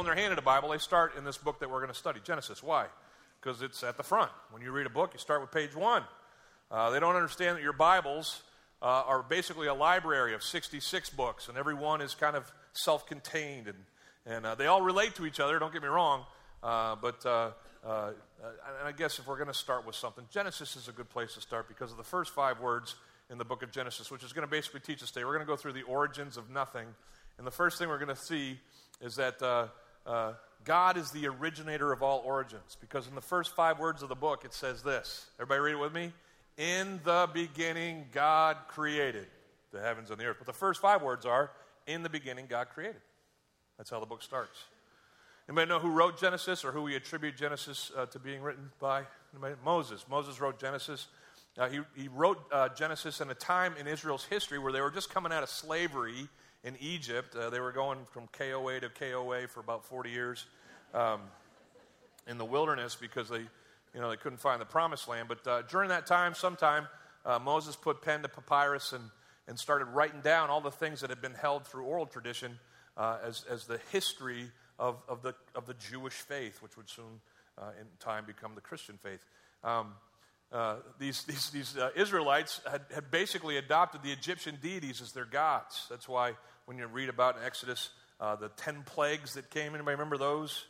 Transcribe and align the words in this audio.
When 0.00 0.06
they're 0.06 0.14
handed 0.14 0.38
a 0.38 0.42
Bible, 0.42 0.70
they 0.70 0.78
start 0.78 1.14
in 1.18 1.24
this 1.24 1.36
book 1.36 1.60
that 1.60 1.68
we're 1.68 1.80
going 1.80 1.92
to 1.92 1.98
study, 1.98 2.20
Genesis. 2.24 2.62
Why? 2.62 2.86
Because 3.38 3.60
it's 3.60 3.84
at 3.84 3.98
the 3.98 4.02
front. 4.02 4.30
When 4.50 4.62
you 4.62 4.72
read 4.72 4.86
a 4.86 4.88
book, 4.88 5.10
you 5.12 5.18
start 5.18 5.42
with 5.42 5.50
page 5.50 5.76
one. 5.76 6.04
Uh, 6.70 6.88
they 6.88 6.98
don't 6.98 7.16
understand 7.16 7.58
that 7.58 7.62
your 7.62 7.74
Bibles 7.74 8.40
uh, 8.80 8.86
are 8.86 9.22
basically 9.22 9.66
a 9.66 9.74
library 9.74 10.32
of 10.32 10.42
66 10.42 11.10
books, 11.10 11.50
and 11.50 11.58
every 11.58 11.74
one 11.74 12.00
is 12.00 12.14
kind 12.14 12.34
of 12.34 12.50
self 12.72 13.06
contained, 13.06 13.66
and, 13.66 13.76
and 14.24 14.46
uh, 14.46 14.54
they 14.54 14.68
all 14.68 14.80
relate 14.80 15.16
to 15.16 15.26
each 15.26 15.38
other, 15.38 15.58
don't 15.58 15.70
get 15.70 15.82
me 15.82 15.88
wrong. 15.88 16.24
Uh, 16.62 16.96
but 16.96 17.26
uh, 17.26 17.50
uh, 17.86 18.12
and 18.78 18.88
I 18.88 18.92
guess 18.92 19.18
if 19.18 19.26
we're 19.26 19.36
going 19.36 19.48
to 19.48 19.52
start 19.52 19.86
with 19.86 19.96
something, 19.96 20.24
Genesis 20.32 20.76
is 20.76 20.88
a 20.88 20.92
good 20.92 21.10
place 21.10 21.34
to 21.34 21.42
start 21.42 21.68
because 21.68 21.90
of 21.90 21.98
the 21.98 22.04
first 22.04 22.32
five 22.32 22.58
words 22.58 22.94
in 23.28 23.36
the 23.36 23.44
book 23.44 23.62
of 23.62 23.70
Genesis, 23.70 24.10
which 24.10 24.24
is 24.24 24.32
going 24.32 24.48
to 24.48 24.50
basically 24.50 24.80
teach 24.80 25.02
us 25.02 25.10
today. 25.10 25.26
We're 25.26 25.34
going 25.34 25.46
to 25.46 25.52
go 25.52 25.56
through 25.56 25.74
the 25.74 25.82
origins 25.82 26.38
of 26.38 26.48
nothing. 26.48 26.86
And 27.36 27.46
the 27.46 27.50
first 27.50 27.76
thing 27.76 27.90
we're 27.90 27.98
going 27.98 28.16
to 28.16 28.16
see 28.16 28.60
is 29.02 29.16
that 29.16 29.42
uh, 29.42 29.66
uh, 30.06 30.32
God 30.64 30.96
is 30.96 31.10
the 31.10 31.26
originator 31.26 31.92
of 31.92 32.02
all 32.02 32.22
origins. 32.24 32.76
Because 32.80 33.06
in 33.06 33.14
the 33.14 33.20
first 33.20 33.54
five 33.54 33.78
words 33.78 34.02
of 34.02 34.08
the 34.08 34.14
book, 34.14 34.44
it 34.44 34.52
says 34.52 34.82
this. 34.82 35.26
Everybody 35.38 35.60
read 35.60 35.72
it 35.72 35.80
with 35.80 35.94
me? 35.94 36.12
In 36.56 37.00
the 37.04 37.28
beginning, 37.32 38.06
God 38.12 38.56
created 38.68 39.26
the 39.72 39.80
heavens 39.80 40.10
and 40.10 40.18
the 40.18 40.24
earth. 40.24 40.36
But 40.38 40.46
the 40.46 40.52
first 40.52 40.80
five 40.80 41.02
words 41.02 41.24
are, 41.24 41.50
In 41.86 42.02
the 42.02 42.10
beginning, 42.10 42.46
God 42.48 42.68
created. 42.74 43.00
That's 43.78 43.90
how 43.90 44.00
the 44.00 44.06
book 44.06 44.22
starts. 44.22 44.58
Anybody 45.48 45.68
know 45.68 45.78
who 45.78 45.90
wrote 45.90 46.20
Genesis 46.20 46.64
or 46.64 46.70
who 46.70 46.82
we 46.82 46.94
attribute 46.94 47.36
Genesis 47.36 47.90
uh, 47.96 48.06
to 48.06 48.18
being 48.18 48.42
written 48.42 48.70
by? 48.78 49.04
Anybody? 49.32 49.54
Moses. 49.64 50.04
Moses 50.08 50.40
wrote 50.40 50.60
Genesis. 50.60 51.08
Uh, 51.58 51.68
he, 51.68 51.80
he 51.96 52.08
wrote 52.08 52.38
uh, 52.52 52.68
Genesis 52.68 53.20
in 53.20 53.30
a 53.30 53.34
time 53.34 53.74
in 53.80 53.88
Israel's 53.88 54.24
history 54.24 54.58
where 54.58 54.72
they 54.72 54.80
were 54.80 54.90
just 54.90 55.12
coming 55.12 55.32
out 55.32 55.42
of 55.42 55.48
slavery 55.48 56.28
in 56.64 56.76
Egypt. 56.80 57.34
Uh, 57.34 57.50
they 57.50 57.60
were 57.60 57.72
going 57.72 57.98
from 58.10 58.28
KOA 58.28 58.80
to 58.80 58.88
KOA 58.88 59.48
for 59.48 59.60
about 59.60 59.84
40 59.84 60.10
years 60.10 60.46
um, 60.94 61.20
in 62.26 62.38
the 62.38 62.44
wilderness 62.44 62.96
because 63.00 63.28
they, 63.28 63.40
you 63.40 64.00
know, 64.00 64.10
they 64.10 64.16
couldn't 64.16 64.40
find 64.40 64.60
the 64.60 64.66
promised 64.66 65.08
land. 65.08 65.28
But 65.28 65.46
uh, 65.46 65.62
during 65.62 65.88
that 65.88 66.06
time, 66.06 66.34
sometime, 66.34 66.86
uh, 67.24 67.38
Moses 67.38 67.76
put 67.76 68.02
pen 68.02 68.22
to 68.22 68.28
papyrus 68.28 68.92
and, 68.92 69.04
and 69.48 69.58
started 69.58 69.86
writing 69.86 70.20
down 70.20 70.50
all 70.50 70.60
the 70.60 70.70
things 70.70 71.00
that 71.00 71.10
had 71.10 71.20
been 71.20 71.34
held 71.34 71.66
through 71.66 71.84
oral 71.84 72.06
tradition 72.06 72.58
uh, 72.96 73.18
as, 73.24 73.44
as 73.48 73.66
the 73.66 73.80
history 73.90 74.50
of, 74.78 75.02
of, 75.08 75.22
the, 75.22 75.34
of 75.54 75.66
the 75.66 75.74
Jewish 75.74 76.14
faith, 76.14 76.62
which 76.62 76.76
would 76.76 76.88
soon 76.88 77.20
in 77.78 77.86
time 77.98 78.24
become 78.24 78.54
the 78.54 78.60
Christian 78.62 78.96
faith. 79.02 79.20
Um, 79.62 79.92
uh, 80.52 80.76
these, 80.98 81.22
these, 81.24 81.50
these 81.50 81.76
uh, 81.76 81.90
Israelites 81.94 82.60
had, 82.68 82.82
had 82.92 83.10
basically 83.10 83.56
adopted 83.56 84.02
the 84.02 84.10
Egyptian 84.10 84.58
deities 84.60 85.00
as 85.00 85.12
their 85.12 85.24
gods. 85.24 85.86
That's 85.88 86.08
why 86.08 86.32
when 86.66 86.76
you 86.76 86.86
read 86.86 87.08
about 87.08 87.36
in 87.36 87.44
Exodus 87.44 87.90
uh, 88.20 88.36
the 88.36 88.48
10 88.48 88.82
plagues 88.82 89.34
that 89.34 89.50
came, 89.50 89.74
anybody 89.74 89.92
remember 89.94 90.18
those? 90.18 90.64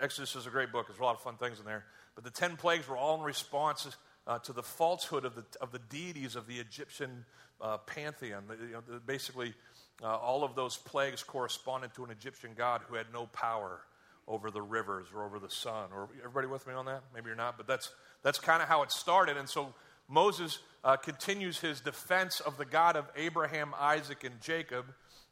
Exodus 0.00 0.36
is 0.36 0.46
a 0.46 0.50
great 0.50 0.72
book. 0.72 0.86
There's 0.88 0.98
a 0.98 1.02
lot 1.02 1.14
of 1.14 1.22
fun 1.22 1.36
things 1.36 1.58
in 1.58 1.66
there. 1.66 1.84
But 2.14 2.24
the 2.24 2.30
10 2.30 2.56
plagues 2.56 2.88
were 2.88 2.96
all 2.96 3.18
in 3.18 3.22
response 3.22 3.86
uh, 4.26 4.38
to 4.40 4.52
the 4.52 4.62
falsehood 4.62 5.24
of 5.24 5.34
the, 5.34 5.44
of 5.60 5.70
the 5.70 5.78
deities 5.78 6.34
of 6.34 6.46
the 6.46 6.56
Egyptian 6.56 7.24
uh, 7.60 7.76
pantheon. 7.78 8.44
You 8.60 8.72
know, 8.72 9.00
basically, 9.06 9.54
all 10.02 10.44
of 10.44 10.54
those 10.54 10.76
plagues 10.76 11.22
corresponded 11.22 11.94
to 11.94 12.04
an 12.04 12.10
Egyptian 12.10 12.50
god 12.56 12.82
who 12.88 12.96
had 12.96 13.06
no 13.12 13.26
power 13.26 13.80
over 14.28 14.50
the 14.50 14.62
rivers 14.62 15.06
or 15.14 15.24
over 15.24 15.38
the 15.38 15.50
sun. 15.50 15.90
Or 15.94 16.08
everybody 16.18 16.46
with 16.46 16.66
me 16.66 16.74
on 16.74 16.86
that? 16.86 17.02
Maybe 17.14 17.26
you're 17.28 17.36
not, 17.36 17.56
but 17.56 17.66
that's 17.66 17.90
that's 18.22 18.38
kind 18.38 18.62
of 18.62 18.68
how 18.68 18.82
it 18.82 18.90
started. 18.90 19.36
And 19.36 19.48
so 19.48 19.74
Moses 20.08 20.58
uh, 20.84 20.96
continues 20.96 21.60
his 21.60 21.80
defense 21.80 22.40
of 22.40 22.56
the 22.56 22.64
God 22.64 22.96
of 22.96 23.06
Abraham, 23.16 23.74
Isaac, 23.78 24.24
and 24.24 24.40
Jacob 24.40 24.86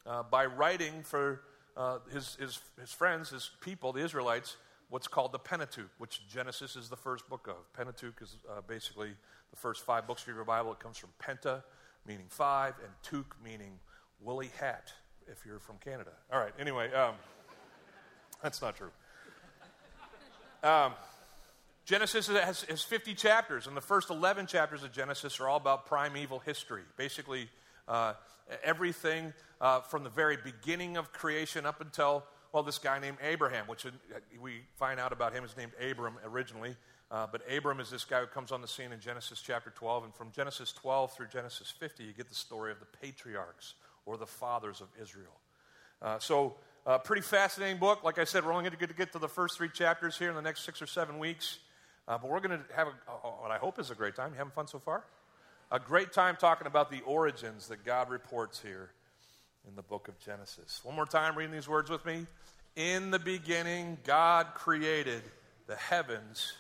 uh, 0.06 0.22
by 0.22 0.46
writing 0.46 1.02
for 1.02 1.42
uh, 1.76 1.98
his, 2.12 2.36
his, 2.40 2.60
his 2.80 2.92
friends, 2.92 3.30
his 3.30 3.50
people, 3.60 3.92
the 3.92 4.04
Israelites, 4.04 4.56
what's 4.90 5.08
called 5.08 5.32
the 5.32 5.38
Pentateuch, 5.38 5.90
which 5.98 6.20
Genesis 6.28 6.76
is 6.76 6.88
the 6.88 6.96
first 6.96 7.28
book 7.28 7.48
of. 7.48 7.72
Pentateuch 7.72 8.20
is 8.22 8.36
uh, 8.48 8.60
basically 8.66 9.10
the 9.50 9.56
first 9.56 9.84
five 9.84 10.06
books 10.06 10.22
of 10.22 10.34
your 10.34 10.44
Bible. 10.44 10.72
It 10.72 10.78
comes 10.78 10.98
from 10.98 11.10
Penta, 11.22 11.62
meaning 12.06 12.26
five, 12.28 12.74
and 12.82 12.92
Tuch, 13.02 13.26
meaning 13.42 13.78
woolly 14.20 14.50
hat, 14.58 14.92
if 15.26 15.44
you're 15.46 15.58
from 15.58 15.78
Canada. 15.78 16.10
All 16.32 16.38
right, 16.38 16.52
anyway, 16.58 16.92
um, 16.92 17.14
that's 18.44 18.60
not 18.60 18.76
true. 18.76 18.90
Um, 20.62 20.92
Genesis 21.86 22.26
has, 22.26 22.62
has 22.62 22.82
50 22.82 23.14
chapters, 23.14 23.66
and 23.66 23.74
the 23.74 23.80
first 23.80 24.10
11 24.10 24.46
chapters 24.46 24.82
of 24.82 24.92
Genesis 24.92 25.40
are 25.40 25.48
all 25.48 25.56
about 25.56 25.86
primeval 25.86 26.40
history. 26.40 26.82
Basically, 26.98 27.48
uh, 27.88 28.12
everything 28.62 29.32
uh, 29.62 29.80
from 29.80 30.04
the 30.04 30.10
very 30.10 30.36
beginning 30.36 30.98
of 30.98 31.10
creation 31.10 31.64
up 31.64 31.80
until, 31.80 32.22
well, 32.52 32.62
this 32.62 32.76
guy 32.76 32.98
named 32.98 33.16
Abraham, 33.22 33.66
which 33.66 33.86
we 34.38 34.60
find 34.76 35.00
out 35.00 35.10
about 35.10 35.32
him 35.32 35.42
is 35.42 35.56
named 35.56 35.72
Abram 35.80 36.16
originally. 36.26 36.76
Uh, 37.10 37.26
but 37.30 37.40
Abram 37.50 37.80
is 37.80 37.88
this 37.88 38.04
guy 38.04 38.20
who 38.20 38.26
comes 38.26 38.52
on 38.52 38.60
the 38.60 38.68
scene 38.68 38.92
in 38.92 39.00
Genesis 39.00 39.40
chapter 39.40 39.70
12. 39.70 40.04
And 40.04 40.14
from 40.14 40.32
Genesis 40.32 40.70
12 40.72 41.14
through 41.14 41.28
Genesis 41.28 41.72
50, 41.78 42.04
you 42.04 42.12
get 42.12 42.28
the 42.28 42.34
story 42.34 42.72
of 42.72 42.80
the 42.80 42.86
patriarchs 43.00 43.74
or 44.04 44.18
the 44.18 44.26
fathers 44.26 44.82
of 44.82 44.88
Israel. 45.00 45.40
Uh, 46.02 46.18
so, 46.18 46.56
uh, 46.86 46.98
pretty 46.98 47.22
fascinating 47.22 47.78
book. 47.78 48.04
Like 48.04 48.18
I 48.18 48.24
said, 48.24 48.44
we're 48.44 48.52
only 48.52 48.68
going 48.68 48.88
to 48.88 48.94
get 48.94 49.12
to 49.12 49.18
the 49.18 49.28
first 49.28 49.56
three 49.56 49.68
chapters 49.68 50.18
here 50.18 50.28
in 50.28 50.34
the 50.34 50.42
next 50.42 50.64
six 50.64 50.82
or 50.82 50.86
seven 50.86 51.18
weeks. 51.18 51.58
Uh, 52.06 52.18
but 52.18 52.30
we're 52.30 52.40
going 52.40 52.58
to 52.58 52.74
have 52.74 52.88
a, 52.88 53.12
what 53.12 53.50
I 53.50 53.56
hope 53.56 53.78
is 53.78 53.90
a 53.90 53.94
great 53.94 54.14
time. 54.14 54.32
You 54.32 54.38
having 54.38 54.52
fun 54.52 54.66
so 54.66 54.78
far? 54.78 55.04
A 55.72 55.78
great 55.78 56.12
time 56.12 56.36
talking 56.38 56.66
about 56.66 56.90
the 56.90 57.00
origins 57.02 57.68
that 57.68 57.84
God 57.84 58.10
reports 58.10 58.60
here 58.60 58.90
in 59.66 59.74
the 59.76 59.82
book 59.82 60.08
of 60.08 60.18
Genesis. 60.20 60.80
One 60.84 60.94
more 60.94 61.06
time, 61.06 61.36
reading 61.36 61.54
these 61.54 61.68
words 61.68 61.88
with 61.88 62.04
me. 62.04 62.26
In 62.76 63.10
the 63.10 63.18
beginning, 63.18 63.96
God 64.04 64.48
created 64.54 65.22
the 65.66 65.76
heavens 65.76 66.52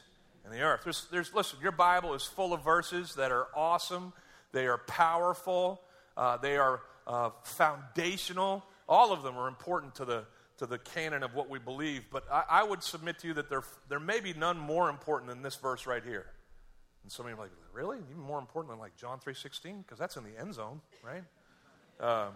and 0.44 0.54
the 0.54 0.62
earth. 0.62 0.80
There's, 0.84 1.06
there's, 1.10 1.34
listen, 1.34 1.58
your 1.62 1.72
Bible 1.72 2.14
is 2.14 2.22
full 2.22 2.54
of 2.54 2.64
verses 2.64 3.14
that 3.16 3.30
are 3.30 3.48
awesome, 3.54 4.14
they 4.52 4.66
are 4.66 4.78
powerful, 4.78 5.82
uh, 6.16 6.38
they 6.38 6.56
are 6.56 6.80
uh, 7.06 7.30
foundational. 7.42 8.64
All 8.88 9.12
of 9.12 9.22
them 9.22 9.36
are 9.36 9.48
important 9.48 9.94
to 9.96 10.04
the 10.04 10.24
to 10.58 10.66
the 10.66 10.78
canon 10.78 11.22
of 11.22 11.34
what 11.34 11.50
we 11.50 11.58
believe, 11.58 12.04
but 12.12 12.24
I, 12.30 12.44
I, 12.48 12.62
would 12.62 12.82
submit 12.82 13.18
to 13.20 13.28
you 13.28 13.34
that 13.34 13.50
there, 13.50 13.64
there 13.88 13.98
may 13.98 14.20
be 14.20 14.32
none 14.34 14.56
more 14.56 14.88
important 14.88 15.28
than 15.28 15.42
this 15.42 15.56
verse 15.56 15.84
right 15.84 16.02
here. 16.04 16.26
And 17.02 17.10
some 17.10 17.26
of 17.26 17.30
you 17.30 17.36
are 17.36 17.40
like, 17.40 17.50
really? 17.72 17.98
Even 18.10 18.22
more 18.22 18.38
important 18.38 18.72
than 18.72 18.78
like 18.78 18.96
John 18.96 19.18
3.16? 19.18 19.78
Because 19.78 19.98
that's 19.98 20.16
in 20.16 20.22
the 20.22 20.38
end 20.38 20.54
zone, 20.54 20.80
right? 21.02 21.24
Um, 22.00 22.34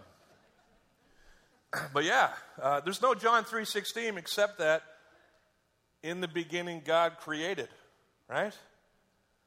but 1.93 2.03
yeah, 2.03 2.29
uh, 2.61 2.81
there's 2.81 3.01
no 3.01 3.15
John 3.15 3.45
3.16 3.45 4.17
except 4.17 4.59
that 4.59 4.83
in 6.03 6.19
the 6.19 6.27
beginning 6.27 6.81
God 6.85 7.17
created, 7.19 7.69
right? 8.29 8.53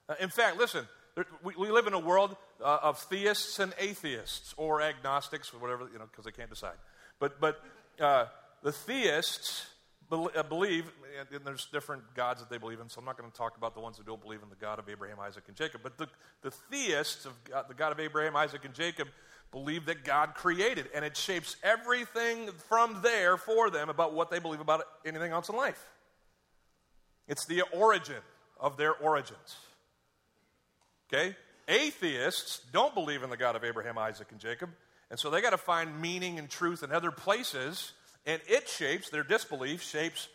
Uh, 0.08 0.14
in 0.18 0.30
fact, 0.30 0.56
listen, 0.56 0.86
there, 1.14 1.26
we, 1.42 1.54
we, 1.58 1.70
live 1.70 1.86
in 1.86 1.92
a 1.92 1.98
world 1.98 2.36
uh, 2.62 2.78
of 2.82 2.98
theists 2.98 3.58
and 3.58 3.74
atheists, 3.78 4.54
or 4.56 4.80
agnostics, 4.80 5.52
or 5.52 5.58
whatever, 5.58 5.88
you 5.92 5.98
know, 5.98 6.06
because 6.10 6.24
they 6.24 6.30
can't 6.30 6.50
decide. 6.50 6.76
But, 7.22 7.41
but 7.41 7.62
uh, 8.00 8.25
the 8.65 8.72
theists 8.72 9.65
uh, 10.10 10.42
believe, 10.42 10.91
and 11.33 11.45
there's 11.45 11.66
different 11.66 12.03
gods 12.16 12.41
that 12.41 12.51
they 12.51 12.59
believe 12.59 12.80
in, 12.80 12.89
so 12.89 12.98
I'm 12.98 13.04
not 13.04 13.16
going 13.16 13.30
to 13.30 13.36
talk 13.36 13.57
about 13.57 13.77
the 13.77 13.80
ones 13.80 13.97
who 13.97 14.03
don't 14.03 14.21
believe 14.21 14.41
in 14.42 14.48
the 14.48 14.57
God 14.57 14.80
of 14.80 14.89
Abraham, 14.89 15.21
Isaac, 15.21 15.45
and 15.47 15.57
Jacob. 15.57 15.83
But 15.84 15.98
the, 15.98 16.09
the 16.42 16.51
theists 16.51 17.24
of 17.24 17.33
God, 17.45 17.66
the 17.69 17.74
God 17.74 17.92
of 17.92 18.01
Abraham, 18.01 18.34
Isaac, 18.34 18.65
and 18.65 18.74
Jacob 18.74 19.07
believe 19.53 19.86
that 19.86 20.03
God 20.03 20.34
created, 20.34 20.89
and 20.92 21.04
it 21.04 21.16
shapes 21.16 21.54
everything 21.63 22.51
from 22.69 23.03
there 23.04 23.36
for 23.36 23.71
them 23.71 23.89
about 23.89 24.15
what 24.15 24.28
they 24.33 24.41
believe 24.41 24.59
about 24.59 24.83
anything 25.07 25.30
else 25.30 25.48
in 25.48 25.54
life. 25.54 25.80
It's 27.28 27.47
the 27.47 27.63
origin 27.72 28.21
of 28.59 28.77
their 28.77 28.95
origins. 28.95 29.57
Okay? 31.07 31.36
Atheists 31.68 32.63
don't 32.72 32.95
believe 32.95 33.22
in 33.22 33.30
the 33.30 33.36
God 33.36 33.54
of 33.54 33.63
Abraham, 33.63 33.97
Isaac, 33.97 34.27
and 34.33 34.41
Jacob, 34.41 34.71
and 35.12 35.20
so 35.20 35.28
they 35.28 35.42
got 35.42 35.50
to 35.50 35.59
find 35.59 36.00
meaning 36.00 36.38
and 36.38 36.48
truth 36.48 36.82
in 36.82 36.91
other 36.91 37.10
places 37.10 37.92
and 38.24 38.41
it 38.48 38.66
shapes, 38.66 39.10
their 39.10 39.22
disbelief 39.22 39.82
shapes 39.82 40.28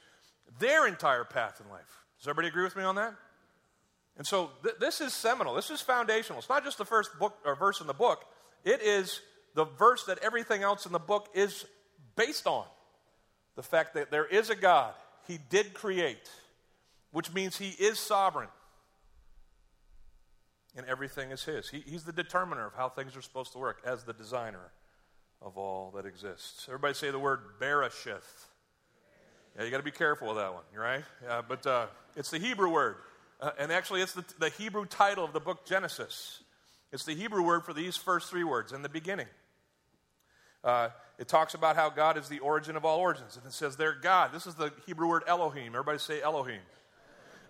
their 0.60 0.88
entire 0.88 1.24
path 1.24 1.60
in 1.64 1.72
life. 1.72 2.04
Does 2.20 2.28
everybody 2.28 2.50
agree 2.50 2.64
with 2.64 2.76
me 2.76 2.84
on 2.84 2.94
that? 2.96 3.16
And 4.18 4.26
so 4.28 4.52
th- 4.62 4.76
this 4.80 5.02
is 5.02 5.14
seminal. 5.14 5.56
This 5.56 5.72
is 5.72 5.82
foundational. 5.82 6.38
It's 6.38 6.50
not 6.50 6.64
just 6.64 6.78
the 6.78 6.86
first 6.86 7.18
book 7.18 7.36
or 7.44 7.56
verse 7.56 7.82
in 7.82 7.88
the 7.88 7.94
book. 7.94 8.24
It 8.64 8.84
is 8.84 9.20
the 9.56 9.66
verse 9.66 10.04
that 10.06 10.20
everything 10.20 10.62
else 10.62 10.86
in 10.86 10.92
the 10.92 11.00
book 11.00 11.28
is 11.34 11.66
based 12.16 12.46
on. 12.46 12.66
The 13.56 13.64
fact 13.64 13.96
that 13.96 14.12
there 14.12 14.26
is 14.26 14.52
a 14.52 14.56
God. 14.56 14.94
He 15.28 15.40
did 15.50 15.74
create, 15.74 16.30
which 17.12 17.34
means 17.34 17.58
he 17.58 17.70
is 17.70 17.98
sovereign. 17.98 18.50
And 20.78 20.86
everything 20.86 21.32
is 21.32 21.44
his. 21.44 21.70
He, 21.70 21.84
he's 21.86 22.04
the 22.04 22.14
determiner 22.14 22.66
of 22.68 22.74
how 22.76 22.88
things 22.88 23.18
are 23.18 23.22
supposed 23.22 23.52
to 23.54 23.58
work 23.58 23.82
as 23.84 24.04
the 24.04 24.14
designer 24.14 24.72
of 25.42 25.58
all 25.58 25.92
that 25.96 26.06
exists. 26.06 26.66
Everybody 26.68 26.94
say 26.94 27.12
the 27.12 27.20
word 27.20 27.40
Bereshith. 27.60 28.22
Yeah, 29.58 29.66
you 29.66 29.72
got 29.72 29.78
to 29.78 29.84
be 29.84 29.92
careful 29.92 30.28
with 30.28 30.38
that 30.38 30.54
one, 30.54 30.64
right? 30.76 31.04
Yeah, 31.24 31.42
but 31.48 31.66
uh, 31.66 31.88
it's 32.16 32.30
the 32.30 32.38
Hebrew 32.38 32.70
word. 32.70 32.98
Uh, 33.42 33.52
and 33.60 33.72
actually, 33.72 34.02
it's 34.02 34.14
the, 34.14 34.24
the 34.40 34.50
Hebrew 34.50 34.86
title 34.86 35.26
of 35.26 35.34
the 35.34 35.40
book 35.40 35.66
Genesis. 35.66 36.44
It's 36.92 37.06
the 37.06 37.16
Hebrew 37.16 37.42
word 37.42 37.66
for 37.66 37.74
these 37.74 37.98
first 37.98 38.30
three 38.30 38.44
words 38.44 38.72
in 38.72 38.84
the 38.84 38.90
beginning. 38.90 39.28
Uh, 40.64 40.90
it 41.18 41.28
talks 41.28 41.54
about 41.54 41.76
how 41.76 41.90
God 41.90 42.18
is 42.18 42.30
the 42.30 42.40
origin 42.40 42.76
of 42.76 42.86
all 42.86 43.00
origins. 43.00 43.36
And 43.36 43.46
it 43.46 43.54
says 43.54 43.78
they're 43.78 43.96
God. 43.96 44.32
This 44.32 44.46
is 44.46 44.56
the 44.56 44.72
Hebrew 44.86 45.08
word 45.08 45.24
Elohim. 45.28 45.74
Everybody 45.74 45.98
say 45.98 46.22
Elohim. 46.22 46.62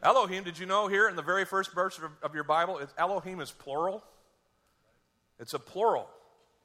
Elohim, 0.03 0.43
did 0.43 0.59
you 0.59 0.65
know 0.65 0.87
here 0.87 1.09
in 1.09 1.15
the 1.15 1.21
very 1.21 1.45
first 1.45 1.73
verse 1.73 1.97
of, 1.97 2.11
of 2.21 2.35
your 2.35 2.43
Bible, 2.43 2.79
Elohim 2.97 3.39
is 3.39 3.51
plural? 3.51 4.03
It's 5.39 5.53
a 5.53 5.59
plural. 5.59 6.07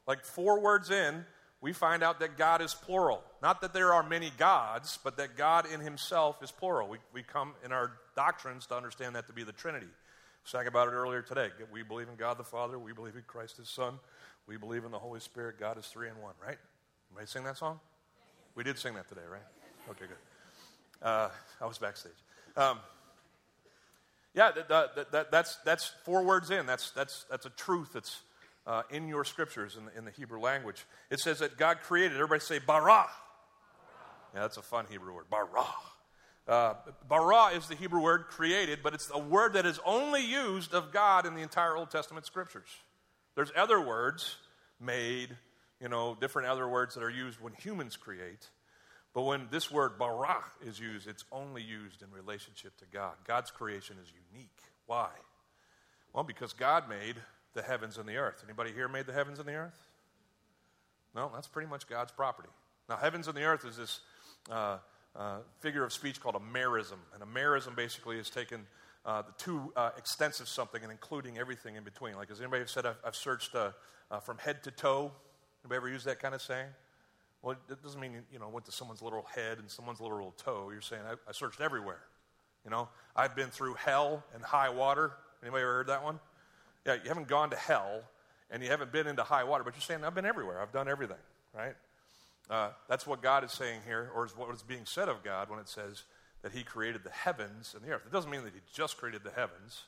Like 0.07 0.23
four 0.23 0.59
words 0.59 0.89
in, 0.91 1.25
we 1.61 1.71
find 1.71 2.03
out 2.03 2.19
that 2.19 2.37
God 2.37 2.61
is 2.61 2.73
plural. 2.73 3.23
Not 3.41 3.61
that 3.61 3.73
there 3.73 3.93
are 3.93 4.03
many 4.03 4.31
gods, 4.37 4.99
but 5.03 5.17
that 5.17 5.37
God 5.37 5.65
in 5.71 5.79
himself 5.79 6.43
is 6.43 6.51
plural. 6.51 6.89
We, 6.89 6.97
we 7.13 7.23
come 7.23 7.53
in 7.63 7.71
our 7.71 7.93
doctrines 8.15 8.65
to 8.67 8.75
understand 8.75 9.15
that 9.15 9.27
to 9.27 9.33
be 9.33 9.43
the 9.43 9.53
Trinity. 9.53 9.85
We 9.85 9.91
sang 10.43 10.67
about 10.67 10.89
it 10.89 10.91
earlier 10.91 11.21
today. 11.21 11.49
We 11.71 11.83
believe 11.83 12.09
in 12.09 12.15
God 12.15 12.37
the 12.37 12.43
Father, 12.43 12.77
we 12.77 12.91
believe 12.91 13.15
in 13.15 13.23
Christ 13.25 13.57
his 13.57 13.69
Son, 13.69 13.97
we 14.45 14.57
believe 14.57 14.83
in 14.83 14.91
the 14.91 14.99
Holy 14.99 15.21
Spirit. 15.21 15.57
God 15.57 15.77
is 15.77 15.85
three 15.85 16.09
in 16.09 16.17
one, 16.21 16.33
right? 16.45 16.57
Anybody 17.11 17.27
sing 17.27 17.45
that 17.45 17.57
song? 17.57 17.79
We 18.55 18.63
did 18.63 18.77
sing 18.77 18.93
that 18.95 19.07
today, 19.07 19.21
right? 19.31 19.41
Okay, 19.89 20.05
good. 20.05 21.07
Uh, 21.07 21.29
I 21.61 21.65
was 21.65 21.77
backstage. 21.77 22.11
Um, 22.57 22.79
yeah, 24.33 24.51
that, 24.51 24.67
that, 24.69 25.11
that, 25.11 25.31
that's, 25.31 25.57
that's 25.57 25.91
four 26.05 26.23
words 26.23 26.49
in. 26.49 26.65
That's, 26.65 26.91
that's, 26.91 27.25
that's 27.29 27.45
a 27.45 27.51
truth 27.51 27.91
that's 27.93 28.21
uh, 28.65 28.83
in 28.89 29.07
your 29.07 29.25
scriptures 29.25 29.75
in 29.77 29.85
the, 29.85 29.97
in 29.97 30.05
the 30.05 30.11
Hebrew 30.11 30.39
language. 30.39 30.85
It 31.09 31.19
says 31.19 31.39
that 31.39 31.57
God 31.57 31.81
created, 31.83 32.13
everybody 32.15 32.41
say 32.41 32.59
bara. 32.59 33.07
Yeah, 34.33 34.41
that's 34.41 34.57
a 34.57 34.61
fun 34.61 34.85
Hebrew 34.89 35.13
word, 35.13 35.25
bara. 35.29 35.65
Uh, 36.47 36.73
bara 37.07 37.55
is 37.55 37.67
the 37.67 37.75
Hebrew 37.75 38.01
word 38.01 38.25
created, 38.27 38.79
but 38.83 38.93
it's 38.93 39.09
a 39.13 39.19
word 39.19 39.53
that 39.53 39.65
is 39.65 39.79
only 39.85 40.25
used 40.25 40.73
of 40.73 40.91
God 40.91 41.25
in 41.25 41.35
the 41.35 41.41
entire 41.41 41.77
Old 41.77 41.91
Testament 41.91 42.25
scriptures. 42.25 42.67
There's 43.35 43.51
other 43.55 43.79
words, 43.79 44.37
made, 44.79 45.29
you 45.79 45.89
know, 45.89 46.17
different 46.19 46.49
other 46.49 46.67
words 46.67 46.95
that 46.95 47.03
are 47.03 47.09
used 47.09 47.39
when 47.39 47.53
humans 47.53 47.95
create. 47.95 48.49
But 49.13 49.23
when 49.23 49.47
this 49.51 49.69
word 49.69 49.99
bara 49.99 50.43
is 50.65 50.79
used, 50.79 51.07
it's 51.07 51.23
only 51.31 51.61
used 51.61 52.01
in 52.01 52.11
relationship 52.11 52.75
to 52.77 52.85
God. 52.91 53.13
God's 53.25 53.51
creation 53.51 53.97
is 54.01 54.11
unique. 54.31 54.49
Why? 54.87 55.09
Well, 56.13 56.23
because 56.23 56.53
God 56.53 56.89
made 56.89 57.15
the 57.53 57.61
heavens 57.61 57.97
and 57.97 58.07
the 58.07 58.17
earth. 58.17 58.43
Anybody 58.43 58.71
here 58.71 58.87
made 58.87 59.05
the 59.05 59.13
heavens 59.13 59.39
and 59.39 59.47
the 59.47 59.53
earth? 59.53 59.79
No, 61.15 61.31
that's 61.33 61.47
pretty 61.47 61.69
much 61.69 61.87
God's 61.87 62.11
property. 62.11 62.49
Now, 62.89 62.97
heavens 62.97 63.27
and 63.27 63.37
the 63.37 63.43
earth 63.43 63.65
is 63.65 63.77
this 63.77 63.99
uh, 64.49 64.77
uh, 65.15 65.37
figure 65.59 65.83
of 65.83 65.93
speech 65.93 66.19
called 66.19 66.35
a 66.35 66.57
merism. 66.57 66.97
And 67.13 67.21
a 67.21 67.25
merism 67.25 67.75
basically 67.75 68.17
is 68.17 68.31
taken 68.31 68.65
uh, 69.05 69.21
the 69.21 69.33
two 69.37 69.71
uh, 69.75 69.91
extensive 69.97 70.47
something 70.47 70.81
and 70.81 70.91
including 70.91 71.37
everything 71.37 71.75
in 71.75 71.83
between. 71.83 72.15
Like, 72.15 72.29
has 72.29 72.41
anybody 72.41 72.63
said, 72.65 72.85
I've, 72.85 72.97
I've 73.05 73.15
searched 73.15 73.53
uh, 73.53 73.71
uh, 74.09 74.19
from 74.19 74.39
head 74.39 74.63
to 74.63 74.71
toe? 74.71 75.11
Anybody 75.63 75.77
ever 75.77 75.89
use 75.89 76.03
that 76.05 76.19
kind 76.19 76.33
of 76.33 76.41
saying? 76.41 76.67
Well, 77.43 77.57
it 77.69 77.83
doesn't 77.83 77.99
mean, 77.99 78.13
you 78.31 78.39
know, 78.39 78.47
went 78.47 78.65
to 78.65 78.71
someone's 78.71 79.01
little 79.01 79.25
head 79.35 79.59
and 79.59 79.69
someone's 79.69 79.99
little 79.99 80.33
toe. 80.37 80.69
You're 80.71 80.81
saying, 80.81 81.03
I, 81.05 81.15
I 81.27 81.33
searched 81.33 81.61
everywhere. 81.61 81.99
You 82.63 82.71
know, 82.71 82.87
I've 83.15 83.35
been 83.35 83.49
through 83.49 83.73
hell 83.73 84.23
and 84.33 84.41
high 84.41 84.69
water. 84.69 85.11
Anybody 85.41 85.63
ever 85.63 85.73
heard 85.73 85.87
that 85.87 86.03
one? 86.03 86.19
Yeah, 86.87 86.95
you 86.95 87.09
haven't 87.09 87.27
gone 87.27 87.49
to 87.49 87.57
hell 87.57 88.01
and 88.49 88.63
you 88.63 88.69
haven't 88.69 88.93
been 88.93 89.07
into 89.07 89.23
high 89.23 89.43
water, 89.43 89.63
but 89.63 89.73
you're 89.73 89.81
saying, 89.81 90.05
I've 90.05 90.15
been 90.15 90.25
everywhere. 90.25 90.61
I've 90.61 90.71
done 90.71 90.87
everything, 90.87 91.17
right? 91.53 91.75
Uh, 92.49 92.69
that's 92.87 93.07
what 93.07 93.21
God 93.21 93.43
is 93.43 93.51
saying 93.51 93.81
here, 93.85 94.11
or 94.15 94.25
is 94.25 94.37
what 94.37 94.53
is 94.53 94.61
being 94.61 94.85
said 94.85 95.09
of 95.09 95.23
God 95.23 95.49
when 95.49 95.59
it 95.59 95.67
says 95.67 96.03
that 96.43 96.51
He 96.51 96.63
created 96.63 97.03
the 97.03 97.09
heavens 97.09 97.73
and 97.75 97.83
the 97.83 97.93
earth. 97.93 98.03
It 98.05 98.11
doesn't 98.11 98.29
mean 98.29 98.43
that 98.43 98.53
He 98.53 98.59
just 98.73 98.97
created 98.97 99.23
the 99.23 99.31
heavens 99.31 99.83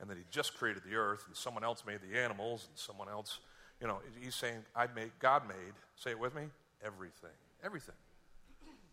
and 0.00 0.10
that 0.10 0.16
He 0.16 0.24
just 0.30 0.56
created 0.56 0.82
the 0.88 0.96
earth 0.96 1.24
and 1.26 1.36
someone 1.36 1.64
else 1.64 1.84
made 1.86 2.00
the 2.08 2.18
animals 2.18 2.66
and 2.68 2.78
someone 2.78 3.08
else, 3.08 3.38
you 3.80 3.86
know, 3.86 4.00
He's 4.20 4.34
saying, 4.34 4.58
I 4.76 4.86
made, 4.94 5.12
God 5.18 5.48
made, 5.48 5.72
say 5.96 6.10
it 6.10 6.18
with 6.18 6.34
me, 6.34 6.42
everything. 6.84 7.30
Everything. 7.64 7.94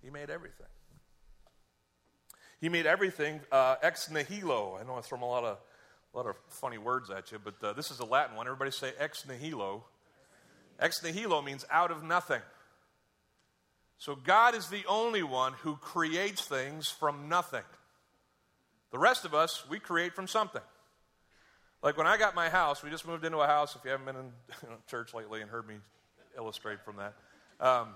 He 0.01 0.09
made 0.09 0.29
everything. 0.29 0.67
He 2.59 2.69
made 2.69 2.85
everything 2.85 3.41
uh, 3.51 3.75
ex 3.81 4.09
nihilo. 4.09 4.79
I 4.79 4.85
know 4.85 4.95
I 4.95 5.01
throw 5.01 5.19
a 5.19 5.25
lot 5.25 5.43
of, 5.43 5.57
a 6.13 6.17
lot 6.17 6.27
of 6.27 6.35
funny 6.49 6.77
words 6.77 7.09
at 7.09 7.31
you, 7.31 7.39
but 7.43 7.55
uh, 7.63 7.73
this 7.73 7.91
is 7.91 7.99
a 7.99 8.05
Latin 8.05 8.35
one. 8.35 8.47
Everybody 8.47 8.71
say 8.71 8.91
ex 8.99 9.27
nihilo. 9.27 9.83
Ex 10.79 11.03
nihilo 11.03 11.41
means 11.41 11.65
out 11.71 11.91
of 11.91 12.03
nothing. 12.03 12.41
So 13.99 14.15
God 14.15 14.55
is 14.55 14.67
the 14.67 14.83
only 14.87 15.23
one 15.23 15.53
who 15.53 15.75
creates 15.75 16.41
things 16.45 16.87
from 16.87 17.29
nothing. 17.29 17.63
The 18.91 18.99
rest 18.99 19.25
of 19.25 19.33
us, 19.33 19.63
we 19.69 19.79
create 19.79 20.13
from 20.13 20.27
something. 20.27 20.61
Like 21.83 21.97
when 21.97 22.07
I 22.07 22.17
got 22.17 22.35
my 22.35 22.49
house, 22.49 22.83
we 22.83 22.89
just 22.89 23.07
moved 23.07 23.25
into 23.25 23.37
a 23.37 23.47
house. 23.47 23.75
If 23.75 23.83
you 23.83 23.91
haven't 23.91 24.05
been 24.05 24.15
in 24.15 24.31
church 24.89 25.13
lately 25.13 25.41
and 25.41 25.49
heard 25.49 25.67
me 25.67 25.75
illustrate 26.37 26.81
from 26.83 26.97
that, 26.97 27.15
um, 27.59 27.89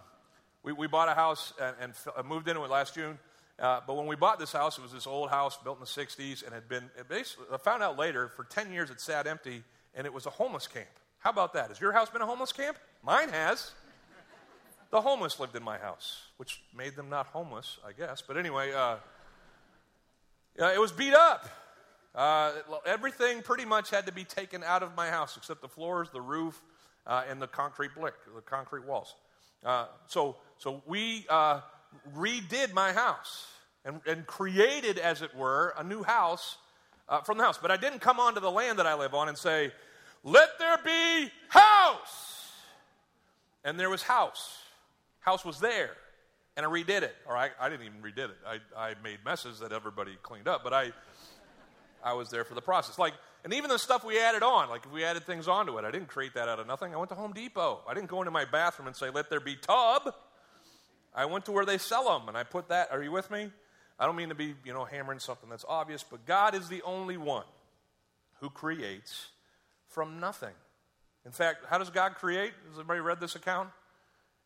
we, 0.63 0.73
we 0.73 0.87
bought 0.87 1.09
a 1.09 1.13
house 1.13 1.53
and, 1.61 1.75
and 1.81 1.93
uh, 2.15 2.23
moved 2.23 2.47
into 2.47 2.63
it 2.63 2.69
last 2.69 2.95
June. 2.95 3.17
Uh, 3.59 3.79
but 3.85 3.95
when 3.95 4.07
we 4.07 4.15
bought 4.15 4.39
this 4.39 4.51
house, 4.51 4.77
it 4.77 4.81
was 4.81 4.91
this 4.91 5.05
old 5.05 5.29
house 5.29 5.57
built 5.63 5.77
in 5.77 5.81
the 5.81 5.85
60s 5.85 6.43
and 6.43 6.53
had 6.53 6.67
been, 6.67 6.89
basically, 7.07 7.45
I 7.53 7.57
found 7.57 7.83
out 7.83 7.97
later, 7.97 8.29
for 8.29 8.43
10 8.43 8.71
years 8.71 8.89
it 8.89 8.99
sat 8.99 9.27
empty 9.27 9.63
and 9.93 10.07
it 10.07 10.13
was 10.13 10.25
a 10.25 10.31
homeless 10.31 10.67
camp. 10.67 10.87
How 11.19 11.29
about 11.29 11.53
that? 11.53 11.69
Has 11.69 11.79
your 11.79 11.91
house 11.91 12.09
been 12.09 12.21
a 12.21 12.25
homeless 12.25 12.51
camp? 12.51 12.77
Mine 13.03 13.29
has. 13.29 13.71
The 14.89 14.99
homeless 14.99 15.39
lived 15.39 15.55
in 15.55 15.63
my 15.63 15.77
house, 15.77 16.23
which 16.37 16.61
made 16.75 16.95
them 16.95 17.09
not 17.09 17.27
homeless, 17.27 17.77
I 17.85 17.93
guess. 17.93 18.21
But 18.21 18.37
anyway, 18.37 18.73
uh, 18.73 18.97
it 20.57 20.79
was 20.79 20.91
beat 20.91 21.13
up. 21.13 21.47
Uh, 22.13 22.51
everything 22.85 23.41
pretty 23.41 23.63
much 23.63 23.89
had 23.89 24.05
to 24.07 24.11
be 24.11 24.25
taken 24.25 24.63
out 24.63 24.83
of 24.83 24.95
my 24.97 25.09
house 25.09 25.37
except 25.37 25.61
the 25.61 25.67
floors, 25.69 26.09
the 26.11 26.19
roof, 26.19 26.61
uh, 27.07 27.23
and 27.29 27.41
the 27.41 27.47
concrete 27.47 27.91
brick, 27.95 28.15
the 28.35 28.41
concrete 28.41 28.85
walls. 28.85 29.15
Uh, 29.63 29.85
so, 30.07 30.37
so 30.57 30.81
we 30.87 31.25
uh, 31.29 31.61
redid 32.15 32.73
my 32.73 32.91
house 32.91 33.47
and, 33.85 34.01
and, 34.07 34.25
created, 34.25 34.97
as 34.97 35.21
it 35.21 35.35
were, 35.35 35.73
a 35.77 35.83
new 35.83 36.03
house 36.03 36.57
uh, 37.09 37.21
from 37.21 37.37
the 37.37 37.43
house. 37.43 37.57
But 37.57 37.71
I 37.71 37.77
didn't 37.77 37.99
come 37.99 38.19
onto 38.19 38.39
the 38.39 38.51
land 38.51 38.79
that 38.79 38.85
I 38.87 38.95
live 38.95 39.13
on 39.13 39.29
and 39.29 39.37
say, 39.37 39.71
"Let 40.23 40.57
there 40.59 40.77
be 40.83 41.31
house," 41.49 42.51
and 43.63 43.79
there 43.79 43.89
was 43.89 44.03
house. 44.03 44.57
House 45.19 45.45
was 45.45 45.59
there, 45.59 45.91
and 46.57 46.65
I 46.65 46.69
redid 46.69 47.03
it. 47.03 47.15
Or 47.27 47.37
I, 47.37 47.49
I 47.59 47.69
didn't 47.69 47.85
even 47.85 48.01
redid 48.01 48.29
it. 48.29 48.37
I, 48.45 48.59
I 48.75 48.95
made 49.03 49.19
messes 49.23 49.59
that 49.59 49.71
everybody 49.71 50.17
cleaned 50.23 50.47
up, 50.47 50.63
but 50.63 50.73
I, 50.73 50.91
I 52.03 52.13
was 52.13 52.29
there 52.29 52.43
for 52.43 52.55
the 52.55 52.61
process. 52.61 52.97
Like 52.99 53.13
and 53.43 53.53
even 53.53 53.69
the 53.69 53.79
stuff 53.79 54.03
we 54.03 54.19
added 54.19 54.43
on, 54.43 54.69
like 54.69 54.85
if 54.85 54.91
we 54.91 55.03
added 55.03 55.25
things 55.25 55.47
onto 55.47 55.77
it, 55.77 55.85
I 55.85 55.91
didn't 55.91 56.09
create 56.09 56.35
that 56.35 56.47
out 56.47 56.59
of 56.59 56.67
nothing. 56.67 56.93
I 56.93 56.97
went 56.97 57.09
to 57.09 57.15
Home 57.15 57.33
Depot. 57.33 57.81
I 57.87 57.93
didn't 57.93 58.09
go 58.09 58.21
into 58.21 58.31
my 58.31 58.45
bathroom 58.45 58.87
and 58.87 58.95
say, 58.95 59.09
let 59.09 59.29
there 59.29 59.39
be 59.39 59.55
tub. 59.55 60.13
I 61.13 61.25
went 61.25 61.45
to 61.45 61.51
where 61.51 61.65
they 61.65 61.77
sell 61.77 62.03
them 62.03 62.27
and 62.27 62.37
I 62.37 62.43
put 62.43 62.69
that. 62.69 62.91
Are 62.91 63.01
you 63.01 63.11
with 63.11 63.31
me? 63.31 63.49
I 63.99 64.05
don't 64.05 64.15
mean 64.15 64.29
to 64.29 64.35
be, 64.35 64.53
you 64.63 64.73
know, 64.73 64.85
hammering 64.85 65.19
something 65.19 65.49
that's 65.49 65.65
obvious, 65.67 66.03
but 66.03 66.25
God 66.25 66.55
is 66.55 66.69
the 66.69 66.81
only 66.83 67.17
one 67.17 67.45
who 68.39 68.49
creates 68.49 69.29
from 69.87 70.19
nothing. 70.19 70.53
In 71.25 71.31
fact, 71.31 71.65
how 71.67 71.77
does 71.77 71.89
God 71.89 72.15
create? 72.15 72.53
Has 72.69 72.77
anybody 72.77 72.99
read 72.99 73.19
this 73.19 73.35
account? 73.35 73.69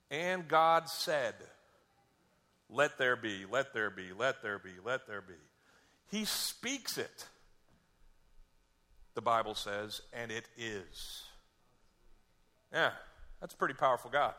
And 0.09 0.47
God 0.47 0.89
said, 0.89 1.35
Let 2.69 2.97
there 2.97 3.15
be, 3.15 3.45
let 3.49 3.73
there 3.73 3.89
be, 3.89 4.07
let 4.17 4.41
there 4.41 4.59
be, 4.59 4.71
let 4.83 5.07
there 5.07 5.21
be. 5.21 5.33
He 6.11 6.25
speaks 6.25 6.97
it 6.97 7.27
the 9.15 9.21
Bible 9.21 9.55
says, 9.55 10.01
and 10.13 10.31
it 10.31 10.47
is. 10.57 11.23
Yeah, 12.71 12.91
that's 13.41 13.53
a 13.53 13.57
pretty 13.57 13.73
powerful 13.73 14.11
God. 14.11 14.33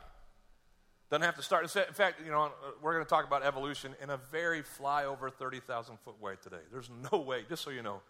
Doesn't 1.10 1.22
have 1.22 1.36
to 1.36 1.42
start. 1.42 1.62
In 1.62 1.94
fact, 1.94 2.20
you 2.24 2.30
know, 2.30 2.50
we're 2.82 2.92
going 2.92 3.04
to 3.04 3.08
talk 3.08 3.26
about 3.26 3.44
evolution 3.44 3.94
in 4.02 4.10
a 4.10 4.16
very 4.16 4.62
flyover 4.62 5.32
30,000 5.32 5.98
foot 6.04 6.20
way 6.20 6.34
today. 6.42 6.62
There's 6.72 6.90
no 7.12 7.18
way, 7.18 7.44
just 7.48 7.62
so 7.62 7.70
you 7.70 7.82
know, 7.82 8.00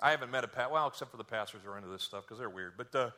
I 0.00 0.10
haven't 0.10 0.30
met 0.30 0.44
a 0.44 0.48
pat 0.48 0.70
well, 0.70 0.86
except 0.86 1.10
for 1.10 1.16
the 1.16 1.24
pastors 1.24 1.62
who 1.64 1.70
are 1.70 1.76
into 1.76 1.88
this 1.88 2.02
stuff 2.02 2.24
because 2.24 2.38
they're 2.38 2.50
weird. 2.50 2.74
But 2.76 2.94
uh, 2.94 3.10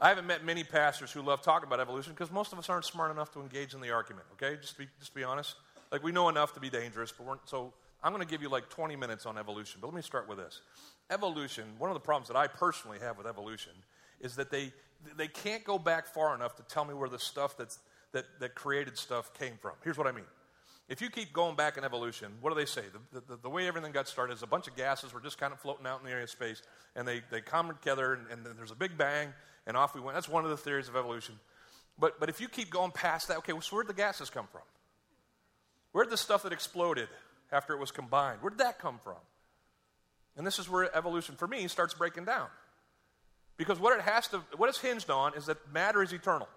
I 0.00 0.08
haven't 0.08 0.26
met 0.26 0.44
many 0.44 0.64
pastors 0.64 1.12
who 1.12 1.22
love 1.22 1.42
talking 1.42 1.66
about 1.66 1.80
evolution 1.80 2.12
because 2.12 2.30
most 2.30 2.52
of 2.52 2.58
us 2.58 2.68
aren't 2.68 2.84
smart 2.84 3.10
enough 3.10 3.32
to 3.32 3.40
engage 3.40 3.72
in 3.72 3.80
the 3.80 3.90
argument. 3.90 4.26
Okay, 4.32 4.60
just 4.60 4.76
be 4.76 4.86
just 4.98 5.14
be 5.14 5.24
honest. 5.24 5.54
Like 5.90 6.02
we 6.02 6.12
know 6.12 6.28
enough 6.28 6.52
to 6.54 6.60
be 6.60 6.68
dangerous, 6.68 7.12
but 7.12 7.26
we're 7.26 7.36
so 7.44 7.72
I'm 8.02 8.12
going 8.12 8.24
to 8.24 8.30
give 8.30 8.42
you 8.42 8.48
like 8.48 8.68
20 8.68 8.94
minutes 8.96 9.26
on 9.26 9.38
evolution, 9.38 9.78
but 9.80 9.88
let 9.88 9.96
me 9.96 10.02
start 10.02 10.28
with 10.28 10.38
this. 10.38 10.60
Evolution, 11.10 11.64
one 11.78 11.90
of 11.90 11.94
the 11.94 12.00
problems 12.00 12.28
that 12.28 12.36
I 12.36 12.46
personally 12.46 12.98
have 13.00 13.16
with 13.16 13.26
evolution 13.26 13.72
is 14.20 14.36
that 14.36 14.50
they, 14.50 14.72
they 15.16 15.28
can't 15.28 15.64
go 15.64 15.78
back 15.78 16.06
far 16.06 16.34
enough 16.34 16.56
to 16.56 16.62
tell 16.64 16.84
me 16.84 16.94
where 16.94 17.08
the 17.08 17.18
stuff 17.18 17.56
that's, 17.56 17.78
that, 18.12 18.24
that 18.40 18.54
created 18.54 18.98
stuff 18.98 19.32
came 19.34 19.54
from. 19.60 19.72
Here's 19.84 19.98
what 19.98 20.06
I 20.06 20.12
mean. 20.12 20.24
If 20.88 21.00
you 21.00 21.10
keep 21.10 21.32
going 21.32 21.56
back 21.56 21.76
in 21.76 21.84
evolution, 21.84 22.32
what 22.40 22.50
do 22.50 22.56
they 22.56 22.66
say? 22.66 22.82
The, 23.12 23.20
the, 23.20 23.36
the, 23.36 23.50
way 23.50 23.66
everything 23.66 23.92
got 23.92 24.08
started 24.08 24.34
is 24.34 24.42
a 24.42 24.46
bunch 24.46 24.68
of 24.68 24.76
gases 24.76 25.12
were 25.12 25.20
just 25.20 25.38
kind 25.38 25.52
of 25.52 25.60
floating 25.60 25.86
out 25.86 25.98
in 26.00 26.06
the 26.06 26.12
area 26.12 26.24
of 26.24 26.30
space, 26.30 26.62
and 26.94 27.06
they, 27.06 27.22
they 27.30 27.40
come 27.40 27.68
together, 27.68 28.14
and, 28.14 28.30
and 28.30 28.46
then 28.46 28.54
there's 28.56 28.70
a 28.70 28.76
big 28.76 28.96
bang, 28.96 29.32
and 29.66 29.76
off 29.76 29.94
we 29.94 30.00
went. 30.00 30.14
That's 30.14 30.28
one 30.28 30.44
of 30.44 30.50
the 30.50 30.56
theories 30.56 30.88
of 30.88 30.94
evolution. 30.94 31.34
But, 31.98 32.20
but 32.20 32.28
if 32.28 32.40
you 32.40 32.48
keep 32.48 32.70
going 32.70 32.92
past 32.92 33.28
that, 33.28 33.38
okay, 33.38 33.52
well, 33.52 33.62
so 33.62 33.74
where'd 33.74 33.88
the 33.88 33.94
gases 33.94 34.30
come 34.30 34.46
from? 34.46 34.62
Where'd 35.90 36.10
the 36.10 36.16
stuff 36.16 36.44
that 36.44 36.52
exploded 36.52 37.08
after 37.52 37.74
it 37.74 37.80
was 37.80 37.90
combined. 37.90 38.42
Where 38.42 38.50
did 38.50 38.58
that 38.58 38.78
come 38.78 38.98
from? 38.98 39.16
And 40.36 40.46
this 40.46 40.58
is 40.58 40.68
where 40.68 40.94
evolution, 40.96 41.34
for 41.34 41.48
me, 41.48 41.66
starts 41.68 41.94
breaking 41.94 42.24
down. 42.24 42.48
Because 43.56 43.80
what 43.80 43.98
it 43.98 44.02
has 44.02 44.28
to, 44.28 44.38
what 44.56 44.68
it's 44.68 44.80
hinged 44.80 45.10
on 45.10 45.34
is 45.34 45.46
that 45.46 45.72
matter 45.72 46.02
is 46.02 46.12
eternal. 46.12 46.48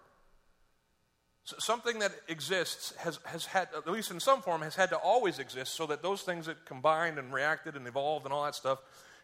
something 1.45 1.99
that 1.99 2.11
exists 2.27 2.93
has, 2.97 3.19
has 3.25 3.45
had, 3.45 3.69
at 3.75 3.89
least 3.89 4.11
in 4.11 4.19
some 4.19 4.41
form, 4.41 4.61
has 4.61 4.75
had 4.75 4.89
to 4.89 4.97
always 4.97 5.39
exist 5.39 5.73
so 5.75 5.87
that 5.87 6.01
those 6.01 6.21
things 6.21 6.45
that 6.45 6.65
combined 6.65 7.17
and 7.17 7.33
reacted 7.33 7.75
and 7.75 7.87
evolved 7.87 8.25
and 8.25 8.33
all 8.33 8.43
that 8.43 8.55
stuff 8.55 8.79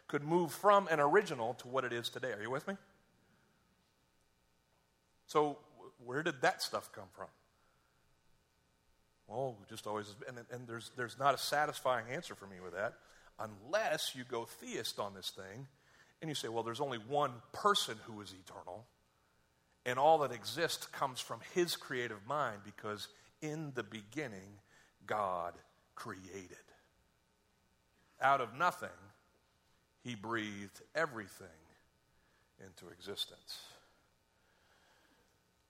could 0.08 0.24
move 0.24 0.50
from 0.50 0.88
an 0.88 1.00
original 1.00 1.54
to 1.54 1.68
what 1.68 1.84
it 1.84 1.92
is 1.92 2.08
today. 2.08 2.32
Are 2.32 2.40
you 2.40 2.50
with 2.50 2.66
me? 2.66 2.74
So, 5.26 5.58
where 6.04 6.22
did 6.22 6.40
that 6.42 6.62
stuff 6.62 6.90
come 6.92 7.08
from? 7.14 7.26
Well, 9.26 9.56
just 9.68 9.86
always, 9.86 10.14
and, 10.28 10.38
and 10.50 10.68
there's, 10.68 10.92
there's 10.96 11.18
not 11.18 11.34
a 11.34 11.38
satisfying 11.38 12.06
answer 12.10 12.34
for 12.34 12.46
me 12.46 12.56
with 12.62 12.74
that 12.74 12.94
unless 13.38 14.14
you 14.14 14.24
go 14.24 14.44
theist 14.44 14.98
on 14.98 15.14
this 15.14 15.30
thing 15.30 15.66
and 16.20 16.28
you 16.28 16.34
say, 16.34 16.48
well, 16.48 16.62
there's 16.62 16.80
only 16.80 16.98
one 16.98 17.32
person 17.52 17.96
who 18.04 18.20
is 18.20 18.32
eternal, 18.32 18.86
and 19.84 19.98
all 19.98 20.18
that 20.18 20.32
exists 20.32 20.86
comes 20.86 21.20
from 21.20 21.40
his 21.54 21.76
creative 21.76 22.26
mind 22.26 22.60
because 22.64 23.08
in 23.42 23.72
the 23.74 23.82
beginning, 23.82 24.58
God 25.06 25.54
created. 25.94 26.56
Out 28.20 28.40
of 28.40 28.54
nothing, 28.54 28.88
he 30.02 30.14
breathed 30.14 30.80
everything 30.94 31.46
into 32.64 32.92
existence. 32.92 33.60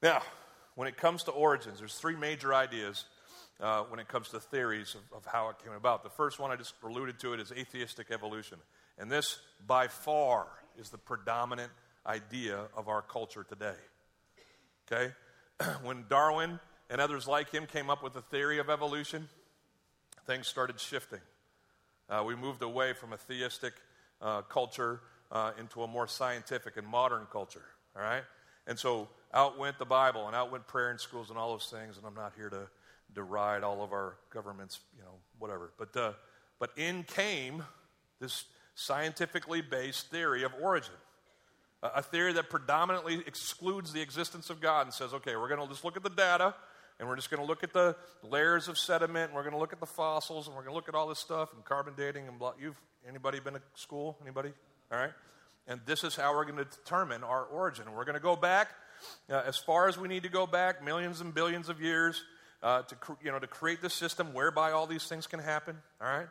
Now, 0.03 0.23
when 0.77 0.87
it 0.87 0.97
comes 0.97 1.25
to 1.25 1.33
origins, 1.33 1.81
there's 1.81 1.95
three 1.97 2.17
major 2.17 2.55
ideas 2.55 3.07
uh, 3.61 3.83
when 3.85 4.01
it 4.01 4.09
comes 4.09 4.29
to 4.31 4.41
theories 4.41 4.95
of, 4.95 5.19
of 5.19 5.27
how 5.27 5.49
it 5.49 5.57
came 5.63 5.73
about. 5.73 6.03
The 6.03 6.11
first 6.11 6.39
one 6.39 6.51
I 6.51 6.57
just 6.57 6.75
alluded 6.83 7.19
to 7.21 7.33
it 7.33 7.41
is 7.41 7.53
atheistic 7.53 8.11
evolution. 8.11 8.59
And 8.99 9.11
this, 9.11 9.39
by 9.67 9.89
far, 9.89 10.47
is 10.79 10.91
the 10.91 10.99
predominant 10.99 11.73
idea 12.07 12.65
of 12.77 12.89
our 12.89 13.03
culture 13.03 13.45
today. 13.45 13.75
Okay? 14.91 15.13
when 15.83 16.05
Darwin 16.09 16.61
and 16.91 17.01
others 17.01 17.27
like 17.27 17.51
him 17.51 17.67
came 17.67 17.91
up 17.91 18.03
with 18.03 18.13
the 18.13 18.23
theory 18.23 18.59
of 18.59 18.71
evolution, 18.71 19.29
things 20.27 20.47
started 20.47 20.79
shifting. 20.79 21.21
Uh, 22.09 22.23
we 22.25 22.37
moved 22.37 22.63
away 22.63 22.93
from 22.93 23.13
a 23.13 23.17
theistic 23.17 23.73
uh, 24.23 24.43
culture 24.43 25.01
uh, 25.33 25.53
into 25.59 25.83
a 25.83 25.89
more 25.89 26.07
scientific 26.07 26.77
and 26.77 26.87
modern 26.87 27.27
culture. 27.33 27.65
All 27.97 28.03
right? 28.03 28.23
And 28.67 28.79
so 28.79 29.09
out 29.35 29.59
went 29.59 29.79
the 29.79 29.85
Bible 29.85 30.27
and 30.27 30.37
out 30.37 30.53
went 30.53 30.67
prayer 30.67 30.91
in 30.91 30.99
schools 30.99 31.31
and 31.31 31.39
all 31.39 31.53
those 31.53 31.67
things. 31.71 31.97
And 31.97 32.07
I'm 32.07 32.15
not 32.15 32.33
here 32.37 32.49
to 32.51 32.69
deride 33.15 33.63
all 33.63 33.83
of 33.83 33.93
our 33.93 34.17
governments, 34.31 34.81
you 34.97 35.03
know, 35.03 35.15
whatever. 35.39 35.73
But, 35.79 35.97
uh, 35.97 36.13
but 36.59 36.71
in 36.77 37.03
came 37.05 37.63
this 38.21 38.45
scientifically 38.75 39.63
based 39.63 40.11
theory 40.11 40.43
of 40.43 40.53
origin. 40.61 40.95
A 41.83 42.03
theory 42.03 42.33
that 42.33 42.51
predominantly 42.51 43.23
excludes 43.27 43.93
the 43.93 44.01
existence 44.01 44.51
of 44.51 44.61
God 44.61 44.87
and 44.87 44.95
says, 44.95 45.13
okay, 45.15 45.37
we're 45.37 45.49
going 45.49 45.61
to 45.61 45.69
just 45.69 45.85
look 45.85 45.97
at 45.97 46.03
the 46.03 46.11
data 46.11 46.55
and 46.99 47.09
we're 47.09 47.17
just 47.17 47.31
going 47.31 47.41
to 47.41 47.47
look 47.47 47.63
at 47.63 47.73
the 47.73 47.95
layers 48.23 48.69
of 48.69 48.79
sediment 48.79 49.27
and 49.27 49.35
we're 49.35 49.43
going 49.43 49.53
to 49.53 49.59
look 49.59 49.73
at 49.73 49.81
the 49.81 49.87
fossils 49.87 50.47
and 50.47 50.57
we're 50.57 50.63
going 50.63 50.73
to 50.73 50.77
look 50.77 50.89
at 50.89 50.95
all 50.95 51.07
this 51.07 51.19
stuff 51.19 51.53
and 51.55 51.65
carbon 51.65 51.95
dating 51.97 52.29
and 52.29 52.39
blah. 52.39 52.55
You've, 52.61 52.81
anybody 53.07 53.41
been 53.41 53.55
to 53.55 53.63
school? 53.75 54.17
Anybody? 54.23 54.53
All 54.91 54.99
right? 54.99 55.13
And 55.69 55.81
this 55.85 56.03
is 56.03 56.17
how 56.17 56.35
we're 56.35 56.45
going 56.45 56.57
to 56.57 56.65
determine 56.65 57.23
our 57.23 57.45
origin. 57.45 57.85
We're 57.95 58.05
going 58.05 58.15
to 58.15 58.21
go 58.21 58.37
back 58.37 58.69
uh, 59.31 59.43
as 59.47 59.57
far 59.57 59.89
as 59.89 59.99
we 59.99 60.09
need 60.09 60.23
to 60.23 60.29
go 60.29 60.47
back, 60.47 60.83
millions 60.83 61.21
and 61.21 61.35
billions 61.35 61.69
of 61.69 61.81
years, 61.81 62.23
uh, 62.63 62.83
to, 62.83 62.97
you 63.23 63.31
know, 63.31 63.39
to 63.39 63.47
create 63.47 63.81
the 63.81 63.91
system 63.91 64.33
whereby 64.33 64.73
all 64.73 64.87
these 64.87 65.05
things 65.05 65.27
can 65.27 65.41
happen. 65.41 65.77
All 66.01 66.09
right? 66.09 66.29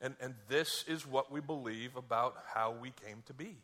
And, 0.00 0.14
and 0.20 0.34
this 0.48 0.84
is 0.86 1.06
what 1.06 1.32
we 1.32 1.40
believe 1.40 1.96
about 1.96 2.36
how 2.52 2.74
we 2.80 2.92
came 3.06 3.22
to 3.26 3.32
be, 3.32 3.56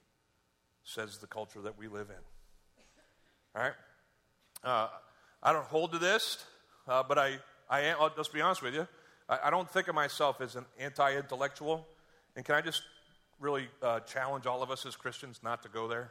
says 0.85 1.19
the 1.19 1.27
culture 1.27 1.61
that 1.63 1.79
we 1.79 1.89
live 1.89 2.09
in. 2.09 3.57
All 3.57 3.63
right? 3.63 3.75
Uh, 4.63 4.89
I 5.43 5.53
don't 5.53 5.67
hold 5.67 5.93
to 5.93 5.99
this, 5.99 6.45
uh, 6.87 7.03
but 7.03 7.19
I, 7.19 7.39
I 7.69 7.81
am, 7.83 7.97
I'll 8.01 8.15
just 8.15 8.33
be 8.33 8.41
honest 8.41 8.63
with 8.63 8.75
you. 8.75 8.87
I, 9.29 9.39
I 9.45 9.51
don't 9.51 9.71
think 9.71 9.89
of 9.89 9.95
myself 9.95 10.41
as 10.41 10.57
an 10.57 10.65
anti 10.79 11.17
intellectual. 11.17 11.87
And 12.37 12.45
can 12.45 12.55
I 12.55 12.61
just 12.61 12.83
really 13.39 13.69
uh, 13.83 14.01
challenge 14.01 14.47
all 14.47 14.63
of 14.63 14.71
us 14.71 14.87
as 14.87 14.97
Christians 14.97 15.41
not 15.43 15.63
to 15.63 15.69
go 15.69 15.89
there? 15.89 16.11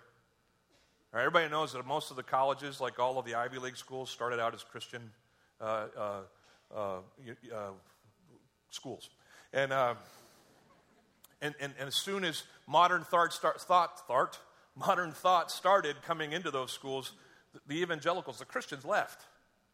All 1.11 1.17
right, 1.17 1.25
everybody 1.25 1.49
knows 1.49 1.73
that 1.73 1.85
most 1.87 2.11
of 2.11 2.17
the 2.17 2.23
colleges, 2.23 2.79
like 2.79 2.99
all 2.99 3.17
of 3.17 3.25
the 3.25 3.35
Ivy 3.35 3.57
League 3.57 3.77
schools, 3.77 4.09
started 4.09 4.39
out 4.39 4.53
as 4.53 4.63
Christian 4.63 5.11
uh, 5.61 5.87
uh, 5.97 6.21
uh, 6.75 7.71
schools. 8.69 9.09
And, 9.53 9.71
and, 9.73 9.95
and, 11.41 11.55
and, 11.59 11.87
as 11.87 11.95
soon 11.95 12.23
as 12.23 12.43
modern 12.67 13.03
thought, 13.03 13.33
start, 13.33 13.61
thought, 13.61 14.07
thought, 14.07 14.39
modern 14.75 15.11
thought 15.11 15.51
started 15.51 15.95
coming 16.05 16.33
into 16.33 16.51
those 16.51 16.71
schools, 16.71 17.13
the, 17.53 17.59
the 17.67 17.81
evangelicals, 17.81 18.39
the 18.39 18.45
Christians 18.45 18.85
left. 18.85 19.23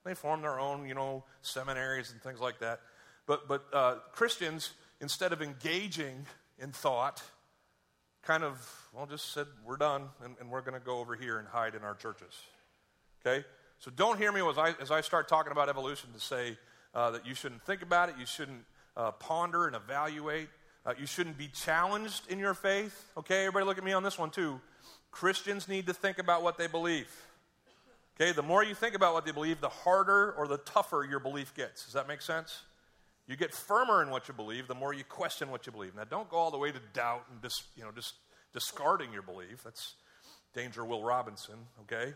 They 0.05 0.13
formed 0.13 0.43
their 0.43 0.59
own, 0.59 0.87
you 0.87 0.93
know, 0.93 1.23
seminaries 1.41 2.11
and 2.11 2.21
things 2.21 2.39
like 2.39 2.59
that. 2.59 2.79
But, 3.25 3.47
but 3.47 3.65
uh, 3.73 3.95
Christians, 4.11 4.71
instead 5.01 5.33
of 5.33 5.41
engaging 5.41 6.25
in 6.59 6.71
thought, 6.71 7.23
kind 8.21 8.43
of, 8.43 8.89
well, 8.93 9.05
just 9.05 9.33
said, 9.33 9.47
we're 9.65 9.77
done, 9.77 10.03
and, 10.23 10.35
and 10.39 10.49
we're 10.49 10.61
going 10.61 10.79
to 10.79 10.85
go 10.85 10.99
over 10.99 11.15
here 11.15 11.39
and 11.39 11.47
hide 11.47 11.75
in 11.75 11.83
our 11.83 11.95
churches. 11.95 12.33
Okay? 13.25 13.45
So 13.79 13.91
don't 13.95 14.17
hear 14.17 14.31
me 14.31 14.41
as 14.47 14.57
I, 14.57 14.73
as 14.81 14.91
I 14.91 15.01
start 15.01 15.27
talking 15.27 15.51
about 15.51 15.69
evolution 15.69 16.09
to 16.13 16.19
say 16.19 16.57
uh, 16.93 17.11
that 17.11 17.25
you 17.25 17.35
shouldn't 17.35 17.63
think 17.65 17.81
about 17.81 18.09
it, 18.09 18.15
you 18.19 18.25
shouldn't 18.25 18.63
uh, 18.97 19.11
ponder 19.11 19.67
and 19.67 19.75
evaluate, 19.75 20.47
uh, 20.85 20.93
you 20.97 21.05
shouldn't 21.05 21.37
be 21.37 21.47
challenged 21.47 22.29
in 22.29 22.39
your 22.39 22.53
faith. 22.53 23.11
Okay, 23.17 23.41
everybody 23.41 23.65
look 23.65 23.77
at 23.77 23.83
me 23.83 23.93
on 23.93 24.03
this 24.03 24.17
one 24.17 24.29
too. 24.29 24.59
Christians 25.11 25.67
need 25.67 25.87
to 25.87 25.93
think 25.93 26.19
about 26.19 26.43
what 26.43 26.57
they 26.57 26.67
believe. 26.67 27.09
Okay, 28.15 28.31
the 28.31 28.43
more 28.43 28.63
you 28.63 28.75
think 28.75 28.95
about 28.95 29.13
what 29.13 29.25
they 29.25 29.31
believe, 29.31 29.59
the 29.59 29.69
harder 29.69 30.31
or 30.33 30.47
the 30.47 30.57
tougher 30.57 31.05
your 31.09 31.19
belief 31.19 31.53
gets. 31.53 31.85
Does 31.85 31.93
that 31.93 32.07
make 32.07 32.21
sense? 32.21 32.61
You 33.27 33.35
get 33.35 33.53
firmer 33.53 34.03
in 34.03 34.09
what 34.09 34.27
you 34.27 34.33
believe, 34.33 34.67
the 34.67 34.75
more 34.75 34.93
you 34.93 35.03
question 35.03 35.49
what 35.49 35.65
you 35.65 35.71
believe. 35.71 35.95
Now, 35.95 36.03
don't 36.03 36.29
go 36.29 36.37
all 36.37 36.51
the 36.51 36.57
way 36.57 36.71
to 36.71 36.79
doubt 36.93 37.23
and 37.31 37.41
dis, 37.41 37.63
you 37.75 37.83
know, 37.83 37.91
just 37.91 38.13
discarding 38.53 39.11
your 39.11 39.23
belief. 39.23 39.63
That's 39.63 39.95
danger 40.53 40.85
Will 40.85 41.03
Robinson, 41.03 41.55
okay? 41.81 42.13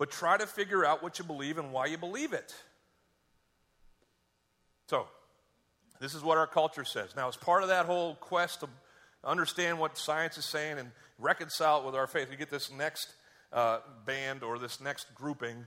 But 0.00 0.10
try 0.10 0.38
to 0.38 0.46
figure 0.46 0.82
out 0.82 1.02
what 1.02 1.18
you 1.18 1.26
believe 1.26 1.58
and 1.58 1.72
why 1.72 1.84
you 1.84 1.98
believe 1.98 2.32
it. 2.32 2.54
So, 4.86 5.06
this 6.00 6.14
is 6.14 6.22
what 6.22 6.38
our 6.38 6.46
culture 6.46 6.86
says. 6.86 7.14
Now, 7.14 7.28
as 7.28 7.36
part 7.36 7.62
of 7.62 7.68
that 7.68 7.84
whole 7.84 8.14
quest 8.14 8.60
to 8.60 8.70
understand 9.22 9.78
what 9.78 9.98
science 9.98 10.38
is 10.38 10.46
saying 10.46 10.78
and 10.78 10.90
reconcile 11.18 11.80
it 11.80 11.84
with 11.84 11.94
our 11.94 12.06
faith, 12.06 12.30
we 12.30 12.36
get 12.36 12.48
this 12.48 12.72
next 12.72 13.12
uh, 13.52 13.80
band 14.06 14.42
or 14.42 14.58
this 14.58 14.80
next 14.80 15.14
grouping 15.14 15.66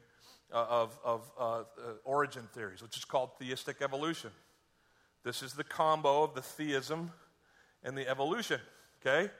uh, 0.51 0.65
of, 0.67 0.99
of 1.03 1.31
uh, 1.39 1.43
uh 1.43 1.63
origin 2.03 2.49
theories, 2.55 2.81
which 2.81 2.97
is 2.97 3.05
called 3.05 3.29
theistic 3.37 3.83
evolution. 3.83 4.31
This 5.23 5.43
is 5.43 5.53
the 5.53 5.63
combo 5.63 6.23
of 6.23 6.33
the 6.33 6.41
theism 6.41 7.11
and 7.83 7.95
the 7.95 8.09
evolution, 8.09 8.59
okay? 8.99 9.31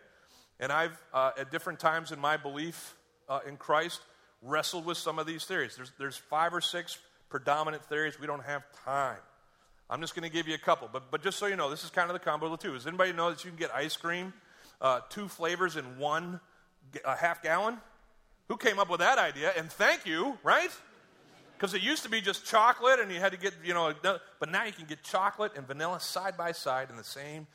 And 0.59 0.71
I've, 0.71 1.01
uh, 1.12 1.31
at 1.35 1.50
different 1.50 1.79
times 1.79 2.12
in 2.12 2.19
my 2.19 2.38
belief 2.38 2.93
uh, 3.27 3.39
in 3.47 3.57
Christ, 3.57 4.00
wrestled 4.43 4.85
with 4.85 4.97
some 4.97 5.19
of 5.19 5.25
these 5.25 5.45
theories. 5.45 5.75
There's, 5.75 5.91
there's 5.97 6.17
five 6.17 6.53
or 6.53 6.62
six 6.62 6.97
predominant 7.29 7.83
theories. 7.85 8.19
We 8.19 8.27
don't 8.27 8.43
have 8.43 8.63
time. 8.85 9.17
I'm 9.89 10.01
just 10.01 10.15
going 10.15 10.27
to 10.27 10.33
give 10.33 10.47
you 10.47 10.55
a 10.55 10.59
couple. 10.59 10.89
But, 10.91 11.12
but 11.12 11.23
just 11.23 11.38
so 11.38 11.45
you 11.45 11.55
know, 11.55 11.69
this 11.69 11.83
is 11.83 11.89
kind 11.89 12.09
of 12.09 12.13
the 12.13 12.19
combo 12.19 12.47
of 12.47 12.51
the 12.51 12.57
two. 12.57 12.73
Does 12.73 12.88
anybody 12.88 13.13
know 13.13 13.29
that 13.29 13.43
you 13.43 13.51
can 13.51 13.59
get 13.59 13.73
ice 13.73 13.95
cream, 13.95 14.33
uh, 14.81 15.01
two 15.09 15.27
flavors 15.27 15.75
in 15.75 15.97
one 15.97 16.39
a 17.05 17.15
half 17.15 17.41
gallon? 17.43 17.77
Who 18.50 18.57
came 18.57 18.79
up 18.79 18.89
with 18.89 19.00
that 19.00 19.17
idea? 19.17 19.51
And 19.57 19.71
thank 19.71 20.05
you, 20.05 20.38
right? 20.43 20.69
Because 21.57 21.73
it 21.73 21.81
used 21.81 22.03
to 22.03 22.09
be 22.09 22.21
just 22.21 22.45
chocolate 22.45 23.00
and 23.00 23.12
you 23.12 23.19
had 23.19 23.31
to 23.31 23.38
get, 23.38 23.53
you 23.63 23.73
know, 23.73 23.93
but 24.01 24.51
now 24.51 24.65
you 24.65 24.73
can 24.73 24.85
get 24.85 25.03
chocolate 25.03 25.53
and 25.55 25.65
vanilla 25.65 26.00
side 26.00 26.35
by 26.35 26.51
side 26.51 26.89
in 26.89 26.97
the 26.97 27.03
same 27.03 27.47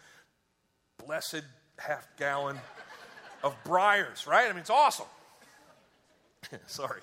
blessed 1.04 1.42
half 1.78 2.08
gallon 2.18 2.56
of 3.42 3.54
Breyers, 3.64 4.26
right? 4.26 4.46
I 4.46 4.50
mean, 4.50 4.60
it's 4.60 4.70
awesome. 4.70 5.06
Sorry. 6.66 7.00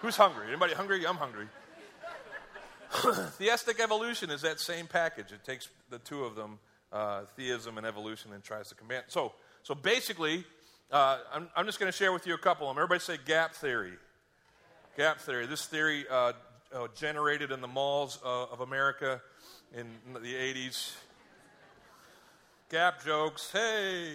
Who's 0.00 0.16
hungry? 0.16 0.46
Anybody 0.48 0.74
hungry? 0.74 1.06
I'm 1.06 1.16
hungry. 1.16 1.46
Theistic 3.38 3.80
evolution 3.80 4.30
is 4.30 4.42
that 4.42 4.60
same 4.60 4.86
package. 4.86 5.32
It 5.32 5.44
takes 5.44 5.68
the 5.90 5.98
two 5.98 6.24
of 6.24 6.34
them, 6.34 6.58
uh, 6.92 7.22
theism 7.36 7.78
and 7.78 7.86
evolution, 7.86 8.32
and 8.32 8.42
tries 8.42 8.68
to 8.68 8.74
combine. 8.74 9.02
So, 9.08 9.32
so 9.62 9.74
basically, 9.74 10.44
uh, 10.90 11.18
I'm, 11.32 11.48
I'm, 11.56 11.66
just 11.66 11.80
going 11.80 11.90
to 11.90 11.96
share 11.96 12.12
with 12.12 12.26
you 12.26 12.34
a 12.34 12.38
couple 12.38 12.68
of 12.68 12.74
them. 12.74 12.82
Everybody 12.82 13.00
say 13.00 13.18
gap 13.24 13.54
theory. 13.54 13.94
Gap 14.96 15.20
theory. 15.20 15.46
This 15.46 15.66
theory 15.66 16.04
uh, 16.10 16.32
uh 16.72 16.88
generated 16.94 17.50
in 17.52 17.60
the 17.60 17.68
malls 17.68 18.18
uh, 18.24 18.44
of 18.44 18.60
America 18.60 19.20
in 19.74 19.86
the 20.14 20.34
80s. 20.34 20.94
Gap 22.70 23.04
jokes. 23.04 23.50
Hey, 23.52 24.12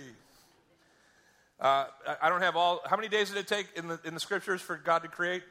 uh, 1.61 1.85
I 2.21 2.29
don't 2.29 2.41
have 2.41 2.55
all. 2.55 2.81
How 2.85 2.95
many 2.95 3.07
days 3.07 3.29
did 3.29 3.37
it 3.37 3.47
take 3.47 3.67
in 3.75 3.87
the, 3.87 3.99
in 4.03 4.15
the 4.15 4.19
scriptures 4.19 4.61
for 4.61 4.75
God 4.75 5.03
to 5.03 5.07
create? 5.07 5.43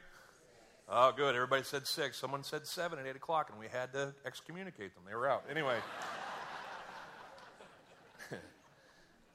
Oh, 0.89 1.13
good. 1.15 1.35
Everybody 1.35 1.63
said 1.63 1.87
six. 1.87 2.17
Someone 2.17 2.43
said 2.43 2.67
seven 2.67 2.99
at 2.99 3.07
eight 3.07 3.15
o'clock, 3.15 3.49
and 3.49 3.57
we 3.57 3.67
had 3.67 3.93
to 3.93 4.13
excommunicate 4.25 4.93
them. 4.93 5.03
They 5.07 5.15
were 5.15 5.29
out. 5.29 5.45
Anyway, 5.49 5.77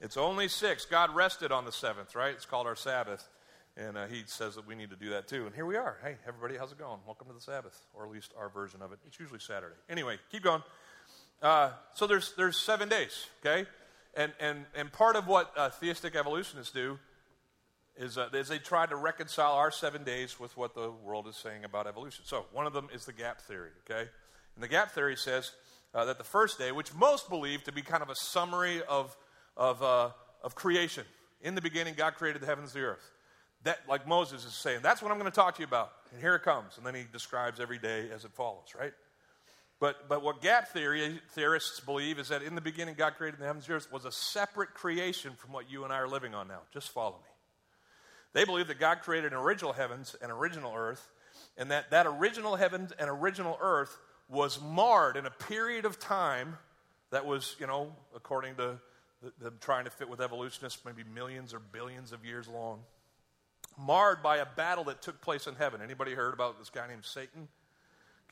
it's 0.01 0.17
only 0.17 0.47
six. 0.47 0.85
God 0.85 1.15
rested 1.15 1.51
on 1.51 1.65
the 1.65 1.71
seventh, 1.71 2.15
right? 2.15 2.33
It's 2.33 2.45
called 2.45 2.67
our 2.67 2.75
Sabbath. 2.75 3.27
And 3.75 3.95
uh, 3.95 4.07
he 4.07 4.23
says 4.25 4.55
that 4.55 4.67
we 4.67 4.73
need 4.73 4.89
to 4.89 4.95
do 4.95 5.09
that 5.09 5.27
too. 5.27 5.45
And 5.45 5.53
here 5.53 5.65
we 5.65 5.75
are. 5.77 5.97
Hey, 6.03 6.17
everybody, 6.27 6.57
how's 6.57 6.71
it 6.71 6.79
going? 6.79 6.99
Welcome 7.05 7.27
to 7.27 7.33
the 7.33 7.41
Sabbath, 7.41 7.79
or 7.93 8.05
at 8.05 8.11
least 8.11 8.33
our 8.37 8.49
version 8.49 8.81
of 8.81 8.91
it. 8.91 8.99
It's 9.05 9.19
usually 9.19 9.39
Saturday. 9.39 9.75
Anyway, 9.87 10.17
keep 10.31 10.43
going. 10.43 10.63
Uh, 11.41 11.71
so 11.93 12.07
there's, 12.07 12.33
there's 12.37 12.57
seven 12.57 12.89
days, 12.89 13.27
okay? 13.45 13.67
And, 14.17 14.33
and, 14.39 14.65
and 14.75 14.91
part 14.91 15.15
of 15.15 15.27
what 15.27 15.53
uh, 15.55 15.69
theistic 15.69 16.15
evolutionists 16.15 16.73
do 16.73 16.97
is, 17.95 18.17
uh, 18.17 18.29
is 18.33 18.47
they 18.47 18.57
try 18.57 18.87
to 18.87 18.95
reconcile 18.95 19.53
our 19.53 19.69
seven 19.69 20.03
days 20.03 20.39
with 20.39 20.57
what 20.57 20.73
the 20.73 20.91
world 21.05 21.27
is 21.27 21.37
saying 21.37 21.63
about 21.63 21.85
evolution. 21.85 22.25
So 22.25 22.47
one 22.51 22.65
of 22.65 22.73
them 22.73 22.89
is 22.91 23.05
the 23.05 23.13
gap 23.13 23.41
theory, 23.41 23.69
okay? 23.87 24.09
And 24.55 24.63
the 24.63 24.67
gap 24.67 24.91
theory 24.91 25.15
says 25.15 25.51
uh, 25.93 26.05
that 26.05 26.17
the 26.17 26.23
first 26.23 26.57
day, 26.57 26.71
which 26.71 26.93
most 26.95 27.29
believe 27.29 27.63
to 27.65 27.71
be 27.71 27.83
kind 27.83 28.01
of 28.01 28.09
a 28.09 28.15
summary 28.15 28.81
of, 28.89 29.15
of, 29.55 29.83
uh, 29.83 30.09
of 30.43 30.55
creation, 30.55 31.05
in 31.41 31.53
the 31.53 31.61
beginning, 31.61 31.93
God 31.95 32.15
created 32.15 32.41
the 32.41 32.47
heavens 32.47 32.73
and 32.73 32.83
the 32.83 32.87
earth. 32.87 33.11
That, 33.63 33.79
like 33.87 34.07
Moses 34.07 34.45
is 34.45 34.53
saying, 34.53 34.79
that's 34.81 35.03
what 35.03 35.11
I'm 35.11 35.19
going 35.19 35.31
to 35.31 35.35
talk 35.35 35.55
to 35.55 35.61
you 35.61 35.67
about. 35.67 35.91
And 36.11 36.19
here 36.19 36.33
it 36.33 36.41
comes. 36.41 36.77
And 36.77 36.85
then 36.85 36.95
he 36.95 37.03
describes 37.11 37.59
every 37.59 37.77
day 37.77 38.09
as 38.13 38.25
it 38.25 38.31
follows, 38.31 38.73
right? 38.79 38.93
But, 39.79 40.09
but 40.09 40.23
what 40.23 40.41
gap 40.41 40.69
theory, 40.69 41.19
theorists 41.31 41.79
believe 41.79 42.17
is 42.17 42.29
that 42.29 42.41
in 42.41 42.55
the 42.55 42.61
beginning, 42.61 42.95
God 42.95 43.13
created 43.15 43.39
the 43.39 43.45
heavens 43.45 43.67
and 43.67 43.75
earth 43.75 43.91
was 43.91 44.05
a 44.05 44.11
separate 44.11 44.73
creation 44.73 45.33
from 45.37 45.53
what 45.53 45.69
you 45.69 45.83
and 45.83 45.93
I 45.93 45.97
are 45.97 46.07
living 46.07 46.33
on 46.33 46.47
now. 46.47 46.61
Just 46.73 46.89
follow 46.89 47.17
me. 47.17 47.29
They 48.33 48.43
believe 48.43 48.67
that 48.67 48.79
God 48.79 49.01
created 49.01 49.33
an 49.33 49.37
original 49.37 49.73
heavens 49.73 50.15
and 50.21 50.31
original 50.31 50.73
earth, 50.75 51.07
and 51.57 51.71
that 51.71 51.91
that 51.91 52.07
original 52.07 52.55
heavens 52.55 52.91
and 52.99 53.09
original 53.09 53.57
earth 53.61 53.95
was 54.29 54.59
marred 54.61 55.15
in 55.15 55.25
a 55.25 55.31
period 55.31 55.85
of 55.85 55.99
time 55.99 56.57
that 57.11 57.25
was, 57.25 57.55
you 57.59 57.67
know, 57.67 57.95
according 58.15 58.55
to 58.55 58.79
them 59.39 59.57
trying 59.61 59.85
to 59.85 59.91
fit 59.91 60.09
with 60.09 60.21
evolutionists, 60.21 60.83
maybe 60.85 61.03
millions 61.13 61.53
or 61.53 61.59
billions 61.59 62.11
of 62.11 62.25
years 62.25 62.47
long, 62.47 62.79
marred 63.77 64.21
by 64.21 64.37
a 64.37 64.45
battle 64.45 64.83
that 64.85 65.01
took 65.01 65.21
place 65.21 65.47
in 65.47 65.55
heaven. 65.55 65.81
Anybody 65.81 66.13
heard 66.13 66.33
about 66.33 66.59
this 66.59 66.69
guy 66.69 66.87
named 66.87 67.05
Satan? 67.05 67.47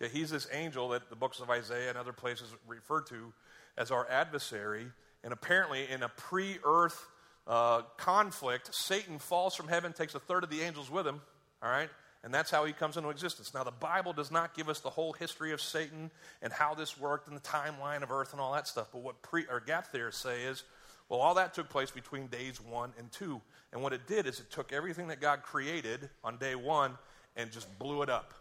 Okay, 0.02 0.12
he's 0.12 0.30
this 0.30 0.48
angel 0.52 0.90
that 0.90 1.10
the 1.10 1.16
books 1.16 1.40
of 1.40 1.50
Isaiah 1.50 1.90
and 1.90 1.98
other 1.98 2.14
places 2.14 2.54
refer 2.68 3.02
to 3.02 3.34
as 3.78 3.92
our 3.92 4.10
adversary. 4.10 4.88
And 5.24 5.32
apparently, 5.32 5.90
in 5.90 6.04
a 6.04 6.10
pre 6.10 6.58
earth 6.66 7.08
uh, 7.48 7.84
conflict, 7.98 8.74
Satan 8.74 9.20
falls 9.20 9.56
from 9.56 9.68
heaven, 9.68 9.94
takes 9.94 10.16
a 10.16 10.20
third 10.20 10.44
of 10.44 10.50
the 10.50 10.62
angels 10.62 10.92
with 10.92 11.08
him, 11.08 11.22
all 11.64 11.70
right? 11.70 11.90
And 12.24 12.34
that's 12.34 12.50
how 12.50 12.66
he 12.66 12.74
comes 12.74 12.98
into 12.98 13.10
existence. 13.10 13.54
Now, 13.54 13.64
the 13.64 13.72
Bible 13.72 14.12
does 14.12 14.32
not 14.32 14.56
give 14.56 14.68
us 14.68 14.80
the 14.80 14.90
whole 14.90 15.14
history 15.14 15.52
of 15.52 15.62
Satan 15.62 16.10
and 16.42 16.52
how 16.52 16.74
this 16.74 17.00
worked 17.00 17.28
and 17.28 17.38
the 17.38 17.42
timeline 17.42 18.02
of 18.02 18.12
earth 18.12 18.32
and 18.32 18.42
all 18.42 18.52
that 18.54 18.68
stuff. 18.68 18.88
But 18.92 19.04
what 19.04 19.22
pre 19.22 19.46
or 19.50 19.60
gap 19.60 19.92
theorists 19.92 20.24
say 20.24 20.44
is, 20.44 20.64
well, 21.08 21.20
all 21.20 21.36
that 21.36 21.54
took 21.54 21.70
place 21.70 21.92
between 21.92 22.25
days 22.28 22.60
one 22.60 22.94
and 22.98 23.12
two. 23.12 23.40
And 23.72 23.84
what 23.84 23.94
it 23.94 24.08
did 24.08 24.25
is 24.25 24.40
it 24.40 24.50
took 24.50 24.74
everything 24.74 25.08
that 25.10 25.22
God 25.22 25.44
created 25.44 26.10
on 26.24 26.38
day 26.38 26.56
one 26.56 26.98
and 27.36 27.52
just 27.52 27.78
blew 27.78 28.02
it 28.02 28.10
up, 28.10 28.34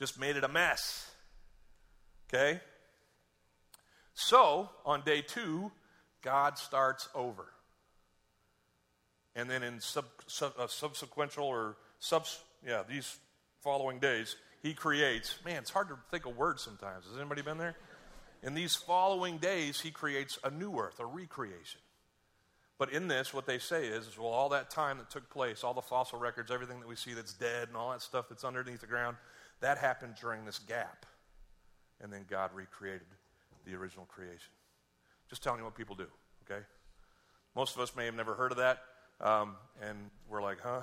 just 0.00 0.18
made 0.18 0.36
it 0.36 0.42
a 0.42 0.48
mess. 0.48 1.08
Okay? 2.28 2.60
So, 4.14 4.70
on 4.84 5.02
day 5.02 5.22
two, 5.22 5.70
God 6.22 6.58
starts 6.58 7.08
over. 7.14 7.46
And 9.36 9.48
then 9.48 9.62
in 9.62 9.80
sub, 9.80 10.06
sub, 10.26 10.54
uh, 10.58 10.66
subsequential 10.66 11.44
or 11.44 11.76
subs, 12.00 12.40
yeah, 12.66 12.82
these 12.88 13.18
following 13.60 13.98
days, 13.98 14.36
he 14.62 14.74
creates. 14.74 15.38
Man, 15.44 15.58
it's 15.58 15.70
hard 15.70 15.88
to 15.88 15.98
think 16.10 16.26
of 16.26 16.36
words 16.36 16.62
sometimes. 16.62 17.06
Has 17.06 17.16
anybody 17.16 17.42
been 17.42 17.58
there? 17.58 17.76
In 18.42 18.54
these 18.54 18.74
following 18.74 19.38
days, 19.38 19.80
he 19.80 19.90
creates 19.90 20.38
a 20.42 20.50
new 20.50 20.78
earth, 20.78 20.98
a 20.98 21.06
recreation. 21.06 21.80
But 22.80 22.94
in 22.94 23.08
this, 23.08 23.34
what 23.34 23.44
they 23.44 23.58
say 23.58 23.84
is, 23.88 24.06
is, 24.06 24.16
well, 24.16 24.28
all 24.28 24.48
that 24.48 24.70
time 24.70 24.96
that 24.96 25.10
took 25.10 25.28
place, 25.28 25.62
all 25.64 25.74
the 25.74 25.82
fossil 25.82 26.18
records, 26.18 26.50
everything 26.50 26.80
that 26.80 26.88
we 26.88 26.96
see 26.96 27.12
that's 27.12 27.34
dead, 27.34 27.68
and 27.68 27.76
all 27.76 27.90
that 27.90 28.00
stuff 28.00 28.30
that's 28.30 28.42
underneath 28.42 28.80
the 28.80 28.86
ground, 28.86 29.18
that 29.60 29.76
happened 29.76 30.14
during 30.18 30.46
this 30.46 30.58
gap. 30.60 31.04
And 32.00 32.10
then 32.10 32.24
God 32.26 32.52
recreated 32.54 33.06
the 33.66 33.74
original 33.74 34.06
creation. 34.06 34.48
Just 35.28 35.42
telling 35.42 35.58
you 35.58 35.64
what 35.66 35.74
people 35.74 35.94
do, 35.94 36.06
okay? 36.50 36.64
Most 37.54 37.76
of 37.76 37.82
us 37.82 37.94
may 37.94 38.06
have 38.06 38.14
never 38.14 38.32
heard 38.32 38.50
of 38.50 38.56
that, 38.56 38.78
um, 39.20 39.56
and 39.82 39.98
we're 40.30 40.40
like, 40.40 40.62
huh? 40.62 40.80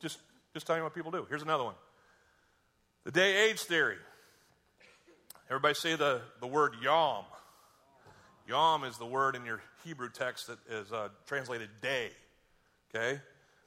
Just, 0.00 0.18
just 0.52 0.66
telling 0.66 0.80
you 0.80 0.84
what 0.84 0.94
people 0.94 1.10
do. 1.10 1.26
Here's 1.30 1.42
another 1.42 1.64
one 1.64 1.76
the 3.04 3.10
day 3.10 3.48
age 3.48 3.60
theory. 3.60 3.96
Everybody 5.48 5.72
say 5.72 5.96
the, 5.96 6.20
the 6.40 6.46
word 6.46 6.74
yom. 6.82 7.24
Yom 8.50 8.82
is 8.82 8.98
the 8.98 9.06
word 9.06 9.36
in 9.36 9.46
your 9.46 9.62
Hebrew 9.84 10.10
text 10.10 10.48
that 10.48 10.58
is 10.68 10.90
uh, 10.90 11.10
translated 11.24 11.68
day. 11.80 12.10
Okay? 12.92 13.20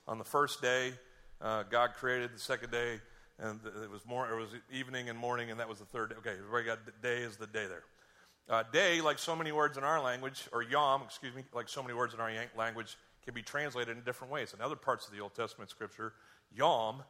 On 0.09 0.17
the 0.17 0.25
first 0.25 0.61
day, 0.61 0.91
uh, 1.39 1.63
God 1.63 1.91
created 1.93 2.31
the 2.35 2.39
second 2.39 2.69
day, 2.69 2.99
and 3.39 3.61
it 3.81 3.89
was 3.89 4.05
more. 4.05 4.29
It 4.29 4.35
was 4.37 4.49
evening 4.69 5.07
and 5.07 5.17
morning, 5.17 5.51
and 5.51 5.59
that 5.61 5.69
was 5.69 5.79
the 5.79 5.85
third 5.85 6.09
day. 6.09 6.15
Okay, 6.17 6.33
everybody 6.37 6.65
got 6.65 6.79
day 7.01 7.19
is 7.19 7.37
the 7.37 7.47
day 7.47 7.65
there. 7.65 7.83
Uh, 8.49 8.63
day, 8.73 8.99
like 8.99 9.19
so 9.19 9.33
many 9.37 9.53
words 9.53 9.77
in 9.77 9.85
our 9.85 10.01
language, 10.01 10.49
or 10.51 10.61
yom, 10.61 11.01
excuse 11.03 11.33
me, 11.33 11.45
like 11.53 11.69
so 11.69 11.81
many 11.81 11.93
words 11.93 12.13
in 12.13 12.19
our 12.19 12.29
language, 12.57 12.97
can 13.23 13.33
be 13.33 13.41
translated 13.41 13.95
in 13.95 14.03
different 14.03 14.33
ways. 14.33 14.53
In 14.53 14.59
other 14.59 14.75
parts 14.75 15.07
of 15.07 15.13
the 15.13 15.21
Old 15.21 15.33
Testament 15.33 15.69
scripture, 15.69 16.11
yom 16.53 17.03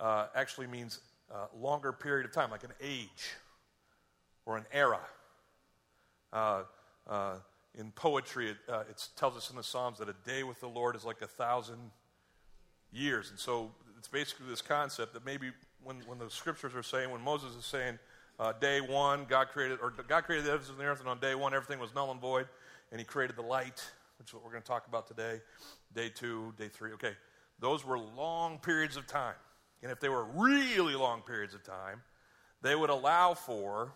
uh, 0.00 0.26
actually 0.34 0.66
means 0.66 0.98
uh, 1.32 1.46
longer 1.56 1.92
period 1.92 2.26
of 2.26 2.32
time, 2.32 2.50
like 2.50 2.64
an 2.64 2.72
age 2.82 3.36
or 4.46 4.56
an 4.56 4.64
era. 4.72 4.98
Uh, 7.08 7.36
in 7.78 7.92
poetry, 7.92 8.50
it, 8.50 8.56
uh, 8.68 8.80
it, 8.88 9.08
tells 9.16 9.36
us 9.36 9.50
in 9.50 9.56
the 9.56 9.62
Psalms 9.62 9.98
that 9.98 10.08
a 10.08 10.14
day 10.26 10.42
with 10.42 10.60
the 10.60 10.68
Lord 10.68 10.96
is 10.96 11.04
like 11.04 11.22
a 11.22 11.26
thousand 11.26 11.78
years. 12.92 13.30
And 13.30 13.38
so 13.38 13.70
it's 13.98 14.08
basically 14.08 14.46
this 14.48 14.62
concept 14.62 15.14
that 15.14 15.24
maybe 15.24 15.50
when, 15.82 15.96
when 16.06 16.18
the 16.18 16.30
scriptures 16.30 16.74
are 16.74 16.82
saying, 16.82 17.10
when 17.10 17.20
Moses 17.20 17.54
is 17.54 17.64
saying, 17.64 17.98
uh, 18.38 18.52
day 18.52 18.80
one, 18.80 19.26
God 19.28 19.48
created, 19.48 19.78
or 19.82 19.90
God 19.90 20.24
created 20.24 20.46
the 20.46 20.50
heavens 20.50 20.70
and 20.70 20.78
the 20.78 20.84
earth, 20.84 21.00
and 21.00 21.08
on 21.08 21.20
day 21.20 21.34
one, 21.34 21.54
everything 21.54 21.78
was 21.78 21.94
null 21.94 22.10
and 22.10 22.20
void, 22.20 22.48
and 22.90 22.98
He 22.98 23.04
created 23.04 23.36
the 23.36 23.42
light, 23.42 23.84
which 24.18 24.28
is 24.28 24.34
what 24.34 24.42
we're 24.42 24.50
going 24.50 24.62
to 24.62 24.68
talk 24.68 24.86
about 24.86 25.06
today. 25.06 25.40
Day 25.94 26.08
two, 26.08 26.54
day 26.56 26.68
three. 26.68 26.92
Okay, 26.92 27.12
those 27.58 27.84
were 27.84 27.98
long 27.98 28.58
periods 28.58 28.96
of 28.96 29.06
time. 29.06 29.34
And 29.82 29.92
if 29.92 30.00
they 30.00 30.08
were 30.08 30.24
really 30.24 30.94
long 30.94 31.22
periods 31.22 31.54
of 31.54 31.62
time, 31.62 32.02
they 32.62 32.74
would 32.74 32.90
allow 32.90 33.34
for 33.34 33.92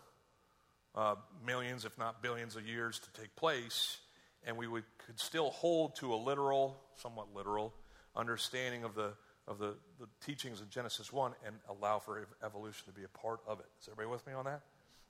uh, 0.95 1.15
millions, 1.45 1.85
if 1.85 1.97
not 1.97 2.23
billions, 2.23 2.55
of 2.55 2.67
years 2.67 2.99
to 2.99 3.21
take 3.21 3.35
place, 3.35 3.97
and 4.45 4.57
we 4.57 4.67
would, 4.67 4.83
could 5.05 5.19
still 5.19 5.51
hold 5.51 5.95
to 5.97 6.13
a 6.13 6.15
literal, 6.15 6.77
somewhat 6.95 7.27
literal, 7.35 7.73
understanding 8.15 8.83
of 8.83 8.95
the 8.95 9.13
of 9.47 9.59
the, 9.59 9.75
the 9.99 10.07
teachings 10.25 10.59
of 10.59 10.69
Genesis 10.69 11.13
1 11.13 11.33
and 11.45 11.55
allow 11.69 11.99
for 11.99 12.27
evolution 12.43 12.85
to 12.87 12.91
be 12.91 13.03
a 13.03 13.17
part 13.17 13.39
of 13.47 13.59
it. 13.59 13.67
Is 13.79 13.87
everybody 13.91 14.11
with 14.11 14.25
me 14.25 14.33
on 14.33 14.45
that? 14.45 14.61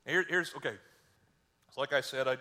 Here, 0.05 0.25
here's, 0.27 0.53
okay. 0.55 0.75
So 1.71 1.81
like 1.81 1.93
I 1.93 2.01
said, 2.01 2.27
I, 2.27 2.37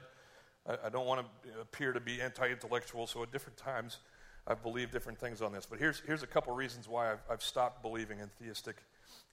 I, 0.84 0.88
don't 0.88 1.06
want 1.06 1.26
to 1.44 1.60
appear 1.60 1.92
to 1.92 2.00
be 2.00 2.20
anti 2.20 2.48
intellectual, 2.48 3.06
so 3.06 3.22
at 3.22 3.32
different 3.32 3.56
times 3.56 3.98
I've 4.46 4.62
believed 4.62 4.92
different 4.92 5.18
things 5.18 5.40
on 5.40 5.52
this. 5.52 5.66
But 5.66 5.78
here's, 5.78 6.02
here's 6.06 6.22
a 6.22 6.26
couple 6.26 6.54
reasons 6.54 6.88
why 6.88 7.12
I've, 7.12 7.22
I've 7.30 7.42
stopped 7.42 7.82
believing 7.82 8.18
in 8.18 8.28
theistic 8.40 8.76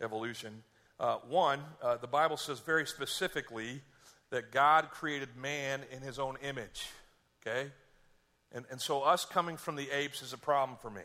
evolution. 0.01 0.63
Uh, 0.99 1.17
one, 1.27 1.61
uh, 1.81 1.97
the 1.97 2.07
Bible 2.07 2.37
says 2.37 2.59
very 2.59 2.85
specifically 2.85 3.81
that 4.31 4.51
God 4.51 4.89
created 4.91 5.29
man 5.35 5.81
in 5.91 6.01
his 6.01 6.19
own 6.19 6.37
image. 6.43 6.87
Okay? 7.45 7.69
And, 8.53 8.65
and 8.71 8.81
so 8.81 9.01
us 9.01 9.23
coming 9.25 9.57
from 9.57 9.75
the 9.75 9.89
apes 9.91 10.21
is 10.21 10.33
a 10.33 10.37
problem 10.37 10.77
for 10.81 10.89
me. 10.89 11.03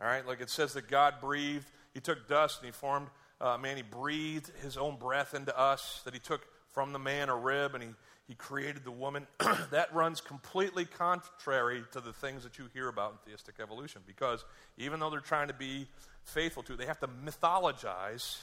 All 0.00 0.06
right? 0.06 0.26
Like 0.26 0.40
it 0.40 0.50
says 0.50 0.72
that 0.74 0.88
God 0.88 1.14
breathed, 1.20 1.66
he 1.94 2.00
took 2.00 2.28
dust 2.28 2.58
and 2.60 2.66
he 2.66 2.72
formed 2.72 3.08
uh, 3.42 3.58
man, 3.58 3.76
he 3.76 3.82
breathed 3.82 4.52
his 4.62 4.76
own 4.76 4.96
breath 4.96 5.34
into 5.34 5.56
us, 5.58 6.00
that 6.04 6.14
he 6.14 6.20
took 6.20 6.46
from 6.70 6.92
the 6.92 6.98
man 6.98 7.28
a 7.28 7.36
rib 7.36 7.74
and 7.74 7.82
he, 7.82 7.90
he 8.28 8.34
created 8.34 8.84
the 8.84 8.90
woman. 8.90 9.26
that 9.72 9.92
runs 9.92 10.20
completely 10.20 10.84
contrary 10.84 11.82
to 11.90 12.00
the 12.00 12.12
things 12.12 12.44
that 12.44 12.58
you 12.58 12.66
hear 12.72 12.88
about 12.88 13.12
in 13.12 13.18
theistic 13.30 13.56
evolution 13.60 14.00
because 14.06 14.44
even 14.78 15.00
though 15.00 15.10
they're 15.10 15.20
trying 15.20 15.48
to 15.48 15.54
be 15.54 15.88
faithful 16.22 16.62
to, 16.62 16.74
it, 16.74 16.78
they 16.78 16.86
have 16.86 17.00
to 17.00 17.08
mythologize 17.08 18.38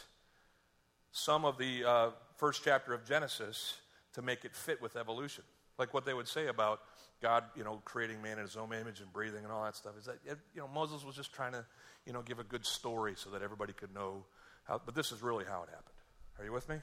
some 1.11 1.45
of 1.45 1.57
the 1.57 1.83
uh, 1.83 2.09
first 2.37 2.63
chapter 2.63 2.93
of 2.93 3.05
Genesis 3.05 3.75
to 4.13 4.21
make 4.21 4.45
it 4.45 4.55
fit 4.55 4.81
with 4.81 4.95
evolution. 4.95 5.43
Like 5.77 5.93
what 5.93 6.05
they 6.05 6.13
would 6.13 6.27
say 6.27 6.47
about 6.47 6.81
God, 7.21 7.43
you 7.55 7.63
know, 7.63 7.81
creating 7.85 8.21
man 8.21 8.37
in 8.37 8.43
his 8.43 8.55
own 8.55 8.73
image 8.73 9.01
and 9.01 9.11
breathing 9.11 9.43
and 9.43 9.51
all 9.51 9.63
that 9.63 9.75
stuff. 9.75 9.93
Is 9.97 10.05
that, 10.05 10.17
you 10.25 10.61
know, 10.61 10.67
Moses 10.67 11.03
was 11.03 11.15
just 11.15 11.33
trying 11.33 11.53
to, 11.53 11.65
you 12.05 12.13
know, 12.13 12.21
give 12.21 12.39
a 12.39 12.43
good 12.43 12.65
story 12.65 13.13
so 13.15 13.29
that 13.31 13.41
everybody 13.41 13.73
could 13.73 13.93
know 13.93 14.25
how, 14.63 14.81
but 14.85 14.95
this 14.95 15.11
is 15.11 15.21
really 15.21 15.45
how 15.45 15.63
it 15.63 15.69
happened. 15.69 15.95
Are 16.37 16.45
you 16.45 16.51
with 16.51 16.69
me? 16.69 16.77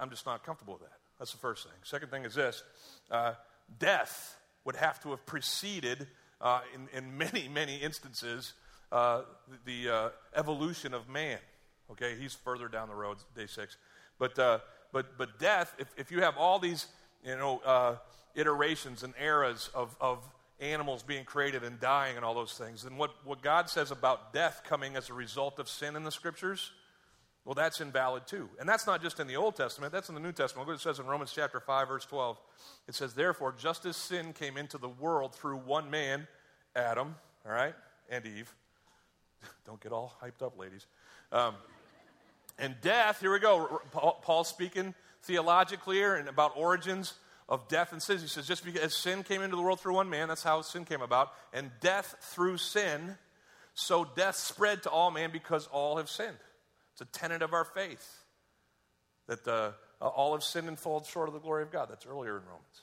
I'm 0.00 0.10
just 0.10 0.26
not 0.26 0.44
comfortable 0.44 0.74
with 0.74 0.82
that. 0.82 0.98
That's 1.18 1.32
the 1.32 1.38
first 1.38 1.64
thing. 1.64 1.72
Second 1.82 2.10
thing 2.10 2.24
is 2.24 2.34
this 2.34 2.62
uh, 3.10 3.34
death 3.78 4.36
would 4.64 4.76
have 4.76 5.00
to 5.02 5.10
have 5.10 5.24
preceded, 5.26 6.06
uh, 6.40 6.60
in, 6.74 6.88
in 6.96 7.16
many, 7.16 7.48
many 7.48 7.76
instances, 7.76 8.54
uh, 8.92 9.22
the, 9.64 9.88
uh, 9.88 10.08
evolution 10.34 10.94
of 10.94 11.08
man. 11.08 11.38
Okay, 11.90 12.14
he's 12.18 12.34
further 12.34 12.68
down 12.68 12.88
the 12.88 12.94
road, 12.94 13.18
day 13.36 13.46
six. 13.46 13.76
But, 14.18 14.38
uh, 14.38 14.58
but, 14.92 15.18
but 15.18 15.38
death, 15.38 15.74
if, 15.78 15.88
if 15.96 16.10
you 16.10 16.20
have 16.22 16.36
all 16.36 16.58
these 16.58 16.86
you 17.24 17.36
know, 17.36 17.60
uh, 17.64 17.96
iterations 18.34 19.02
and 19.02 19.12
eras 19.20 19.70
of, 19.74 19.96
of 20.00 20.18
animals 20.60 21.02
being 21.02 21.24
created 21.24 21.62
and 21.62 21.80
dying 21.80 22.16
and 22.16 22.24
all 22.24 22.34
those 22.34 22.54
things, 22.54 22.84
then 22.84 22.96
what, 22.96 23.10
what 23.24 23.42
God 23.42 23.68
says 23.68 23.90
about 23.90 24.32
death 24.32 24.62
coming 24.66 24.96
as 24.96 25.10
a 25.10 25.14
result 25.14 25.58
of 25.58 25.68
sin 25.68 25.96
in 25.96 26.04
the 26.04 26.12
scriptures, 26.12 26.70
well, 27.44 27.54
that's 27.54 27.80
invalid 27.80 28.26
too. 28.26 28.48
And 28.58 28.68
that's 28.68 28.86
not 28.86 29.02
just 29.02 29.20
in 29.20 29.26
the 29.26 29.36
Old 29.36 29.56
Testament, 29.56 29.92
that's 29.92 30.08
in 30.08 30.14
the 30.14 30.20
New 30.20 30.32
Testament. 30.32 30.66
Look 30.66 30.74
what 30.74 30.80
it 30.80 30.82
says 30.82 30.98
in 30.98 31.06
Romans 31.06 31.32
chapter 31.34 31.60
5, 31.60 31.88
verse 31.88 32.06
12. 32.06 32.40
It 32.88 32.94
says, 32.94 33.12
Therefore, 33.12 33.54
just 33.56 33.84
as 33.84 33.96
sin 33.96 34.32
came 34.32 34.56
into 34.56 34.78
the 34.78 34.88
world 34.88 35.34
through 35.34 35.58
one 35.58 35.90
man, 35.90 36.26
Adam, 36.74 37.16
all 37.46 37.52
right, 37.52 37.74
and 38.08 38.24
Eve. 38.24 38.54
Don't 39.66 39.80
get 39.80 39.92
all 39.92 40.16
hyped 40.22 40.44
up, 40.44 40.58
ladies. 40.58 40.86
Um, 41.32 41.54
and 42.58 42.74
death, 42.80 43.20
here 43.20 43.32
we 43.32 43.40
go. 43.40 43.80
Paul, 43.90 44.44
speaking 44.44 44.94
theologically 45.22 45.96
here 45.96 46.14
and 46.14 46.28
about 46.28 46.52
origins 46.56 47.14
of 47.48 47.68
death 47.68 47.92
and 47.92 48.02
sin. 48.02 48.18
He 48.18 48.26
says, 48.26 48.46
just 48.46 48.64
because 48.64 48.94
sin 48.96 49.22
came 49.22 49.42
into 49.42 49.56
the 49.56 49.62
world 49.62 49.80
through 49.80 49.94
one 49.94 50.08
man, 50.08 50.28
that's 50.28 50.42
how 50.42 50.62
sin 50.62 50.84
came 50.84 51.02
about, 51.02 51.32
and 51.52 51.70
death 51.80 52.14
through 52.20 52.58
sin, 52.58 53.16
so 53.74 54.04
death 54.04 54.36
spread 54.36 54.82
to 54.84 54.90
all 54.90 55.10
men 55.10 55.30
because 55.32 55.66
all 55.68 55.96
have 55.96 56.08
sinned. 56.08 56.36
It's 56.92 57.00
a 57.00 57.06
tenet 57.06 57.42
of 57.42 57.52
our 57.52 57.64
faith 57.64 58.24
that 59.26 59.46
uh, 59.48 59.72
all 60.00 60.32
have 60.32 60.44
sinned 60.44 60.68
and 60.68 60.78
fallen 60.78 61.04
short 61.04 61.28
of 61.28 61.34
the 61.34 61.40
glory 61.40 61.62
of 61.62 61.72
God. 61.72 61.88
That's 61.90 62.06
earlier 62.06 62.36
in 62.36 62.44
Romans. 62.44 62.82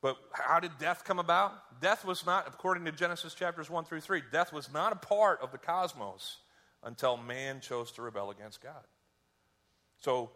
But 0.00 0.16
how 0.32 0.58
did 0.58 0.72
death 0.78 1.04
come 1.04 1.20
about? 1.20 1.80
Death 1.80 2.04
was 2.04 2.26
not, 2.26 2.48
according 2.48 2.84
to 2.86 2.92
Genesis 2.92 3.34
chapters 3.34 3.70
1 3.70 3.84
through 3.84 4.00
3, 4.00 4.22
death 4.32 4.52
was 4.52 4.72
not 4.72 4.92
a 4.92 4.96
part 4.96 5.40
of 5.42 5.52
the 5.52 5.58
cosmos 5.58 6.38
until 6.82 7.16
man 7.16 7.60
chose 7.60 7.92
to 7.92 8.02
rebel 8.02 8.30
against 8.30 8.60
God. 8.60 8.84
So, 9.98 10.30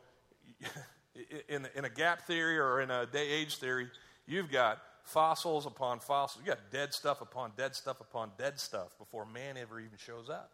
in, 1.48 1.66
in 1.74 1.84
a 1.84 1.90
gap 1.90 2.26
theory 2.26 2.58
or 2.58 2.80
in 2.80 2.90
a 2.90 3.06
day 3.06 3.28
age 3.28 3.56
theory, 3.56 3.88
you've 4.26 4.50
got 4.50 4.80
fossils 5.02 5.66
upon 5.66 6.00
fossils. 6.00 6.44
You've 6.44 6.54
got 6.54 6.70
dead 6.70 6.92
stuff 6.92 7.20
upon 7.20 7.52
dead 7.56 7.74
stuff 7.74 8.00
upon 8.00 8.30
dead 8.38 8.58
stuff 8.58 8.96
before 8.98 9.24
man 9.24 9.56
ever 9.56 9.80
even 9.80 9.98
shows 9.98 10.28
up. 10.28 10.52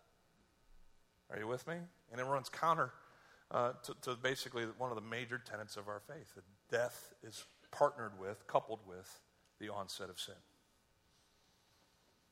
Are 1.30 1.38
you 1.38 1.46
with 1.46 1.66
me? 1.66 1.76
And 2.10 2.20
it 2.20 2.24
runs 2.24 2.48
counter 2.48 2.92
uh, 3.50 3.72
to, 3.84 3.94
to, 4.02 4.16
basically 4.16 4.64
one 4.78 4.90
of 4.90 4.96
the 4.96 5.08
major 5.08 5.38
tenets 5.38 5.76
of 5.76 5.88
our 5.88 6.00
faith 6.00 6.34
that 6.34 6.44
death 6.70 7.12
is 7.22 7.44
partnered 7.70 8.12
with, 8.18 8.46
coupled 8.46 8.80
with, 8.86 9.20
the 9.60 9.68
onset 9.68 10.10
of 10.10 10.18
sin. 10.18 10.34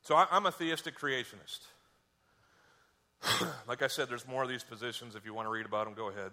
So 0.01 0.15
I, 0.15 0.27
I'm 0.31 0.45
a 0.45 0.51
theistic 0.51 0.97
creationist. 0.97 1.59
like 3.67 3.81
I 3.81 3.87
said, 3.87 4.09
there's 4.09 4.27
more 4.27 4.43
of 4.43 4.49
these 4.49 4.63
positions. 4.63 5.15
If 5.15 5.25
you 5.25 5.33
want 5.33 5.47
to 5.47 5.51
read 5.51 5.65
about 5.65 5.85
them, 5.85 5.93
go 5.93 6.09
ahead. 6.09 6.31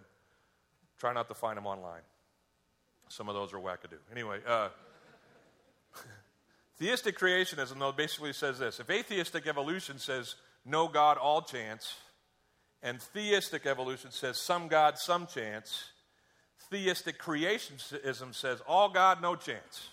Try 0.99 1.13
not 1.13 1.29
to 1.29 1.35
find 1.35 1.57
them 1.57 1.67
online. 1.67 2.01
Some 3.09 3.29
of 3.29 3.35
those 3.35 3.53
are 3.53 3.59
wackadoo. 3.59 3.99
Anyway, 4.13 4.41
uh, 4.47 4.69
theistic 6.79 7.19
creationism, 7.19 7.79
though, 7.79 7.93
basically 7.93 8.33
says 8.33 8.59
this 8.59 8.81
if 8.81 8.91
atheistic 8.91 9.47
evolution 9.47 9.99
says 9.99 10.35
no 10.65 10.89
God, 10.89 11.17
all 11.17 11.43
chance, 11.43 11.95
and 12.83 13.01
theistic 13.01 13.67
evolution 13.67 14.11
says 14.11 14.39
some 14.39 14.69
God, 14.69 14.99
some 14.99 15.27
chance, 15.27 15.85
theistic 16.71 17.19
creationism 17.19 18.35
says 18.35 18.61
all 18.67 18.91
God, 18.91 19.23
no 19.23 19.37
chance. 19.37 19.89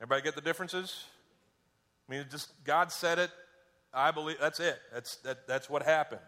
Everybody 0.00 0.22
get 0.22 0.34
the 0.34 0.40
differences? 0.40 1.04
I 2.08 2.12
mean, 2.12 2.24
just 2.30 2.52
God 2.64 2.90
said 2.92 3.18
it. 3.18 3.30
I 3.94 4.10
believe 4.10 4.36
that's 4.40 4.60
it. 4.60 4.78
That's, 4.92 5.16
that, 5.16 5.46
that's 5.46 5.70
what 5.70 5.82
happened. 5.82 6.20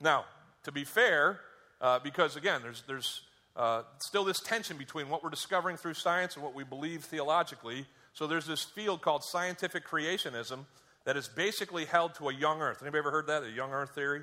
Now, 0.00 0.24
to 0.64 0.72
be 0.72 0.84
fair, 0.84 1.40
uh, 1.80 1.98
because 2.00 2.36
again, 2.36 2.60
there's, 2.62 2.82
there's 2.86 3.22
uh, 3.56 3.82
still 3.98 4.24
this 4.24 4.40
tension 4.40 4.76
between 4.76 5.08
what 5.08 5.22
we're 5.22 5.30
discovering 5.30 5.76
through 5.76 5.94
science 5.94 6.34
and 6.34 6.44
what 6.44 6.54
we 6.54 6.64
believe 6.64 7.04
theologically. 7.04 7.86
So 8.14 8.26
there's 8.26 8.46
this 8.46 8.62
field 8.62 9.02
called 9.02 9.24
scientific 9.24 9.86
creationism 9.86 10.66
that 11.04 11.16
is 11.16 11.28
basically 11.28 11.84
held 11.84 12.14
to 12.14 12.28
a 12.28 12.34
young 12.34 12.60
earth. 12.60 12.78
Anybody 12.82 12.98
ever 12.98 13.10
heard 13.10 13.26
that? 13.26 13.42
The 13.42 13.50
young 13.50 13.72
earth 13.72 13.94
theory? 13.94 14.22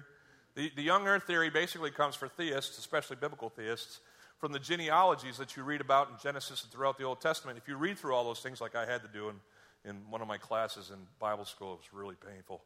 The, 0.56 0.72
the 0.76 0.84
young 0.84 1.08
earth 1.08 1.24
theory 1.24 1.50
basically 1.50 1.92
comes 1.92 2.16
for 2.16 2.28
theists, 2.28 2.78
especially 2.78 3.18
biblical 3.18 3.50
theists, 3.50 4.00
from 4.40 4.52
the 4.52 4.60
genealogies 4.60 5.38
that 5.38 5.58
you 5.58 5.64
read 5.64 5.82
about 5.82 6.10
in 6.10 6.16
Genesis 6.22 6.64
and 6.64 6.72
throughout 6.72 6.98
the 6.98 7.04
Old 7.04 7.20
Testament. 7.20 7.58
If 7.58 7.68
you 7.68 7.76
read 7.76 7.98
through 7.98 8.14
all 8.14 8.24
those 8.24 8.40
things 8.40 8.62
like 8.62 8.76
I 8.76 8.86
had 8.86 9.02
to 9.02 9.10
do 9.10 9.30
in, 9.30 9.36
in 9.90 9.96
one 10.10 10.22
of 10.22 10.28
my 10.28 10.38
classes 10.38 10.92
in 10.92 10.98
Bible 11.20 11.46
school, 11.46 11.74
it 11.74 11.78
was 11.78 11.94
really 11.94 12.16
painful 12.16 12.62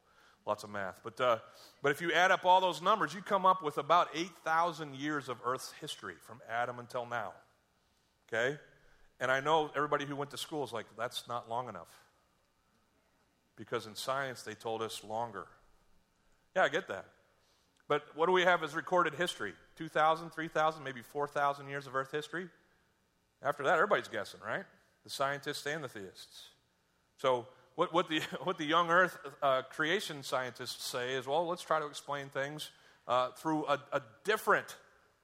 lots 0.45 0.63
of 0.63 0.69
math. 0.69 0.99
But, 1.03 1.19
uh, 1.19 1.38
but 1.81 1.91
if 1.91 2.01
you 2.01 2.12
add 2.12 2.31
up 2.31 2.45
all 2.45 2.62
those 2.62 2.81
numbers, 2.81 3.13
you 3.13 3.21
come 3.21 3.45
up 3.45 3.63
with 3.63 3.77
about 3.77 4.09
8,000 4.13 4.95
years 4.95 5.29
of 5.29 5.38
Earth's 5.45 5.73
history 5.79 6.15
from 6.21 6.41
Adam 6.49 6.79
until 6.79 7.05
now. 7.05 7.33
Okay? 8.27 8.57
And 9.19 9.31
I 9.31 9.39
know 9.39 9.71
everybody 9.75 10.05
who 10.05 10.15
went 10.15 10.31
to 10.31 10.38
school 10.38 10.63
is 10.63 10.73
like, 10.73 10.86
that's 10.97 11.27
not 11.27 11.49
long 11.49 11.69
enough. 11.69 11.88
Because 13.55 13.86
in 13.86 13.95
science, 13.95 14.41
they 14.41 14.55
told 14.55 14.81
us 14.81 15.03
longer. 15.03 15.45
Yeah, 16.55 16.63
I 16.63 16.69
get 16.69 16.88
that. 16.88 17.05
But 17.88 18.03
what 18.15 18.25
do 18.25 18.31
we 18.31 18.43
have 18.43 18.63
as 18.63 18.73
recorded 18.73 19.13
history? 19.13 19.53
2,000, 19.77 20.31
3,000, 20.31 20.83
maybe 20.83 21.01
4,000 21.01 21.67
years 21.67 21.86
of 21.86 21.95
Earth 21.95 22.12
history? 22.12 22.47
After 23.41 23.63
that, 23.63 23.75
everybody's 23.75 24.07
guessing, 24.07 24.39
right? 24.45 24.63
The 25.03 25.09
scientists 25.09 25.65
and 25.67 25.83
the 25.83 25.89
theists. 25.89 26.47
So 27.17 27.47
what, 27.76 27.93
what, 27.93 28.10
the, 28.10 28.19
what 28.43 28.58
the 28.58 28.65
young 28.65 28.89
earth 28.89 29.17
uh, 29.41 29.63
creation 29.63 30.23
scientists 30.23 30.84
say 30.84 31.13
is 31.13 31.28
well, 31.28 31.47
let's 31.47 31.63
try 31.63 31.80
to 31.80 31.86
explain 31.86 32.30
things 32.30 32.71
uh, 33.08 33.30
through 33.32 33.65
a, 33.65 33.80
a 33.91 34.02
different 34.23 34.76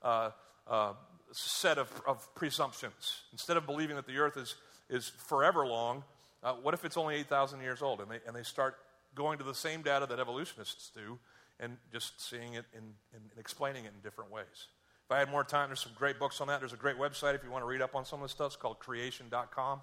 uh, 0.02 0.32
uh, 0.68 0.94
set 1.32 1.78
of, 1.78 1.90
of, 2.08 2.34
presumptions. 2.36 3.22
Instead 3.32 3.58
of 3.58 3.66
believing 3.66 3.96
that 3.96 4.08
the 4.08 4.18
earth 4.18 4.38
is, 4.38 4.56
is 4.90 5.10
forever 5.28 5.66
long, 5.66 6.04
uh, 6.44 6.54
what 6.54 6.74
if 6.74 6.86
it's 6.86 6.98
only 6.98 7.16
8,000 7.16 7.62
years 7.62 7.82
old? 7.82 8.02
And 8.02 8.10
they, 8.10 8.20
and 8.26 8.36
they 8.36 8.44
start 8.44 8.76
going 9.16 9.38
to 9.38 9.44
the 9.44 9.54
same 9.54 9.82
data 9.82 10.06
that 10.08 10.20
evolutionists 10.20 10.92
do 10.94 11.20
and 11.60 11.78
just 11.92 12.22
seeing 12.22 12.54
it 12.54 12.66
and 12.76 12.94
explaining 13.38 13.86
it 13.86 13.92
in 13.96 14.02
different 14.02 14.32
ways. 14.32 14.68
If 15.06 15.12
I 15.12 15.20
had 15.20 15.30
more 15.30 15.44
time, 15.44 15.70
there's 15.70 15.82
some 15.82 15.92
great 15.98 16.20
books 16.20 16.40
on 16.40 16.48
that. 16.48 16.60
There's 16.62 16.74
a 16.74 16.78
great 16.78 16.98
website 16.98 17.36
if 17.36 17.44
you 17.44 17.50
want 17.50 17.64
to 17.64 17.68
read 17.68 17.82
up 17.82 17.96
on 17.96 18.06
some 18.06 18.20
of 18.20 18.26
this 18.26 18.32
stuff. 18.32 18.48
It's 18.48 18.56
called 18.56 18.80
creation.com. 18.80 19.82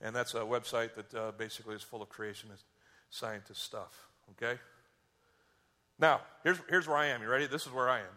And 0.00 0.14
that's 0.14 0.34
a 0.34 0.40
website 0.40 0.90
that 0.94 1.14
uh, 1.14 1.32
basically 1.36 1.74
is 1.74 1.82
full 1.82 2.02
of 2.02 2.08
creationist 2.08 2.64
scientist 3.10 3.62
stuff. 3.62 4.08
Okay? 4.32 4.58
Now, 5.98 6.20
here's, 6.42 6.58
here's 6.68 6.88
where 6.88 6.96
I 6.96 7.06
am. 7.06 7.22
You 7.22 7.28
ready? 7.28 7.46
This 7.46 7.66
is 7.66 7.72
where 7.72 7.88
I 7.88 8.00
am. 8.00 8.14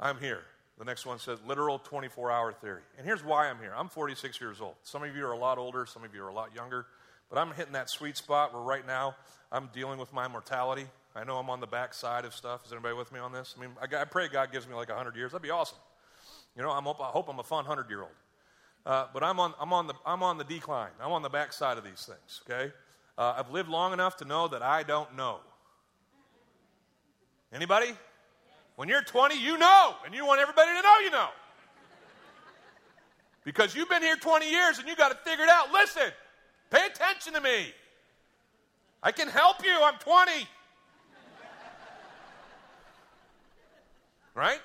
I'm 0.00 0.18
here. 0.18 0.42
The 0.78 0.84
next 0.84 1.06
one 1.06 1.18
says 1.18 1.38
literal 1.46 1.78
24 1.78 2.30
hour 2.30 2.52
theory. 2.52 2.82
And 2.96 3.06
here's 3.06 3.22
why 3.22 3.48
I'm 3.48 3.58
here. 3.58 3.72
I'm 3.76 3.88
46 3.88 4.40
years 4.40 4.60
old. 4.60 4.74
Some 4.82 5.04
of 5.04 5.14
you 5.14 5.24
are 5.26 5.32
a 5.32 5.38
lot 5.38 5.58
older, 5.58 5.86
some 5.86 6.02
of 6.02 6.14
you 6.14 6.24
are 6.24 6.28
a 6.28 6.34
lot 6.34 6.54
younger. 6.54 6.86
But 7.30 7.38
I'm 7.38 7.52
hitting 7.52 7.74
that 7.74 7.88
sweet 7.88 8.16
spot 8.16 8.52
where 8.52 8.62
right 8.62 8.86
now 8.86 9.16
I'm 9.50 9.70
dealing 9.72 9.98
with 9.98 10.12
my 10.12 10.28
mortality. 10.28 10.86
I 11.14 11.24
know 11.24 11.36
I'm 11.36 11.50
on 11.50 11.60
the 11.60 11.66
back 11.66 11.94
side 11.94 12.24
of 12.24 12.34
stuff. 12.34 12.64
Is 12.66 12.72
anybody 12.72 12.94
with 12.94 13.12
me 13.12 13.20
on 13.20 13.32
this? 13.32 13.54
I 13.56 13.60
mean, 13.60 13.70
I, 13.80 14.02
I 14.02 14.04
pray 14.04 14.28
God 14.28 14.50
gives 14.50 14.66
me 14.66 14.74
like 14.74 14.88
100 14.88 15.14
years. 15.14 15.32
That'd 15.32 15.42
be 15.42 15.50
awesome. 15.50 15.78
You 16.56 16.62
know, 16.62 16.70
I'm, 16.70 16.86
I 16.86 16.92
hope 16.92 17.28
I'm 17.28 17.38
a 17.38 17.44
fun 17.44 17.64
100 17.64 17.88
year 17.88 18.00
old. 18.00 18.10
Uh, 18.84 19.06
but 19.14 19.22
I'm 19.22 19.38
on, 19.38 19.54
I'm, 19.60 19.72
on 19.72 19.86
the, 19.86 19.94
I'm 20.04 20.22
on 20.22 20.38
the 20.38 20.44
decline. 20.44 20.90
I'm 21.00 21.12
on 21.12 21.22
the 21.22 21.28
backside 21.28 21.78
of 21.78 21.84
these 21.84 22.04
things, 22.04 22.42
okay? 22.48 22.72
Uh, 23.16 23.34
I've 23.36 23.50
lived 23.50 23.68
long 23.68 23.92
enough 23.92 24.16
to 24.18 24.24
know 24.24 24.48
that 24.48 24.62
I 24.62 24.82
don't 24.82 25.16
know. 25.16 25.38
Anybody? 27.52 27.92
When 28.76 28.88
you're 28.88 29.02
20, 29.02 29.38
you 29.38 29.58
know, 29.58 29.94
and 30.04 30.14
you 30.14 30.26
want 30.26 30.40
everybody 30.40 30.70
to 30.70 30.82
know 30.82 30.98
you 31.04 31.10
know. 31.10 31.28
Because 33.44 33.74
you've 33.74 33.88
been 33.88 34.02
here 34.02 34.16
20 34.16 34.50
years 34.50 34.78
and 34.78 34.88
you 34.88 34.96
got 34.96 35.10
it 35.12 35.18
figured 35.24 35.48
out. 35.48 35.72
Listen, 35.72 36.10
pay 36.70 36.86
attention 36.86 37.34
to 37.34 37.40
me. 37.40 37.72
I 39.02 39.12
can 39.12 39.28
help 39.28 39.64
you. 39.64 39.76
I'm 39.82 39.98
20. 39.98 40.32
Right? 44.34 44.60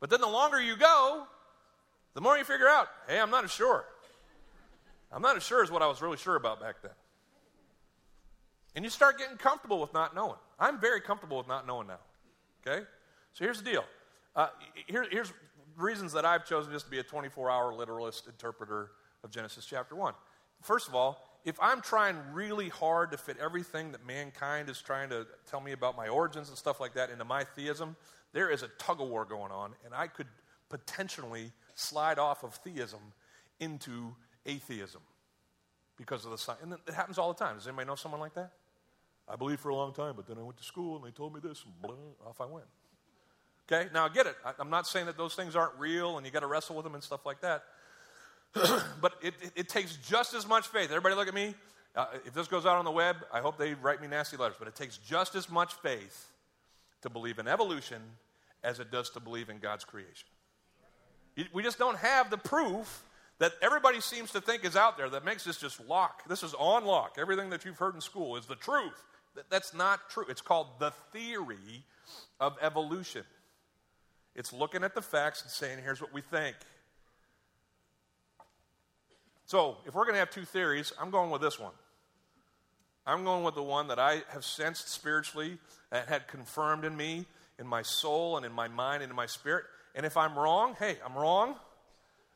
But 0.00 0.10
then 0.10 0.20
the 0.20 0.28
longer 0.28 0.60
you 0.60 0.76
go, 0.76 1.26
the 2.16 2.22
more 2.22 2.38
you 2.38 2.44
figure 2.44 2.66
out, 2.66 2.88
hey, 3.06 3.20
I'm 3.20 3.30
not 3.30 3.44
as 3.44 3.52
sure. 3.52 3.84
I'm 5.12 5.20
not 5.20 5.36
as 5.36 5.42
sure 5.42 5.62
as 5.62 5.70
what 5.70 5.82
I 5.82 5.86
was 5.86 6.00
really 6.00 6.16
sure 6.16 6.36
about 6.36 6.62
back 6.62 6.76
then. 6.80 6.92
And 8.74 8.86
you 8.86 8.90
start 8.90 9.18
getting 9.18 9.36
comfortable 9.36 9.78
with 9.78 9.92
not 9.92 10.14
knowing. 10.14 10.38
I'm 10.58 10.80
very 10.80 11.02
comfortable 11.02 11.36
with 11.36 11.46
not 11.46 11.66
knowing 11.66 11.88
now. 11.88 11.98
Okay? 12.66 12.86
So 13.34 13.44
here's 13.44 13.62
the 13.62 13.70
deal. 13.70 13.84
Uh, 14.34 14.48
here, 14.86 15.04
here's 15.10 15.30
reasons 15.76 16.14
that 16.14 16.24
I've 16.24 16.46
chosen 16.46 16.72
just 16.72 16.86
to 16.86 16.90
be 16.90 17.00
a 17.00 17.02
24 17.02 17.50
hour 17.50 17.74
literalist 17.74 18.28
interpreter 18.28 18.92
of 19.22 19.30
Genesis 19.30 19.66
chapter 19.66 19.94
1. 19.94 20.14
First 20.62 20.88
of 20.88 20.94
all, 20.94 21.22
if 21.44 21.58
I'm 21.60 21.82
trying 21.82 22.16
really 22.32 22.70
hard 22.70 23.10
to 23.10 23.18
fit 23.18 23.36
everything 23.38 23.92
that 23.92 24.06
mankind 24.06 24.70
is 24.70 24.80
trying 24.80 25.10
to 25.10 25.26
tell 25.50 25.60
me 25.60 25.72
about 25.72 25.98
my 25.98 26.08
origins 26.08 26.48
and 26.48 26.56
stuff 26.56 26.80
like 26.80 26.94
that 26.94 27.10
into 27.10 27.26
my 27.26 27.44
theism, 27.44 27.94
there 28.32 28.48
is 28.48 28.62
a 28.62 28.68
tug 28.78 29.02
of 29.02 29.08
war 29.08 29.26
going 29.26 29.52
on, 29.52 29.74
and 29.84 29.92
I 29.92 30.06
could 30.06 30.28
potentially 30.70 31.52
slide 31.76 32.18
off 32.18 32.42
of 32.42 32.54
theism 32.56 33.00
into 33.60 34.14
atheism 34.44 35.02
because 35.96 36.24
of 36.24 36.32
the 36.32 36.38
science. 36.38 36.62
And 36.62 36.72
it 36.72 36.94
happens 36.94 37.18
all 37.18 37.32
the 37.32 37.38
time. 37.38 37.56
Does 37.56 37.66
anybody 37.68 37.86
know 37.86 37.94
someone 37.94 38.20
like 38.20 38.34
that? 38.34 38.50
I 39.28 39.36
believed 39.36 39.60
for 39.60 39.68
a 39.68 39.74
long 39.74 39.92
time, 39.92 40.14
but 40.16 40.26
then 40.26 40.38
I 40.38 40.42
went 40.42 40.56
to 40.58 40.64
school 40.64 40.96
and 40.96 41.04
they 41.04 41.10
told 41.10 41.34
me 41.34 41.40
this, 41.40 41.64
and 41.64 41.72
blah, 41.82 41.94
off 42.26 42.40
I 42.40 42.46
went. 42.46 42.66
Okay, 43.70 43.88
now 43.92 44.04
I 44.04 44.08
get 44.08 44.26
it. 44.26 44.36
I, 44.44 44.52
am 44.60 44.70
not 44.70 44.86
saying 44.86 45.06
that 45.06 45.16
those 45.16 45.34
things 45.34 45.56
aren't 45.56 45.74
real 45.78 46.16
and 46.16 46.26
you 46.26 46.32
got 46.32 46.40
to 46.40 46.46
wrestle 46.46 46.76
with 46.76 46.84
them 46.84 46.94
and 46.94 47.02
stuff 47.02 47.26
like 47.26 47.40
that. 47.40 47.64
but 49.00 49.14
it, 49.20 49.34
it, 49.42 49.52
it, 49.56 49.68
takes 49.68 49.96
just 49.96 50.34
as 50.34 50.46
much 50.46 50.68
faith. 50.68 50.90
Everybody 50.90 51.14
look 51.16 51.28
at 51.28 51.34
me. 51.34 51.54
Uh, 51.94 52.06
if 52.24 52.32
this 52.32 52.46
goes 52.46 52.64
out 52.64 52.76
on 52.76 52.84
the 52.84 52.90
web, 52.90 53.16
I 53.32 53.40
hope 53.40 53.58
they 53.58 53.74
write 53.74 54.00
me 54.00 54.06
nasty 54.06 54.36
letters, 54.36 54.56
but 54.58 54.68
it 54.68 54.76
takes 54.76 54.98
just 54.98 55.34
as 55.34 55.50
much 55.50 55.74
faith 55.74 56.30
to 57.02 57.10
believe 57.10 57.38
in 57.38 57.48
evolution 57.48 58.00
as 58.62 58.78
it 58.80 58.90
does 58.90 59.10
to 59.10 59.20
believe 59.20 59.48
in 59.48 59.58
God's 59.58 59.84
creation. 59.84 60.28
We 61.52 61.62
just 61.62 61.78
don't 61.78 61.98
have 61.98 62.30
the 62.30 62.38
proof 62.38 63.04
that 63.38 63.52
everybody 63.60 64.00
seems 64.00 64.32
to 64.32 64.40
think 64.40 64.64
is 64.64 64.76
out 64.76 64.96
there 64.96 65.10
that 65.10 65.24
makes 65.24 65.44
this 65.44 65.58
just 65.58 65.86
lock. 65.86 66.26
This 66.28 66.42
is 66.42 66.54
on 66.54 66.84
lock. 66.84 67.16
Everything 67.18 67.50
that 67.50 67.64
you've 67.64 67.76
heard 67.76 67.94
in 67.94 68.00
school 68.00 68.36
is 68.36 68.46
the 68.46 68.54
truth. 68.54 69.02
That's 69.50 69.74
not 69.74 70.08
true. 70.08 70.24
It's 70.28 70.40
called 70.40 70.68
the 70.78 70.92
theory 71.12 71.84
of 72.40 72.56
evolution. 72.62 73.24
It's 74.34 74.52
looking 74.52 74.84
at 74.84 74.94
the 74.94 75.02
facts 75.02 75.42
and 75.42 75.50
saying, 75.50 75.80
here's 75.82 76.00
what 76.00 76.12
we 76.12 76.22
think. 76.22 76.56
So, 79.46 79.76
if 79.86 79.94
we're 79.94 80.04
going 80.04 80.14
to 80.14 80.18
have 80.18 80.30
two 80.30 80.44
theories, 80.44 80.92
I'm 81.00 81.10
going 81.10 81.30
with 81.30 81.40
this 81.40 81.60
one. 81.60 81.72
I'm 83.06 83.22
going 83.22 83.44
with 83.44 83.54
the 83.54 83.62
one 83.62 83.88
that 83.88 83.98
I 83.98 84.22
have 84.30 84.44
sensed 84.44 84.88
spiritually, 84.88 85.58
that 85.90 86.08
had 86.08 86.26
confirmed 86.26 86.84
in 86.84 86.96
me, 86.96 87.26
in 87.58 87.66
my 87.66 87.82
soul, 87.82 88.36
and 88.36 88.44
in 88.44 88.50
my 88.50 88.66
mind, 88.66 89.02
and 89.02 89.10
in 89.10 89.16
my 89.16 89.26
spirit. 89.26 89.64
And 89.96 90.04
if 90.04 90.18
I'm 90.18 90.38
wrong, 90.38 90.76
hey, 90.78 90.98
I'm 91.04 91.14
wrong. 91.14 91.56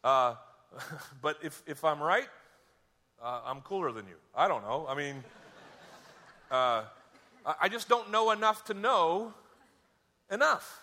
Uh, 0.03 0.35
but 1.23 1.37
if, 1.43 1.63
if 1.67 1.85
I'm 1.85 2.03
right, 2.03 2.27
uh, 3.23 3.43
I'm 3.45 3.61
cooler 3.61 3.93
than 3.93 4.07
you. 4.07 4.17
I 4.35 4.49
don't 4.49 4.63
know. 4.63 4.87
I 4.89 4.95
mean, 4.95 5.23
uh, 6.51 6.85
I 7.61 7.69
just 7.69 7.87
don't 7.87 8.11
know 8.11 8.31
enough 8.31 8.65
to 8.65 8.75
know 8.75 9.35
enough. 10.31 10.81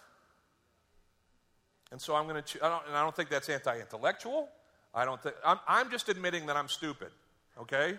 And 1.91 1.99
so 1.99 2.15
I'm 2.15 2.27
going 2.27 2.43
to, 2.43 2.65
and 2.65 2.95
I 2.95 3.01
don't 3.01 3.15
think 3.15 3.29
that's 3.29 3.49
anti 3.49 3.79
intellectual. 3.79 4.49
I 4.93 5.03
don't 5.03 5.21
think, 5.21 5.35
I'm, 5.43 5.59
I'm 5.67 5.89
just 5.89 6.09
admitting 6.09 6.45
that 6.45 6.57
I'm 6.57 6.67
stupid, 6.67 7.09
okay? 7.59 7.97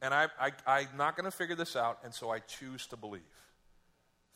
And 0.00 0.14
I, 0.14 0.28
I, 0.40 0.52
I'm 0.66 0.88
not 0.96 1.16
going 1.16 1.24
to 1.24 1.36
figure 1.36 1.56
this 1.56 1.76
out, 1.76 1.98
and 2.02 2.14
so 2.14 2.30
I 2.30 2.38
choose 2.38 2.86
to 2.88 2.96
believe. 2.96 3.20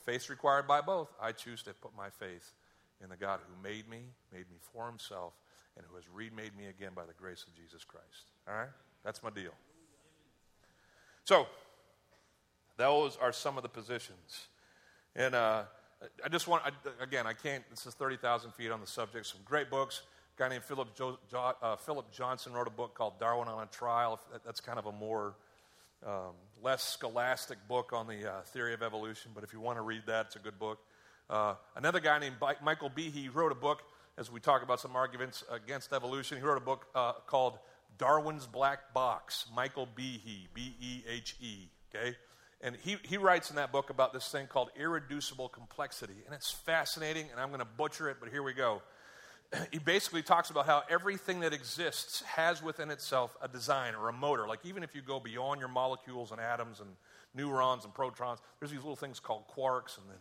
Faith 0.04 0.28
required 0.28 0.66
by 0.66 0.82
both. 0.82 1.08
I 1.20 1.32
choose 1.32 1.62
to 1.62 1.72
put 1.72 1.96
my 1.96 2.10
faith 2.10 2.52
in 3.02 3.10
the 3.10 3.16
God 3.16 3.40
who 3.46 3.62
made 3.62 3.88
me, 3.88 4.02
made 4.32 4.50
me 4.50 4.56
for 4.72 4.86
himself, 4.86 5.34
and 5.76 5.84
who 5.88 5.96
has 5.96 6.04
remade 6.12 6.56
me 6.56 6.66
again 6.66 6.92
by 6.94 7.04
the 7.04 7.12
grace 7.12 7.44
of 7.46 7.54
Jesus 7.54 7.84
Christ. 7.84 8.30
All 8.48 8.54
right? 8.54 8.68
That's 9.04 9.22
my 9.22 9.30
deal. 9.30 9.52
So, 11.24 11.46
those 12.76 13.16
are 13.20 13.32
some 13.32 13.56
of 13.56 13.62
the 13.62 13.68
positions. 13.68 14.48
And 15.16 15.34
uh, 15.34 15.62
I 16.24 16.28
just 16.28 16.48
want, 16.48 16.62
I, 16.64 16.70
again, 17.02 17.26
I 17.26 17.32
can't, 17.32 17.62
this 17.70 17.86
is 17.86 17.94
30,000 17.94 18.52
feet 18.52 18.70
on 18.70 18.80
the 18.80 18.86
subject. 18.86 19.26
Some 19.26 19.40
great 19.44 19.70
books. 19.70 20.02
A 20.36 20.42
guy 20.42 20.48
named 20.48 20.64
Philip, 20.64 20.94
jo, 20.96 21.18
jo, 21.30 21.52
uh, 21.62 21.76
Philip 21.76 22.12
Johnson 22.12 22.52
wrote 22.52 22.66
a 22.66 22.70
book 22.70 22.94
called 22.94 23.18
Darwin 23.20 23.48
on 23.48 23.62
a 23.62 23.66
Trial. 23.66 24.20
That's 24.44 24.60
kind 24.60 24.78
of 24.78 24.86
a 24.86 24.92
more, 24.92 25.34
um, 26.04 26.34
less 26.62 26.82
scholastic 26.82 27.58
book 27.68 27.92
on 27.92 28.06
the 28.06 28.30
uh, 28.30 28.40
theory 28.42 28.74
of 28.74 28.82
evolution, 28.82 29.30
but 29.34 29.44
if 29.44 29.52
you 29.52 29.60
want 29.60 29.78
to 29.78 29.82
read 29.82 30.02
that, 30.06 30.26
it's 30.26 30.36
a 30.36 30.40
good 30.40 30.58
book. 30.58 30.78
Uh, 31.30 31.54
another 31.76 32.00
guy 32.00 32.18
named 32.18 32.36
Michael 32.62 32.90
Behe 32.90 33.34
wrote 33.34 33.52
a 33.52 33.56
book, 33.56 33.82
as 34.18 34.30
we 34.30 34.40
talk 34.40 34.62
about 34.62 34.80
some 34.80 34.94
arguments 34.94 35.42
against 35.50 35.92
evolution, 35.92 36.38
he 36.38 36.44
wrote 36.44 36.58
a 36.58 36.64
book 36.64 36.86
uh, 36.94 37.14
called 37.26 37.58
Darwin's 37.98 38.46
Black 38.46 38.92
Box. 38.92 39.46
Michael 39.54 39.86
Behe, 39.86 40.48
B 40.52 40.74
E 40.80 41.02
H 41.08 41.36
E, 41.40 41.68
okay? 41.94 42.16
And 42.60 42.76
he, 42.76 42.96
he 43.02 43.16
writes 43.16 43.50
in 43.50 43.56
that 43.56 43.72
book 43.72 43.90
about 43.90 44.12
this 44.12 44.28
thing 44.30 44.46
called 44.46 44.70
irreducible 44.78 45.48
complexity. 45.48 46.14
And 46.26 46.34
it's 46.34 46.50
fascinating, 46.50 47.26
and 47.30 47.40
I'm 47.40 47.48
going 47.48 47.60
to 47.60 47.66
butcher 47.66 48.08
it, 48.08 48.16
but 48.20 48.30
here 48.30 48.42
we 48.42 48.52
go. 48.52 48.82
He 49.70 49.78
basically 49.78 50.22
talks 50.22 50.50
about 50.50 50.66
how 50.66 50.82
everything 50.90 51.40
that 51.40 51.52
exists 51.52 52.22
has 52.22 52.62
within 52.62 52.90
itself 52.90 53.36
a 53.40 53.46
design 53.46 53.94
or 53.94 54.08
a 54.08 54.12
motor. 54.12 54.48
Like, 54.48 54.60
even 54.64 54.82
if 54.82 54.94
you 54.94 55.02
go 55.02 55.20
beyond 55.20 55.60
your 55.60 55.68
molecules 55.68 56.32
and 56.32 56.40
atoms 56.40 56.80
and 56.80 56.88
neurons 57.34 57.84
and 57.84 57.94
protons, 57.94 58.40
there's 58.58 58.72
these 58.72 58.80
little 58.80 58.96
things 58.96 59.20
called 59.20 59.44
quarks, 59.46 59.98
and 59.98 60.08
then 60.08 60.18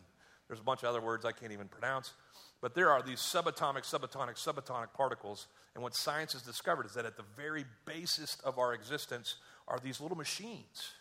there's 0.54 0.62
a 0.62 0.64
bunch 0.64 0.84
of 0.84 0.90
other 0.90 1.02
words 1.02 1.26
I 1.26 1.32
can't 1.32 1.52
even 1.52 1.68
pronounce. 1.68 2.14
But 2.62 2.76
there 2.76 2.92
are 2.92 3.02
these 3.02 3.18
subatomic, 3.18 3.82
subatomic, 3.82 4.36
subatomic 4.36 4.94
particles. 4.94 5.48
And 5.74 5.84
what 5.84 5.96
science 5.96 6.34
has 6.34 6.44
discovered 6.44 6.86
is 6.86 6.94
that 6.94 7.06
at 7.06 7.18
the 7.18 7.26
very 7.36 7.66
basis 7.86 8.38
of 8.44 8.60
our 8.60 8.76
existence 8.76 9.38
are 9.68 9.80
these 9.80 10.00
little 10.00 10.16
machines 10.16 10.92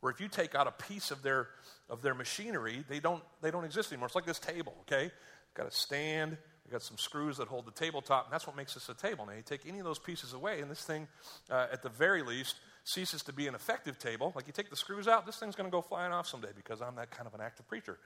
where 0.00 0.10
if 0.10 0.20
you 0.20 0.28
take 0.28 0.54
out 0.54 0.66
a 0.66 0.70
piece 0.70 1.10
of 1.10 1.22
their 1.22 1.48
of 1.90 2.00
their 2.00 2.14
machinery, 2.14 2.82
they 2.88 2.98
don't 2.98 3.22
they 3.42 3.50
don't 3.50 3.64
exist 3.64 3.92
anymore. 3.92 4.06
It's 4.06 4.14
like 4.14 4.24
this 4.24 4.38
table, 4.38 4.74
okay? 4.82 5.10
Got 5.54 5.66
a 5.66 5.70
stand, 5.70 6.38
we 6.64 6.72
got 6.72 6.82
some 6.82 6.96
screws 6.96 7.36
that 7.36 7.48
hold 7.48 7.66
the 7.66 7.72
tabletop, 7.72 8.24
and 8.24 8.32
that's 8.32 8.46
what 8.46 8.56
makes 8.56 8.74
this 8.74 8.88
a 8.88 8.94
table. 8.94 9.26
Now 9.26 9.32
you 9.32 9.42
take 9.42 9.66
any 9.66 9.78
of 9.78 9.84
those 9.84 9.98
pieces 9.98 10.32
away, 10.32 10.60
and 10.60 10.70
this 10.70 10.82
thing, 10.82 11.06
uh, 11.50 11.66
at 11.70 11.82
the 11.82 11.90
very 11.90 12.22
least, 12.22 12.56
ceases 12.84 13.22
to 13.24 13.32
be 13.32 13.46
an 13.46 13.54
effective 13.54 13.98
table. 13.98 14.32
Like 14.34 14.46
you 14.46 14.52
take 14.52 14.70
the 14.70 14.76
screws 14.76 15.06
out, 15.06 15.26
this 15.26 15.36
thing's 15.36 15.56
going 15.56 15.68
to 15.68 15.72
go 15.72 15.82
flying 15.82 16.12
off 16.12 16.26
someday 16.26 16.50
because 16.54 16.80
I'm 16.80 16.96
that 16.96 17.10
kind 17.10 17.26
of 17.26 17.34
an 17.34 17.40
active 17.40 17.68
preacher. 17.68 17.98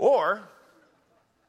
Or 0.00 0.48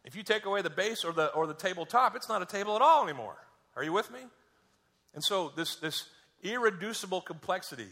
if 0.04 0.14
you 0.14 0.24
take 0.24 0.46
away 0.46 0.62
the 0.62 0.70
base 0.70 1.06
or 1.06 1.14
the 1.14 1.28
or 1.28 1.48
the 1.48 1.54
tabletop, 1.54 2.18
it's 2.18 2.28
not 2.28 2.42
a 2.42 2.46
table 2.46 2.76
at 2.76 2.82
all 2.82 3.02
anymore. 3.02 3.38
Are 3.78 3.84
you 3.84 3.94
with 3.94 4.12
me? 4.12 4.20
And 5.14 5.24
so 5.24 5.54
this 5.56 5.78
this 5.78 6.10
irreducible 6.44 7.22
complexity 7.22 7.88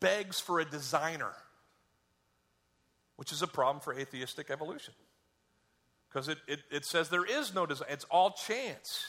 begs 0.00 0.38
for 0.40 0.60
a 0.60 0.64
designer, 0.66 1.32
which 3.16 3.32
is 3.32 3.40
a 3.40 3.46
problem 3.46 3.80
for 3.80 3.98
atheistic 3.98 4.50
evolution. 4.50 4.92
Because 6.10 6.28
it, 6.28 6.38
it, 6.46 6.60
it 6.70 6.84
says 6.84 7.08
there 7.08 7.24
is 7.24 7.54
no 7.54 7.64
design, 7.64 7.88
it's 7.90 8.04
all 8.10 8.32
chance. 8.32 9.06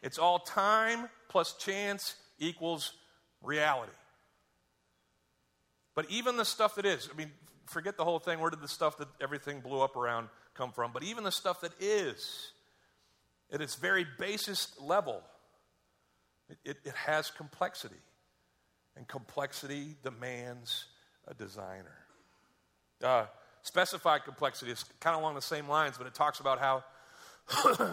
It's 0.00 0.16
all 0.16 0.38
time 0.38 1.08
plus 1.28 1.54
chance 1.54 2.14
equals 2.38 2.92
reality. 3.42 3.90
But 5.96 6.08
even 6.08 6.36
the 6.36 6.44
stuff 6.44 6.76
that 6.76 6.86
is, 6.86 7.08
I 7.12 7.16
mean, 7.16 7.32
forget 7.66 7.96
the 7.96 8.04
whole 8.04 8.18
thing. 8.18 8.40
Where 8.40 8.50
did 8.50 8.60
the 8.60 8.68
stuff 8.68 8.98
that 8.98 9.08
everything 9.20 9.60
blew 9.60 9.80
up 9.80 9.96
around 9.96 10.28
come 10.54 10.72
from? 10.72 10.92
But 10.92 11.02
even 11.02 11.24
the 11.24 11.32
stuff 11.32 11.60
that 11.62 11.72
is, 11.80 12.52
at 13.52 13.60
its 13.60 13.76
very 13.76 14.06
basest 14.18 14.80
level, 14.80 15.22
it, 16.48 16.58
it, 16.64 16.76
it 16.84 16.94
has 16.94 17.30
complexity 17.30 17.96
and 18.96 19.06
complexity 19.06 19.94
demands 20.02 20.86
a 21.28 21.34
designer. 21.34 21.98
Uh, 23.02 23.26
specified 23.62 24.24
complexity 24.24 24.72
is 24.72 24.84
kind 25.00 25.14
of 25.14 25.20
along 25.20 25.34
the 25.34 25.42
same 25.42 25.68
lines, 25.68 25.98
but 25.98 26.06
it 26.06 26.14
talks 26.14 26.40
about 26.40 26.58
how, 26.58 26.82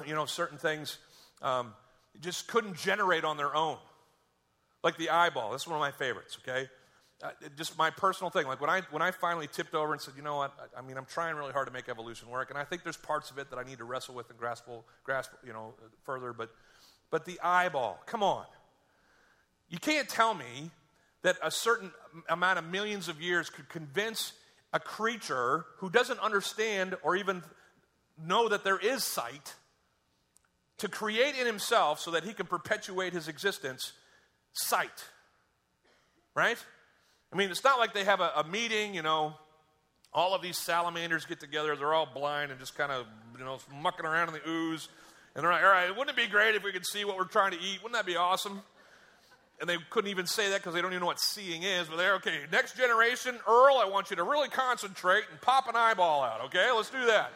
you 0.08 0.16
know, 0.16 0.26
certain 0.26 0.58
things 0.58 0.98
um, 1.42 1.74
just 2.22 2.48
couldn't 2.48 2.78
generate 2.78 3.26
on 3.26 3.38
their 3.38 3.54
own. 3.54 3.78
Like 4.84 4.98
the 4.98 5.10
eyeball. 5.10 5.52
That's 5.52 5.68
one 5.68 5.76
of 5.76 5.82
my 5.82 5.92
favorites, 5.92 6.38
okay? 6.46 6.70
Uh, 7.24 7.30
just 7.56 7.78
my 7.78 7.90
personal 7.90 8.30
thing. 8.30 8.46
Like 8.46 8.60
when 8.60 8.70
I, 8.70 8.82
when 8.92 9.02
I 9.02 9.12
finally 9.12 9.48
tipped 9.48 9.74
over 9.74 9.94
and 9.94 10.02
said, 10.02 10.16
you 10.18 10.24
know 10.24 10.36
what, 10.36 10.54
I, 10.76 10.80
I, 10.80 10.82
mean, 10.82 10.98
I'm 10.98 11.06
trying 11.06 11.38
really 11.38 11.54
hard 11.54 11.68
to 11.68 11.74
make 11.74 11.88
evolution 11.88 12.30
work, 12.30 12.50
and 12.50 12.60
I 12.60 12.66
think 12.66 12.84
there's 12.84 12.98
parts 12.98 13.32
of 13.32 13.38
it 13.38 13.50
that 13.50 13.58
I 13.58 13.64
need 13.64 13.78
to 13.78 13.86
wrestle 13.86 14.14
with 14.14 14.30
and 14.30 14.38
grasp, 14.38 14.66
grasp 15.06 15.32
you 15.46 15.54
know, 15.54 15.74
further, 16.04 16.34
but, 16.34 16.50
but 17.10 17.24
the 17.24 17.40
eyeball, 17.42 18.02
come 18.06 18.24
on. 18.24 18.46
You 19.70 19.78
can't 19.78 20.10
tell 20.10 20.34
me 20.34 20.70
that 21.22 21.38
a 21.42 21.50
certain 21.50 21.92
amount 22.28 22.60
of 22.60 22.66
millions 22.66 23.08
of 23.08 23.22
years 23.22 23.50
could 23.50 23.70
convince 23.70 24.34
a 24.74 24.80
creature 24.80 25.66
who 25.78 25.90
doesn't 25.90 26.20
understand 26.20 26.98
or 27.04 27.16
even 27.16 27.42
know 28.22 28.50
that 28.50 28.66
there 28.66 28.78
is 28.78 29.06
sight 29.06 29.56
to 30.80 30.90
create 30.90 31.36
in 31.40 31.46
himself 31.46 32.02
so 32.02 32.12
that 32.12 32.26
he 32.26 32.34
can 32.34 32.48
perpetuate 32.48 33.14
his 33.14 33.30
existence 33.30 33.94
sight. 34.52 35.06
Right? 36.36 36.58
I 37.34 37.36
mean, 37.36 37.50
it's 37.50 37.64
not 37.64 37.80
like 37.80 37.94
they 37.94 38.04
have 38.04 38.22
a, 38.22 38.32
a 38.38 38.44
meeting, 38.44 38.94
you 38.94 39.02
know, 39.02 39.34
all 40.14 40.36
of 40.36 40.42
these 40.42 40.58
salamanders 40.58 41.26
get 41.26 41.40
together, 41.40 41.76
they're 41.76 41.94
all 41.94 42.08
blind 42.14 42.52
and 42.52 42.60
just 42.60 42.78
kind 42.78 42.92
of, 42.92 43.08
you 43.38 43.44
know, 43.44 43.58
mucking 43.82 44.06
around 44.06 44.28
in 44.28 44.36
the 44.36 44.48
ooze. 44.48 44.88
And 45.36 45.44
they're 45.44 45.52
like, 45.52 45.64
all 45.64 45.70
right, 45.70 45.90
wouldn't 45.90 46.16
it 46.16 46.16
be 46.16 46.30
great 46.30 46.54
if 46.54 46.64
we 46.64 46.72
could 46.72 46.86
see 46.86 47.04
what 47.04 47.18
we're 47.18 47.24
trying 47.26 47.52
to 47.52 47.58
eat? 47.58 47.82
Wouldn't 47.82 47.94
that 47.94 48.06
be 48.06 48.16
awesome? 48.16 48.62
and 49.64 49.70
they 49.70 49.78
couldn't 49.92 50.12
even 50.12 50.26
say 50.26 50.50
that 50.50 50.58
because 50.58 50.74
they 50.74 50.82
don't 50.82 50.92
even 50.92 51.00
know 51.00 51.08
what 51.08 51.22
seeing 51.22 51.64
is. 51.64 51.88
But 51.88 51.96
they're 51.96 52.16
okay. 52.16 52.40
Next 52.52 52.76
generation, 52.76 53.40
Earl, 53.48 53.78
I 53.78 53.86
want 53.86 54.10
you 54.10 54.18
to 54.18 54.24
really 54.24 54.50
concentrate 54.50 55.24
and 55.32 55.40
pop 55.40 55.70
an 55.70 55.76
eyeball 55.78 56.22
out. 56.22 56.42
Okay, 56.46 56.70
let's 56.76 56.90
do 56.90 57.06
that. 57.06 57.32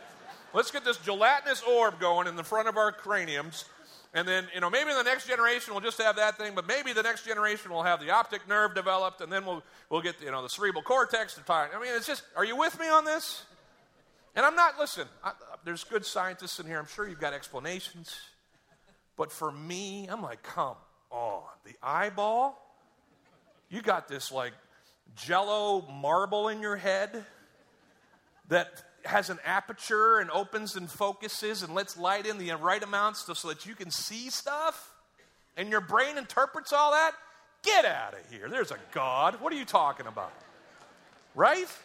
Let's 0.54 0.70
get 0.70 0.84
this 0.84 0.98
gelatinous 0.98 1.64
orb 1.64 2.02
going 2.02 2.28
in 2.28 2.36
the 2.36 2.44
front 2.44 2.68
of 2.68 2.76
our 2.76 2.92
craniums. 2.92 3.64
And 4.14 4.28
then, 4.28 4.48
you 4.54 4.62
know, 4.62 4.70
maybe 4.70 4.92
the 4.94 5.04
next 5.04 5.28
generation 5.28 5.74
will 5.74 5.82
just 5.82 6.02
have 6.02 6.16
that 6.16 6.38
thing, 6.38 6.54
but 6.56 6.66
maybe 6.68 6.94
the 6.94 7.04
next 7.04 7.26
generation 7.26 7.72
will 7.72 7.84
have 7.84 8.00
the 8.00 8.12
optic 8.12 8.48
nerve 8.48 8.74
developed, 8.74 9.22
and 9.22 9.32
then 9.32 9.46
we'll, 9.46 9.62
we'll 9.90 10.02
get, 10.02 10.22
you 10.22 10.32
know, 10.32 10.42
the 10.42 10.50
cerebral 10.50 10.82
cortex 10.82 11.36
to 11.36 11.42
tie. 11.42 11.68
I 11.74 11.80
mean, 11.80 11.92
it's 11.94 12.08
just, 12.08 12.24
are 12.36 12.46
you 12.46 12.56
with 12.56 12.80
me 12.80 12.88
on 12.88 13.06
this? 13.06 13.44
And 14.36 14.46
I'm 14.46 14.56
not, 14.56 14.80
listen, 14.80 15.08
I, 15.24 15.34
there's 15.66 15.84
good 15.84 16.06
scientists 16.06 16.60
in 16.60 16.66
here. 16.66 16.80
I'm 16.80 16.88
sure 16.88 17.08
you've 17.08 17.20
got 17.20 17.34
explanations. 17.34 18.16
But 19.18 19.32
for 19.32 19.52
me, 19.52 20.08
I'm 20.10 20.22
like, 20.22 20.44
come 20.44 20.76
on. 21.10 21.42
the 21.66 21.74
eyeball? 21.82 22.64
You 23.70 23.82
got 23.82 24.08
this 24.08 24.32
like 24.32 24.54
jello 25.16 25.82
marble 25.92 26.48
in 26.50 26.62
your 26.62 26.76
head 26.76 27.26
that 28.48 28.84
has 29.06 29.30
an 29.30 29.40
aperture 29.46 30.20
and 30.20 30.30
opens 30.32 30.76
and 30.76 30.90
focuses 30.90 31.64
and 31.64 31.74
lets 31.74 31.98
light 31.98 32.26
in 32.26 32.38
the 32.38 32.52
right 32.54 32.84
amounts 32.84 33.26
so 33.34 33.48
that 33.48 33.66
you 33.66 33.76
can 33.76 33.92
see 33.92 34.30
stuff? 34.30 34.94
and 35.58 35.70
your 35.70 35.82
brain 35.82 36.18
interprets 36.18 36.72
all 36.72 36.92
that? 36.92 37.12
Get 37.64 37.84
out 37.84 38.14
of 38.14 38.20
here. 38.32 38.48
There's 38.48 38.72
a 38.72 38.78
God. 38.94 39.42
What 39.42 39.52
are 39.52 39.56
you 39.58 39.66
talking 39.66 40.08
about? 40.08 40.32
Right? 41.36 41.68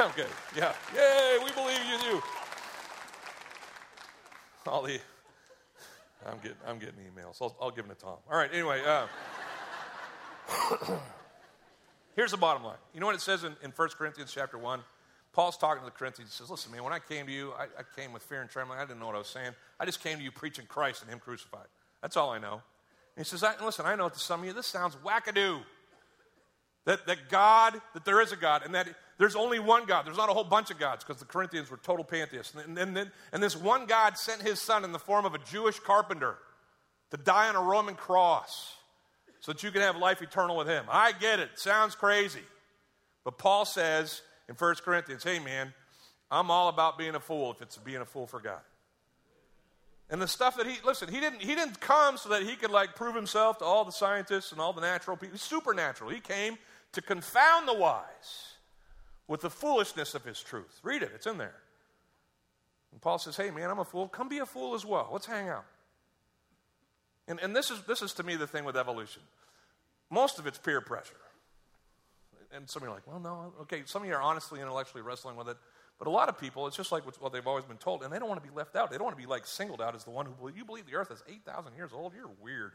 Okay, 0.00 0.24
yeah. 0.56 0.72
Yay, 0.94 1.36
we 1.44 1.50
believe 1.50 1.78
you 1.84 2.12
do. 2.12 2.22
All 4.66 4.80
the, 4.80 4.98
I'm 6.24 6.38
getting, 6.38 6.56
I'm 6.66 6.78
getting 6.78 6.94
emails. 6.94 7.42
I'll, 7.42 7.54
I'll 7.60 7.70
give 7.70 7.86
them 7.86 7.94
to 7.94 8.02
Tom. 8.02 8.16
All 8.30 8.38
right, 8.38 8.48
anyway. 8.54 8.80
Uh, 8.86 9.06
here's 12.16 12.30
the 12.30 12.38
bottom 12.38 12.64
line. 12.64 12.78
You 12.94 13.00
know 13.00 13.06
what 13.06 13.16
it 13.16 13.20
says 13.20 13.44
in, 13.44 13.54
in 13.62 13.70
1 13.70 13.88
Corinthians 13.98 14.32
chapter 14.34 14.56
1? 14.56 14.80
Paul's 15.32 15.56
talking 15.56 15.80
to 15.80 15.86
the 15.86 15.90
Corinthians. 15.90 16.32
He 16.32 16.36
says, 16.36 16.50
Listen, 16.50 16.72
man, 16.72 16.84
when 16.84 16.92
I 16.92 16.98
came 16.98 17.26
to 17.26 17.32
you, 17.32 17.52
I, 17.58 17.64
I 17.64 17.82
came 17.96 18.12
with 18.12 18.22
fear 18.22 18.42
and 18.42 18.50
trembling. 18.50 18.78
I 18.78 18.84
didn't 18.84 19.00
know 19.00 19.06
what 19.06 19.14
I 19.14 19.18
was 19.18 19.28
saying. 19.28 19.52
I 19.80 19.86
just 19.86 20.02
came 20.02 20.18
to 20.18 20.24
you 20.24 20.30
preaching 20.30 20.66
Christ 20.66 21.02
and 21.02 21.10
Him 21.10 21.18
crucified. 21.18 21.66
That's 22.02 22.16
all 22.16 22.30
I 22.30 22.38
know. 22.38 22.60
And 23.16 23.24
he 23.26 23.28
says, 23.28 23.44
Listen, 23.62 23.86
I 23.86 23.94
know 23.96 24.08
to 24.08 24.18
some 24.18 24.40
of 24.40 24.46
you 24.46 24.52
this 24.52 24.66
sounds 24.66 24.96
wackadoo. 25.04 25.60
That, 26.84 27.06
that 27.06 27.28
God, 27.30 27.80
that 27.94 28.04
there 28.04 28.20
is 28.20 28.32
a 28.32 28.36
God, 28.36 28.62
and 28.64 28.74
that 28.74 28.88
there's 29.16 29.36
only 29.36 29.60
one 29.60 29.86
God. 29.86 30.04
There's 30.04 30.16
not 30.16 30.30
a 30.30 30.32
whole 30.32 30.42
bunch 30.42 30.72
of 30.72 30.80
gods 30.80 31.04
because 31.04 31.20
the 31.20 31.26
Corinthians 31.26 31.70
were 31.70 31.76
total 31.76 32.04
pantheists. 32.04 32.54
And, 32.54 32.76
and, 32.76 32.98
and, 32.98 33.10
and 33.32 33.42
this 33.42 33.56
one 33.56 33.86
God 33.86 34.18
sent 34.18 34.42
his 34.42 34.60
son 34.60 34.84
in 34.84 34.90
the 34.90 34.98
form 34.98 35.24
of 35.24 35.34
a 35.34 35.38
Jewish 35.38 35.78
carpenter 35.78 36.36
to 37.12 37.16
die 37.16 37.48
on 37.48 37.54
a 37.54 37.62
Roman 37.62 37.94
cross 37.94 38.74
so 39.38 39.52
that 39.52 39.62
you 39.62 39.70
can 39.70 39.80
have 39.80 39.96
life 39.96 40.22
eternal 40.22 40.56
with 40.56 40.66
him. 40.66 40.86
I 40.90 41.12
get 41.12 41.38
it. 41.38 41.50
Sounds 41.54 41.94
crazy. 41.94 42.42
But 43.24 43.38
Paul 43.38 43.64
says 43.64 44.22
in 44.52 44.56
1 44.56 44.74
Corinthians, 44.84 45.24
hey 45.24 45.38
man, 45.38 45.72
I'm 46.30 46.50
all 46.50 46.68
about 46.68 46.98
being 46.98 47.14
a 47.14 47.20
fool 47.20 47.50
if 47.52 47.62
it's 47.62 47.78
being 47.78 48.02
a 48.02 48.04
fool 48.04 48.26
for 48.26 48.38
God. 48.38 48.60
And 50.10 50.20
the 50.20 50.28
stuff 50.28 50.58
that 50.58 50.66
he 50.66 50.76
listen, 50.84 51.08
he 51.08 51.20
didn't 51.20 51.40
he 51.40 51.54
didn't 51.54 51.80
come 51.80 52.18
so 52.18 52.28
that 52.28 52.42
he 52.42 52.54
could 52.54 52.70
like 52.70 52.94
prove 52.94 53.14
himself 53.14 53.58
to 53.58 53.64
all 53.64 53.84
the 53.86 53.92
scientists 53.92 54.52
and 54.52 54.60
all 54.60 54.74
the 54.74 54.82
natural 54.82 55.16
people. 55.16 55.32
He's 55.32 55.42
supernatural. 55.42 56.10
He 56.10 56.20
came 56.20 56.58
to 56.92 57.00
confound 57.00 57.66
the 57.66 57.72
wise 57.72 58.56
with 59.26 59.40
the 59.40 59.48
foolishness 59.48 60.14
of 60.14 60.22
his 60.22 60.38
truth. 60.42 60.80
Read 60.82 61.02
it, 61.02 61.12
it's 61.14 61.26
in 61.26 61.38
there. 61.38 61.54
And 62.92 63.00
Paul 63.00 63.18
says, 63.18 63.38
Hey, 63.38 63.50
man, 63.50 63.70
I'm 63.70 63.78
a 63.78 63.86
fool. 63.86 64.06
Come 64.06 64.28
be 64.28 64.38
a 64.38 64.46
fool 64.46 64.74
as 64.74 64.84
well. 64.84 65.08
Let's 65.10 65.24
hang 65.24 65.48
out. 65.48 65.64
And, 67.26 67.40
and 67.40 67.56
this, 67.56 67.70
is, 67.70 67.80
this 67.84 68.02
is 68.02 68.12
to 68.14 68.22
me 68.22 68.36
the 68.36 68.46
thing 68.46 68.64
with 68.64 68.76
evolution. 68.76 69.22
Most 70.10 70.38
of 70.38 70.46
it's 70.46 70.58
peer 70.58 70.82
pressure. 70.82 71.14
And 72.54 72.68
some 72.68 72.82
of 72.82 72.86
you 72.86 72.92
are 72.92 72.94
like, 72.94 73.06
well, 73.06 73.20
no, 73.20 73.52
okay. 73.62 73.82
Some 73.86 74.02
of 74.02 74.08
you 74.08 74.14
are 74.14 74.20
honestly 74.20 74.60
intellectually 74.60 75.02
wrestling 75.02 75.36
with 75.36 75.48
it. 75.48 75.56
But 75.98 76.08
a 76.08 76.10
lot 76.10 76.28
of 76.28 76.38
people, 76.38 76.66
it's 76.66 76.76
just 76.76 76.90
like 76.90 77.04
what 77.04 77.32
they've 77.32 77.46
always 77.46 77.64
been 77.64 77.76
told, 77.76 78.02
and 78.02 78.12
they 78.12 78.18
don't 78.18 78.28
want 78.28 78.42
to 78.42 78.48
be 78.48 78.54
left 78.54 78.76
out. 78.76 78.90
They 78.90 78.96
don't 78.96 79.04
want 79.04 79.16
to 79.16 79.22
be 79.22 79.28
like 79.28 79.46
singled 79.46 79.80
out 79.80 79.94
as 79.94 80.04
the 80.04 80.10
one 80.10 80.26
who 80.26 80.32
believe, 80.32 80.56
you 80.56 80.64
believe 80.64 80.86
the 80.86 80.94
earth 80.94 81.10
is 81.10 81.22
8,000 81.28 81.74
years 81.76 81.92
old. 81.94 82.12
You're 82.14 82.30
weird. 82.42 82.72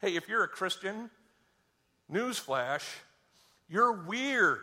Hey, 0.00 0.14
if 0.14 0.28
you're 0.28 0.44
a 0.44 0.48
Christian, 0.48 1.10
newsflash, 2.12 2.82
you're 3.68 3.92
weird. 3.92 4.60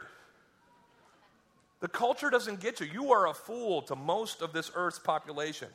The 1.80 1.88
culture 1.88 2.30
doesn't 2.30 2.60
get 2.60 2.80
you. 2.80 2.86
You 2.86 3.12
are 3.12 3.28
a 3.28 3.34
fool 3.34 3.82
to 3.84 3.96
most 3.96 4.42
of 4.42 4.54
this 4.54 4.72
earth's 4.76 5.00
population. 5.00 5.68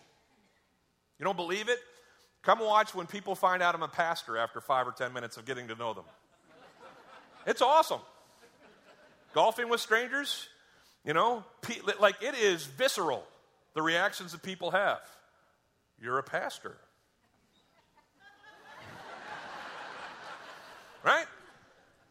You 1.19 1.25
don't 1.25 1.37
believe 1.37 1.69
it? 1.69 1.81
Come 2.43 2.61
watch 2.61 2.95
when 2.95 3.07
people 3.07 3.35
find 3.35 3.63
out 3.63 3.75
I'm 3.75 3.83
a 3.83 3.89
pastor 3.89 4.39
after 4.39 4.61
five 4.61 4.87
or 4.87 4.93
ten 4.93 5.13
minutes 5.13 5.37
of 5.37 5.45
getting 5.45 5.69
to 5.69 5.75
know 5.75 5.93
them. 5.93 6.05
It's 7.47 7.61
awesome. 7.61 8.01
Golfing 9.35 9.69
with 9.69 9.81
strangers, 9.81 10.49
you 11.05 11.15
know, 11.15 11.45
like 12.01 12.23
it 12.23 12.35
is 12.35 12.65
visceral, 12.65 13.25
the 13.75 13.83
reactions 13.83 14.33
that 14.33 14.43
people 14.43 14.71
have. 14.71 15.01
You're 16.01 16.19
a 16.19 16.23
pastor. 16.23 16.77
right? 21.05 21.27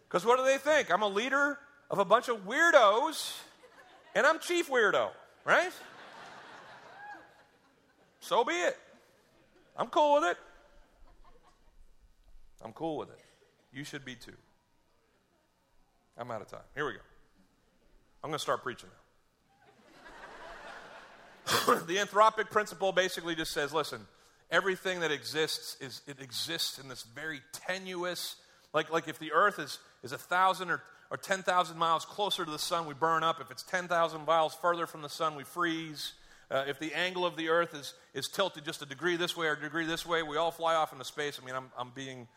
Because 0.07 0.25
what 0.25 0.37
do 0.37 0.45
they 0.45 0.57
think? 0.57 0.91
I'm 0.91 1.01
a 1.01 1.07
leader 1.07 1.57
of 1.89 1.99
a 1.99 2.05
bunch 2.05 2.29
of 2.29 2.45
weirdos, 2.45 3.35
and 4.15 4.25
I'm 4.25 4.39
chief 4.39 4.69
weirdo, 4.69 5.09
right? 5.45 5.71
So 8.19 8.43
be 8.43 8.53
it. 8.53 8.77
I'm 9.75 9.87
cool 9.87 10.15
with 10.15 10.31
it. 10.31 10.37
I'm 12.63 12.73
cool 12.73 12.97
with 12.97 13.09
it. 13.09 13.19
You 13.71 13.83
should 13.83 14.03
be 14.03 14.15
too. 14.15 14.33
I'm 16.17 16.31
out 16.31 16.41
of 16.41 16.47
time. 16.47 16.61
Here 16.73 16.85
we 16.85 16.93
go. 16.93 16.99
I'm 18.23 18.29
going 18.29 18.37
to 18.37 18.43
start 18.43 18.63
preaching 18.63 18.89
now. 21.47 21.75
the 21.87 21.97
anthropic 21.97 22.49
principle 22.49 22.91
basically 22.91 23.35
just 23.35 23.51
says 23.51 23.73
listen, 23.73 24.01
everything 24.51 24.99
that 25.01 25.11
exists 25.11 25.77
is 25.79 26.01
it 26.07 26.21
exists 26.21 26.79
in 26.79 26.89
this 26.89 27.03
very 27.03 27.41
tenuous 27.53 28.35
like 28.73 28.91
like 28.91 29.07
if 29.07 29.19
the 29.19 29.31
earth 29.31 29.59
is 29.59 29.79
is 30.03 30.11
a 30.11 30.17
thousand 30.17 30.69
or, 30.71 30.83
or 31.09 31.17
10,000 31.17 31.77
miles 31.77 32.05
closer 32.05 32.43
to 32.43 32.51
the 32.51 32.59
sun, 32.59 32.85
we 32.85 32.93
burn 32.93 33.23
up. 33.23 33.39
If 33.39 33.49
it's 33.49 33.63
10,000 33.63 34.25
miles 34.25 34.53
further 34.55 34.85
from 34.85 35.01
the 35.01 35.09
sun, 35.09 35.35
we 35.35 35.43
freeze. 35.43 36.13
Uh, 36.49 36.63
if 36.67 36.79
the 36.79 36.93
angle 36.93 37.25
of 37.25 37.35
the 37.35 37.49
earth 37.49 37.73
is, 37.73 37.93
is 38.13 38.27
tilted 38.29 38.63
just 38.63 38.81
a 38.81 38.85
degree 38.85 39.17
this 39.17 39.35
way 39.35 39.47
or 39.47 39.53
a 39.53 39.59
degree 39.59 39.85
this 39.85 40.05
way, 40.05 40.23
we 40.23 40.37
all 40.37 40.51
fly 40.51 40.75
off 40.75 40.93
into 40.93 41.03
space. 41.03 41.39
I 41.41 41.45
mean, 41.45 41.55
I'm, 41.55 41.71
I'm 41.77 41.91
being 41.93 42.27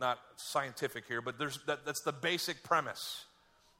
not 0.00 0.18
scientific 0.36 1.06
here, 1.06 1.20
but 1.20 1.38
that, 1.38 1.84
that's 1.84 2.00
the 2.00 2.12
basic 2.12 2.62
premise 2.62 3.24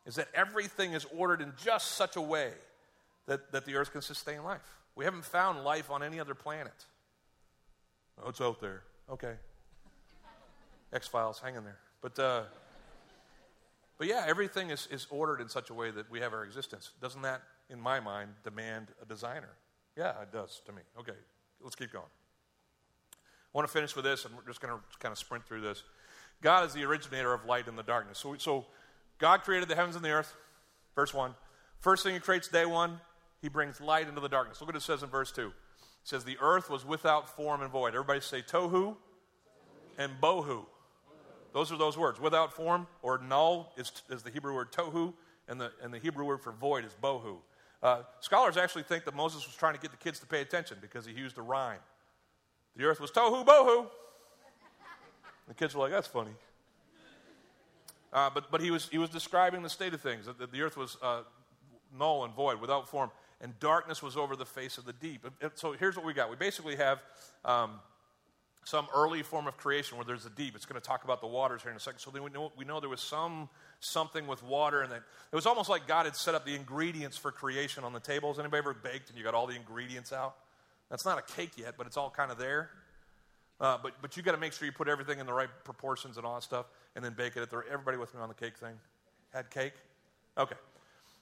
is 0.06 0.16
that 0.16 0.28
everything 0.34 0.92
is 0.92 1.06
ordered 1.16 1.40
in 1.40 1.52
just 1.62 1.92
such 1.92 2.16
a 2.16 2.20
way 2.20 2.50
that, 3.26 3.52
that 3.52 3.64
the 3.64 3.74
earth 3.74 3.92
can 3.92 4.02
sustain 4.02 4.42
life. 4.42 4.60
We 4.96 5.04
haven't 5.04 5.24
found 5.24 5.64
life 5.64 5.90
on 5.90 6.02
any 6.02 6.20
other 6.20 6.34
planet. 6.34 6.84
Oh, 8.22 8.28
it's 8.28 8.40
out 8.40 8.60
there. 8.60 8.82
Okay. 9.10 9.34
X 10.92 11.08
Files, 11.08 11.40
hang 11.40 11.56
in 11.56 11.64
there. 11.64 11.78
But, 12.00 12.18
uh, 12.18 12.42
but 13.98 14.06
yeah, 14.06 14.24
everything 14.26 14.70
is, 14.70 14.86
is 14.90 15.06
ordered 15.10 15.40
in 15.40 15.48
such 15.48 15.70
a 15.70 15.74
way 15.74 15.90
that 15.90 16.10
we 16.10 16.20
have 16.20 16.32
our 16.32 16.44
existence. 16.44 16.90
Doesn't 17.00 17.22
that, 17.22 17.42
in 17.70 17.80
my 17.80 17.98
mind, 17.98 18.30
demand 18.44 18.88
a 19.02 19.06
designer? 19.06 19.56
Yeah, 19.96 20.20
it 20.22 20.32
does 20.32 20.60
to 20.66 20.72
me. 20.72 20.82
Okay, 20.98 21.16
let's 21.60 21.74
keep 21.74 21.92
going. 21.92 22.04
Want 23.54 23.66
to 23.66 23.72
finish 23.72 23.96
with 23.96 24.04
this, 24.04 24.24
and 24.24 24.34
we're 24.34 24.46
just 24.46 24.60
going 24.60 24.74
to 24.74 24.80
kind 24.98 25.12
of 25.12 25.18
sprint 25.18 25.46
through 25.46 25.62
this. 25.62 25.84
God 26.42 26.66
is 26.66 26.74
the 26.74 26.84
originator 26.84 27.32
of 27.32 27.46
light 27.46 27.68
in 27.68 27.76
the 27.76 27.82
darkness. 27.82 28.18
So, 28.18 28.34
so 28.36 28.66
God 29.18 29.42
created 29.42 29.68
the 29.68 29.76
heavens 29.76 29.96
and 29.96 30.04
the 30.04 30.10
earth, 30.10 30.34
verse 30.94 31.14
1. 31.14 31.34
First 31.80 32.02
thing 32.02 32.14
he 32.14 32.20
creates 32.20 32.48
day 32.48 32.66
one, 32.66 33.00
he 33.40 33.48
brings 33.48 33.80
light 33.80 34.08
into 34.08 34.20
the 34.20 34.28
darkness. 34.28 34.60
Look 34.60 34.68
what 34.68 34.76
it 34.76 34.82
says 34.82 35.02
in 35.02 35.08
verse 35.08 35.30
2. 35.30 35.46
It 35.46 35.52
says, 36.02 36.24
The 36.24 36.36
earth 36.40 36.68
was 36.68 36.84
without 36.84 37.28
form 37.28 37.62
and 37.62 37.70
void. 37.70 37.94
Everybody 37.94 38.20
say 38.20 38.42
tohu 38.42 38.96
and 39.98 40.12
bohu. 40.20 40.66
Those 41.52 41.70
are 41.70 41.78
those 41.78 41.96
words. 41.96 42.20
Without 42.20 42.52
form 42.52 42.88
or 43.02 43.18
null 43.18 43.72
is, 43.76 43.92
is 44.10 44.24
the 44.24 44.30
Hebrew 44.30 44.54
word 44.54 44.72
tohu, 44.72 45.14
and 45.46 45.60
the, 45.60 45.70
and 45.80 45.94
the 45.94 45.98
Hebrew 45.98 46.24
word 46.24 46.40
for 46.40 46.50
void 46.50 46.84
is 46.84 46.96
bohu. 47.00 47.36
Uh, 47.82 48.02
scholars 48.20 48.56
actually 48.56 48.82
think 48.82 49.04
that 49.04 49.14
Moses 49.14 49.46
was 49.46 49.54
trying 49.54 49.74
to 49.74 49.80
get 49.80 49.92
the 49.92 49.96
kids 49.96 50.18
to 50.18 50.26
pay 50.26 50.40
attention 50.40 50.78
because 50.80 51.06
he 51.06 51.12
used 51.12 51.38
a 51.38 51.42
rhyme. 51.42 51.78
The 52.76 52.84
earth 52.84 53.00
was 53.00 53.10
tohu 53.10 53.44
bohu. 53.44 53.86
The 55.48 55.54
kids 55.54 55.74
were 55.74 55.82
like, 55.82 55.92
that's 55.92 56.06
funny. 56.06 56.30
Uh, 58.12 58.30
but 58.32 58.50
but 58.50 58.60
he, 58.60 58.70
was, 58.70 58.88
he 58.88 58.98
was 58.98 59.10
describing 59.10 59.62
the 59.62 59.68
state 59.68 59.92
of 59.92 60.00
things, 60.00 60.26
that, 60.26 60.52
the 60.52 60.62
earth 60.62 60.76
was 60.76 60.96
uh, 61.02 61.22
null 61.98 62.24
and 62.24 62.34
void, 62.34 62.60
without 62.60 62.88
form, 62.88 63.10
and 63.40 63.58
darkness 63.60 64.02
was 64.02 64.16
over 64.16 64.36
the 64.36 64.46
face 64.46 64.78
of 64.78 64.84
the 64.84 64.92
deep. 64.92 65.26
So 65.54 65.72
here's 65.72 65.96
what 65.96 66.04
we 66.04 66.14
got. 66.14 66.30
We 66.30 66.36
basically 66.36 66.76
have 66.76 67.02
um, 67.44 67.72
some 68.64 68.86
early 68.94 69.22
form 69.22 69.46
of 69.46 69.56
creation 69.56 69.98
where 69.98 70.04
there's 70.04 70.26
a 70.26 70.30
deep. 70.30 70.56
It's 70.56 70.64
going 70.64 70.80
to 70.80 70.86
talk 70.86 71.04
about 71.04 71.20
the 71.20 71.26
waters 71.26 71.62
here 71.62 71.70
in 71.70 71.76
a 71.76 71.80
second. 71.80 71.98
So 71.98 72.10
we 72.10 72.20
know, 72.30 72.52
we 72.56 72.64
know 72.64 72.80
there 72.80 72.88
was 72.88 73.00
some 73.00 73.48
something 73.80 74.26
with 74.26 74.42
water, 74.42 74.80
and 74.80 74.92
it 74.92 75.02
was 75.32 75.44
almost 75.44 75.68
like 75.68 75.86
God 75.86 76.06
had 76.06 76.16
set 76.16 76.34
up 76.34 76.46
the 76.46 76.54
ingredients 76.54 77.16
for 77.16 77.30
creation 77.30 77.84
on 77.84 77.92
the 77.92 78.00
table. 78.00 78.28
tables. 78.28 78.38
Anybody 78.38 78.58
ever 78.58 78.74
baked 78.74 79.10
and 79.10 79.18
you 79.18 79.24
got 79.24 79.34
all 79.34 79.46
the 79.46 79.56
ingredients 79.56 80.12
out? 80.12 80.36
That's 80.90 81.04
not 81.04 81.18
a 81.18 81.22
cake 81.22 81.52
yet, 81.56 81.74
but 81.76 81.86
it's 81.86 81.96
all 81.96 82.10
kind 82.10 82.30
of 82.30 82.38
there. 82.38 82.70
Uh, 83.60 83.78
but 83.82 83.92
but 84.02 84.16
you 84.16 84.22
got 84.22 84.32
to 84.32 84.38
make 84.38 84.52
sure 84.52 84.66
you 84.66 84.72
put 84.72 84.88
everything 84.88 85.20
in 85.20 85.26
the 85.26 85.32
right 85.32 85.48
proportions 85.64 86.16
and 86.16 86.26
all 86.26 86.34
that 86.34 86.42
stuff, 86.42 86.66
and 86.96 87.04
then 87.04 87.14
bake 87.14 87.36
it. 87.36 87.42
At 87.42 87.50
the, 87.50 87.62
everybody 87.70 87.96
with 87.96 88.14
me 88.14 88.20
on 88.20 88.28
the 88.28 88.34
cake 88.34 88.56
thing? 88.56 88.74
Had 89.32 89.50
cake? 89.50 89.74
Okay. 90.36 90.56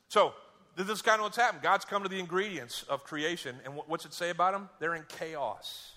So 0.08 0.32
this 0.76 0.88
is 0.88 1.02
kind 1.02 1.20
of 1.20 1.24
what's 1.24 1.36
happened. 1.36 1.62
God's 1.62 1.84
come 1.84 2.02
to 2.02 2.08
the 2.08 2.18
ingredients 2.18 2.84
of 2.88 3.04
creation, 3.04 3.56
and 3.64 3.74
what's 3.86 4.04
it 4.04 4.14
say 4.14 4.30
about 4.30 4.52
them? 4.52 4.68
They're 4.78 4.94
in 4.94 5.04
chaos. 5.08 5.92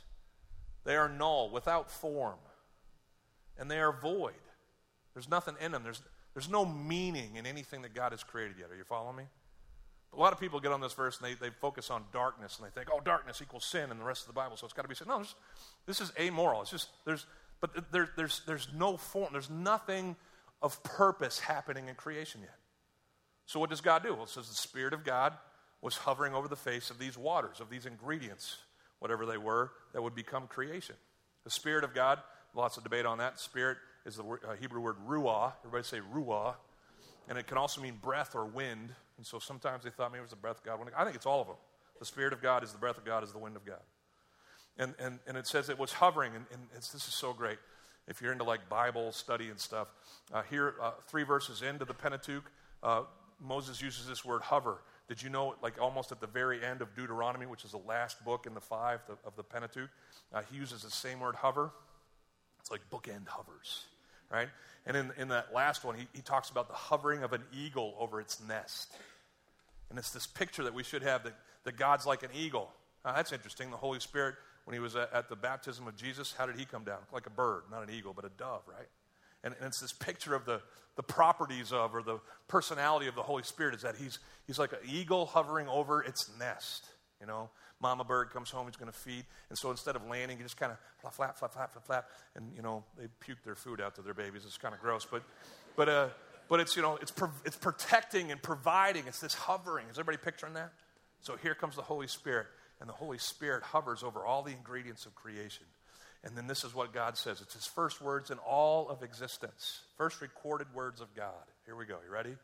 They 0.84 0.96
are 0.96 1.10
null, 1.10 1.50
without 1.50 1.90
form, 1.90 2.38
and 3.58 3.72
they 3.72 3.80
are 3.80 3.92
void. 3.92 4.34
There's 5.14 5.30
nothing 5.30 5.56
in 5.60 5.72
them. 5.72 5.82
There's, 5.84 6.02
there's 6.34 6.50
no 6.50 6.66
meaning 6.66 7.38
in 7.38 7.46
anything 7.46 7.82
that 7.82 7.96
God 7.96 8.12
has 8.12 8.24
created 8.24 8.58
yet. 8.60 8.70
Are 8.70 8.76
you 8.76 8.84
following 8.84 9.16
me? 9.16 9.24
A 10.16 10.20
lot 10.20 10.34
of 10.34 10.40
people 10.40 10.60
get 10.60 10.72
on 10.72 10.82
this 10.82 10.94
verse 10.94 11.20
and 11.20 11.30
they, 11.30 11.34
they 11.34 11.52
focus 11.62 11.90
on 11.90 12.04
darkness 12.14 12.58
and 12.58 12.66
they 12.66 12.72
think, 12.72 12.90
oh, 12.92 13.02
darkness 13.04 13.42
equals 13.42 13.66
sin 13.66 13.92
in 13.92 13.98
the 13.98 14.04
rest 14.04 14.22
of 14.22 14.28
the 14.28 14.34
Bible, 14.34 14.56
so 14.58 14.66
it's 14.66 14.74
got 14.74 14.84
to 14.84 14.88
be 14.88 14.96
sin. 14.96 15.08
No, 15.08 15.24
this 15.86 16.00
is 16.00 16.12
amoral. 16.20 16.62
It's 16.62 16.72
just, 16.72 16.90
there's, 17.06 17.26
but 17.60 17.92
there, 17.92 18.10
there's, 18.16 18.42
there's 18.48 18.70
no 18.76 18.98
form, 18.98 19.30
there's 19.32 19.50
nothing 19.50 20.16
of 20.62 20.82
purpose 20.84 21.40
happening 21.40 21.90
in 21.90 21.96
creation 21.96 22.42
yet. 22.42 22.56
So 23.46 23.60
what 23.60 23.70
does 23.70 23.82
God 23.82 24.04
do? 24.04 24.14
Well, 24.14 24.24
it 24.24 24.30
says 24.30 24.48
the 24.48 24.56
Spirit 24.56 24.94
of 24.94 25.04
God 25.04 25.34
was 25.82 25.98
hovering 25.98 26.34
over 26.34 26.48
the 26.48 26.56
face 26.56 26.90
of 26.90 26.98
these 26.98 27.18
waters, 27.18 27.60
of 27.60 27.70
these 27.70 27.86
ingredients 27.86 28.58
whatever 29.00 29.26
they 29.26 29.38
were, 29.38 29.72
that 29.94 30.02
would 30.02 30.16
become 30.16 30.48
creation. 30.48 30.96
The 31.44 31.52
Spirit 31.52 31.84
of 31.84 31.94
God, 31.94 32.20
lots 32.56 32.78
of 32.78 32.84
debate 32.84 33.06
on 33.06 33.20
that. 33.20 33.40
Spirit 33.40 33.78
is 34.06 34.16
the 34.16 34.24
uh, 34.24 34.56
Hebrew 34.60 34.82
word 34.82 34.96
ruah. 35.08 35.54
Everybody 35.64 35.84
say 35.84 36.00
ruah. 36.14 36.56
And 37.30 37.38
it 37.38 37.48
can 37.48 37.58
also 37.58 37.82
mean 37.82 38.00
breath 38.02 38.36
or 38.36 38.46
wind. 38.46 38.90
And 39.18 39.26
so 39.26 39.40
sometimes 39.40 39.84
they 39.84 39.90
thought 39.90 40.12
maybe 40.12 40.20
it 40.20 40.24
was 40.24 40.32
the 40.32 40.36
breath 40.36 40.58
of 40.58 40.64
God. 40.64 40.80
I 40.98 41.04
think 41.04 41.16
it's 41.16 41.26
all 41.26 41.42
of 41.42 41.48
them. 41.48 41.56
The 42.00 42.06
Spirit 42.06 42.34
of 42.34 42.42
God 42.42 42.64
is 42.64 42.72
the 42.72 42.78
breath 42.78 42.98
of 42.98 43.06
God, 43.06 43.24
is 43.24 43.32
the 43.32 43.40
wind 43.40 43.56
of 43.56 43.66
God. 43.66 43.82
And, 44.78 44.94
and, 45.00 45.20
and 45.26 45.38
it 45.38 45.48
says 45.48 45.70
it 45.70 45.80
was 45.80 45.94
hovering, 45.94 46.36
and, 46.36 46.46
and 46.52 46.62
this 46.72 46.94
is 46.94 47.04
so 47.04 47.32
great. 47.32 47.58
If 48.08 48.22
you're 48.22 48.34
into 48.34 48.44
like 48.44 48.68
Bible 48.70 49.12
study 49.14 49.48
and 49.50 49.60
stuff, 49.60 49.88
uh, 50.34 50.44
here, 50.50 50.76
uh, 50.82 50.92
three 51.08 51.24
verses 51.24 51.62
into 51.62 51.86
the 51.86 51.94
Pentateuch, 51.94 52.44
uh, 52.84 53.04
Moses 53.40 53.82
uses 53.82 54.08
this 54.08 54.24
word 54.26 54.42
hover. 54.42 54.82
Did 55.08 55.22
you 55.22 55.30
know, 55.30 55.56
like 55.62 55.80
almost 55.80 56.12
at 56.12 56.20
the 56.20 56.28
very 56.28 56.64
end 56.64 56.82
of 56.82 56.96
Deuteronomy, 56.96 57.46
which 57.46 57.64
is 57.64 57.72
the 57.72 57.78
last 57.78 58.24
book 58.26 58.46
in 58.46 58.54
the 58.54 58.62
five 58.62 59.00
of 59.26 59.36
the 59.36 59.44
Pentateuch, 59.44 59.90
uh, 60.34 60.42
he 60.52 60.58
uses 60.58 60.82
the 60.84 60.92
same 60.92 61.20
word 61.20 61.36
hover? 61.36 61.72
It's 62.60 62.72
like 62.72 62.82
bookend 62.90 63.28
hovers, 63.28 63.86
right? 64.32 64.50
And 64.86 64.96
in, 64.96 65.12
in 65.18 65.28
that 65.30 65.54
last 65.54 65.84
one, 65.84 65.96
he, 65.96 66.08
he 66.14 66.22
talks 66.22 66.50
about 66.50 66.68
the 66.68 66.76
hovering 66.76 67.24
of 67.24 67.34
an 67.34 67.42
eagle 67.54 67.96
over 68.00 68.20
its 68.22 68.40
nest. 68.48 68.94
And 69.90 70.00
it's 70.00 70.12
this 70.12 70.28
picture 70.28 70.64
that 70.64 70.74
we 70.74 70.84
should 70.84 71.04
have 71.04 71.24
that, 71.24 71.34
that 71.64 71.78
God's 71.78 72.06
like 72.06 72.24
an 72.24 72.30
eagle. 72.36 72.72
that's 73.04 73.32
interesting. 73.32 73.72
The 73.72 73.78
Holy 73.78 74.00
Spirit, 74.00 74.36
when 74.66 74.74
he 74.74 74.80
was 74.80 74.96
at, 74.96 75.12
at, 75.14 75.30
the 75.30 75.36
baptism 75.36 75.88
of 75.88 75.96
Jesus, 75.96 76.34
how 76.38 76.46
did 76.46 76.58
he 76.58 76.66
come 76.66 76.84
down? 76.84 77.00
Like 77.14 77.28
a 77.28 77.32
bird, 77.32 77.64
not 77.72 77.84
an 77.84 77.90
eagle, 77.94 78.14
but 78.14 78.26
a 78.26 78.30
dove, 78.38 78.64
right? 78.68 78.88
And, 79.44 79.54
and 79.60 79.68
it's 79.68 79.80
this 79.80 79.94
picture 79.94 80.34
of 80.36 80.46
the, 80.46 80.62
the 80.96 81.04
properties 81.04 81.72
of 81.72 81.94
or 81.94 82.02
the 82.02 82.20
personality 82.48 83.08
of 83.08 83.16
the 83.16 83.24
Holy 83.24 83.44
Spirit 83.44 83.76
is 83.76 83.82
that 83.84 83.96
he's, 83.96 84.20
he's 84.48 84.58
like 84.58 84.72
an 84.74 84.80
eagle 84.88 85.28
hovering 85.28 85.68
over 85.68 86.02
its 86.02 86.30
nest, 86.40 86.88
you 87.22 87.28
know? 87.28 87.50
Mama 87.82 88.04
bird 88.04 88.32
comes 88.32 88.50
home, 88.50 88.68
he's 88.68 88.76
going 88.76 88.92
to 88.92 88.98
feed. 88.98 89.26
And 89.50 89.58
so 89.58 89.72
instead 89.72 89.96
of 89.96 90.08
landing, 90.08 90.38
he 90.38 90.44
just 90.44 90.58
kind 90.58 90.72
of 90.72 90.78
flap, 91.00 91.14
flap, 91.14 91.38
flap, 91.38 91.54
flap, 91.54 91.72
flap, 91.74 91.86
flap. 91.86 92.10
And, 92.36 92.52
you 92.56 92.62
know, 92.62 92.84
they 92.98 93.08
puke 93.20 93.44
their 93.44 93.56
food 93.56 93.82
out 93.82 93.96
to 93.96 94.02
their 94.02 94.14
babies. 94.14 94.44
It's 94.46 94.58
kind 94.58 94.74
of 94.74 94.82
gross. 94.82 95.06
But, 95.10 95.24
but, 95.76 95.90
uh, 95.90 96.08
but 96.48 96.60
it's, 96.60 96.76
you 96.76 96.82
know, 96.82 96.98
it's, 97.02 97.14
it's 97.46 97.58
protecting 97.58 98.32
and 98.32 98.42
providing. 98.42 99.08
It's 99.08 99.20
this 99.20 99.34
hovering. 99.34 99.88
Is 99.88 100.00
everybody 100.00 100.18
picturing 100.24 100.54
that? 100.54 100.72
So 101.22 101.36
here 101.36 101.56
comes 101.56 101.76
the 101.76 101.82
Holy 101.82 102.08
Spirit. 102.08 102.48
And 102.80 102.90
the 102.90 102.94
Holy 102.94 103.18
Spirit 103.18 103.64
hovers 103.64 104.04
over 104.04 104.26
all 104.26 104.44
the 104.44 104.52
ingredients 104.52 105.06
of 105.06 105.16
creation. 105.16 105.66
And 106.24 106.36
then 106.36 106.48
this 106.48 106.64
is 106.64 106.74
what 106.74 106.92
God 106.92 107.18
says. 107.18 107.40
It's 107.40 107.54
his 107.54 107.68
first 107.68 108.02
words 108.02 108.32
in 108.32 108.38
all 108.40 108.90
of 108.90 109.04
existence. 109.04 109.82
First 109.98 110.22
recorded 110.22 110.68
words 110.74 111.00
of 111.00 111.14
God. 111.16 111.34
Here 111.66 111.76
we 111.76 111.86
go. 111.86 111.98
You 112.06 112.12
ready? 112.12 112.36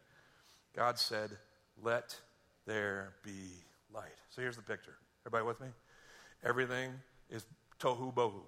God 0.75 0.99
said, 0.99 1.32
Let 1.84 2.15
there 2.65 3.13
be 3.23 3.49
light. 3.93 4.15
So 4.29 4.41
here's 4.41 4.55
the 4.55 4.61
picture 4.61 4.95
Everybody 5.26 5.47
with 5.47 5.61
me? 5.61 5.67
Everything 6.43 6.91
is 7.30 7.45
tohu 7.80 8.13
bohu. 8.13 8.41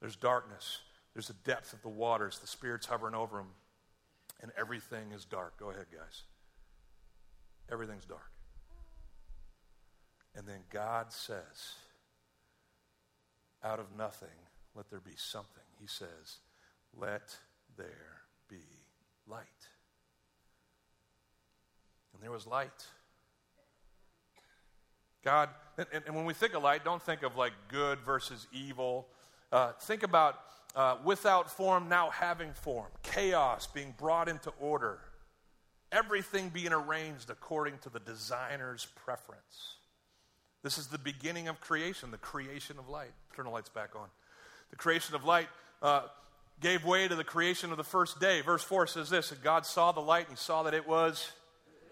There's 0.00 0.16
darkness. 0.16 0.78
There's 1.14 1.28
the 1.28 1.34
depth 1.44 1.72
of 1.72 1.82
the 1.82 1.88
waters. 1.88 2.38
The 2.38 2.46
Spirit's 2.46 2.86
hovering 2.86 3.14
over 3.14 3.36
them. 3.38 3.48
And 4.40 4.52
everything 4.58 5.12
is 5.12 5.24
dark. 5.24 5.58
Go 5.58 5.70
ahead, 5.70 5.86
guys. 5.92 6.22
Everything's 7.70 8.04
dark. 8.04 8.30
And 10.36 10.46
then 10.46 10.60
God 10.72 11.12
says, 11.12 11.74
out 13.64 13.80
of 13.80 13.86
nothing, 13.96 14.28
let 14.76 14.88
there 14.88 15.00
be 15.00 15.16
something. 15.16 15.64
He 15.80 15.88
says, 15.88 16.38
let 16.96 17.36
there 17.76 18.22
be 18.48 18.62
light. 19.26 19.42
And 22.14 22.22
there 22.22 22.30
was 22.30 22.46
light. 22.46 22.86
God, 25.28 25.50
and, 25.76 25.86
and, 26.06 26.16
when 26.16 26.24
we 26.24 26.32
think 26.32 26.54
of 26.54 26.62
light, 26.62 26.86
don't 26.86 27.02
think 27.02 27.22
of 27.22 27.36
like 27.36 27.52
good 27.68 27.98
versus 28.00 28.46
evil. 28.50 29.06
Uh, 29.52 29.72
think 29.82 30.02
about 30.02 30.40
uh, 30.74 30.96
without 31.04 31.50
form 31.50 31.90
now 31.90 32.08
having 32.08 32.54
form, 32.54 32.88
chaos 33.02 33.66
being 33.66 33.94
brought 33.98 34.26
into 34.26 34.50
order, 34.58 35.00
everything 35.92 36.48
being 36.48 36.72
arranged 36.72 37.28
according 37.28 37.76
to 37.80 37.90
the 37.90 38.00
designer's 38.00 38.86
preference. 39.04 39.74
This 40.62 40.78
is 40.78 40.86
the 40.86 40.96
beginning 40.96 41.46
of 41.48 41.60
creation, 41.60 42.10
the 42.10 42.16
creation 42.16 42.78
of 42.78 42.88
light. 42.88 43.12
Turn 43.36 43.44
the 43.44 43.50
lights 43.50 43.68
back 43.68 43.90
on. 43.94 44.08
The 44.70 44.76
creation 44.76 45.14
of 45.14 45.26
light 45.26 45.48
uh, 45.82 46.04
gave 46.62 46.86
way 46.86 47.06
to 47.06 47.16
the 47.16 47.22
creation 47.22 47.70
of 47.70 47.76
the 47.76 47.84
first 47.84 48.18
day. 48.18 48.40
Verse 48.40 48.62
4 48.62 48.86
says 48.86 49.10
this 49.10 49.30
God 49.42 49.66
saw 49.66 49.92
the 49.92 50.00
light 50.00 50.26
and 50.30 50.38
he 50.38 50.42
saw 50.42 50.62
that 50.62 50.72
it 50.72 50.88
was. 50.88 51.30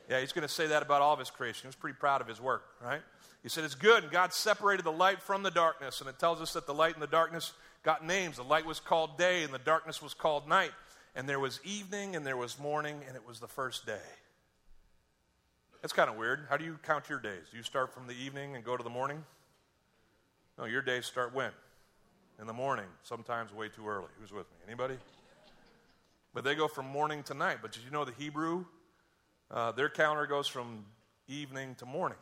Yeah, 0.08 0.20
he's 0.20 0.32
going 0.32 0.46
to 0.46 0.52
say 0.52 0.68
that 0.68 0.82
about 0.82 1.02
all 1.02 1.12
of 1.12 1.18
his 1.18 1.30
creation. 1.30 1.62
He 1.64 1.66
was 1.66 1.74
pretty 1.74 1.98
proud 1.98 2.20
of 2.22 2.28
his 2.28 2.40
work, 2.40 2.62
right? 2.82 3.02
He 3.46 3.50
said, 3.50 3.62
It's 3.62 3.76
good. 3.76 4.02
And 4.02 4.10
God 4.10 4.32
separated 4.32 4.84
the 4.84 4.90
light 4.90 5.22
from 5.22 5.44
the 5.44 5.52
darkness. 5.52 6.00
And 6.00 6.10
it 6.10 6.18
tells 6.18 6.40
us 6.40 6.54
that 6.54 6.66
the 6.66 6.74
light 6.74 6.94
and 6.94 7.00
the 7.02 7.06
darkness 7.06 7.52
got 7.84 8.04
names. 8.04 8.38
The 8.38 8.42
light 8.42 8.66
was 8.66 8.80
called 8.80 9.16
day, 9.16 9.44
and 9.44 9.54
the 9.54 9.60
darkness 9.60 10.02
was 10.02 10.14
called 10.14 10.48
night. 10.48 10.72
And 11.14 11.28
there 11.28 11.38
was 11.38 11.60
evening, 11.62 12.16
and 12.16 12.26
there 12.26 12.36
was 12.36 12.58
morning, 12.58 12.98
and 13.06 13.14
it 13.14 13.24
was 13.24 13.38
the 13.38 13.46
first 13.46 13.86
day. 13.86 14.00
That's 15.80 15.92
kind 15.92 16.10
of 16.10 16.16
weird. 16.16 16.46
How 16.50 16.56
do 16.56 16.64
you 16.64 16.76
count 16.82 17.08
your 17.08 17.20
days? 17.20 17.42
Do 17.52 17.56
you 17.56 17.62
start 17.62 17.94
from 17.94 18.08
the 18.08 18.14
evening 18.14 18.56
and 18.56 18.64
go 18.64 18.76
to 18.76 18.82
the 18.82 18.90
morning? 18.90 19.24
No, 20.58 20.64
your 20.64 20.82
days 20.82 21.06
start 21.06 21.32
when? 21.32 21.52
In 22.40 22.48
the 22.48 22.52
morning, 22.52 22.86
sometimes 23.04 23.54
way 23.54 23.68
too 23.68 23.86
early. 23.86 24.08
Who's 24.18 24.32
with 24.32 24.50
me? 24.50 24.56
Anybody? 24.66 24.96
But 26.34 26.42
they 26.42 26.56
go 26.56 26.66
from 26.66 26.86
morning 26.86 27.22
to 27.22 27.34
night. 27.34 27.58
But 27.62 27.70
did 27.70 27.84
you 27.84 27.92
know 27.92 28.04
the 28.04 28.14
Hebrew? 28.18 28.64
Uh, 29.52 29.70
their 29.70 29.88
calendar 29.88 30.26
goes 30.26 30.48
from 30.48 30.84
evening 31.28 31.76
to 31.76 31.86
morning. 31.86 32.18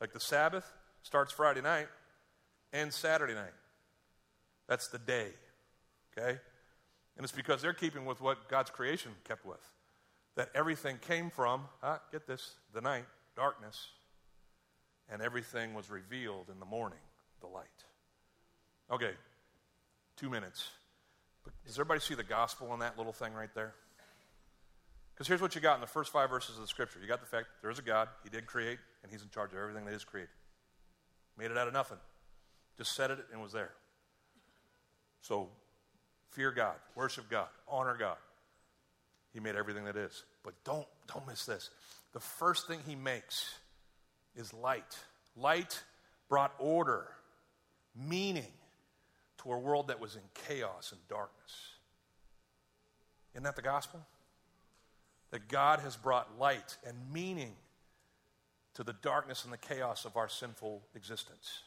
Like 0.00 0.12
the 0.12 0.20
Sabbath 0.20 0.70
starts 1.02 1.32
Friday 1.32 1.62
night, 1.62 1.86
and 2.72 2.92
Saturday 2.92 3.34
night. 3.34 3.54
That's 4.68 4.88
the 4.88 4.98
day. 4.98 5.28
Okay? 6.16 6.38
And 7.16 7.24
it's 7.24 7.32
because 7.32 7.62
they're 7.62 7.72
keeping 7.72 8.04
with 8.04 8.20
what 8.20 8.48
God's 8.48 8.70
creation 8.70 9.12
kept 9.24 9.46
with. 9.46 9.60
That 10.36 10.50
everything 10.54 10.98
came 10.98 11.30
from, 11.30 11.62
ah, 11.82 12.00
get 12.12 12.26
this, 12.26 12.56
the 12.74 12.80
night, 12.80 13.04
darkness, 13.36 13.88
and 15.08 15.22
everything 15.22 15.72
was 15.72 15.90
revealed 15.90 16.50
in 16.52 16.58
the 16.58 16.66
morning, 16.66 16.98
the 17.40 17.46
light. 17.46 17.64
Okay, 18.90 19.12
two 20.16 20.28
minutes. 20.28 20.68
Does 21.64 21.76
everybody 21.76 22.00
see 22.00 22.14
the 22.14 22.24
gospel 22.24 22.74
in 22.74 22.80
that 22.80 22.98
little 22.98 23.12
thing 23.12 23.32
right 23.32 23.54
there? 23.54 23.74
Because 25.16 25.28
here's 25.28 25.40
what 25.40 25.54
you 25.54 25.62
got 25.62 25.76
in 25.76 25.80
the 25.80 25.86
first 25.86 26.12
five 26.12 26.28
verses 26.28 26.56
of 26.56 26.60
the 26.60 26.68
scripture. 26.68 26.98
You 27.00 27.08
got 27.08 27.20
the 27.20 27.26
fact 27.26 27.46
there 27.62 27.70
is 27.70 27.78
a 27.78 27.82
God, 27.82 28.08
He 28.22 28.28
did 28.28 28.46
create, 28.46 28.78
and 29.02 29.10
He's 29.10 29.22
in 29.22 29.30
charge 29.30 29.52
of 29.52 29.58
everything 29.58 29.86
that 29.86 29.94
is 29.94 30.04
created. 30.04 30.28
Made 31.38 31.50
it 31.50 31.56
out 31.56 31.66
of 31.66 31.72
nothing. 31.72 31.96
Just 32.76 32.94
said 32.94 33.10
it 33.10 33.18
and 33.32 33.40
was 33.40 33.52
there. 33.52 33.72
So 35.22 35.48
fear 36.32 36.50
God, 36.50 36.74
worship 36.94 37.30
God, 37.30 37.48
honor 37.66 37.96
God. 37.98 38.18
He 39.32 39.40
made 39.40 39.56
everything 39.56 39.84
that 39.84 39.96
is. 39.96 40.24
But 40.44 40.52
don't 40.64 40.86
don't 41.06 41.26
miss 41.26 41.46
this. 41.46 41.70
The 42.12 42.20
first 42.20 42.66
thing 42.66 42.80
he 42.86 42.94
makes 42.94 43.54
is 44.34 44.52
light. 44.52 44.98
Light 45.34 45.82
brought 46.28 46.52
order, 46.58 47.08
meaning 47.94 48.52
to 49.42 49.52
a 49.52 49.58
world 49.58 49.88
that 49.88 49.98
was 49.98 50.14
in 50.14 50.22
chaos 50.46 50.92
and 50.92 51.00
darkness. 51.08 51.52
Isn't 53.32 53.44
that 53.44 53.56
the 53.56 53.62
gospel? 53.62 54.00
That 55.36 55.48
God 55.48 55.80
has 55.80 55.96
brought 55.96 56.38
light 56.38 56.78
and 56.86 56.96
meaning 57.12 57.52
to 58.72 58.82
the 58.82 58.94
darkness 58.94 59.44
and 59.44 59.52
the 59.52 59.58
chaos 59.58 60.06
of 60.06 60.16
our 60.16 60.30
sinful 60.30 60.80
existence. 60.94 61.60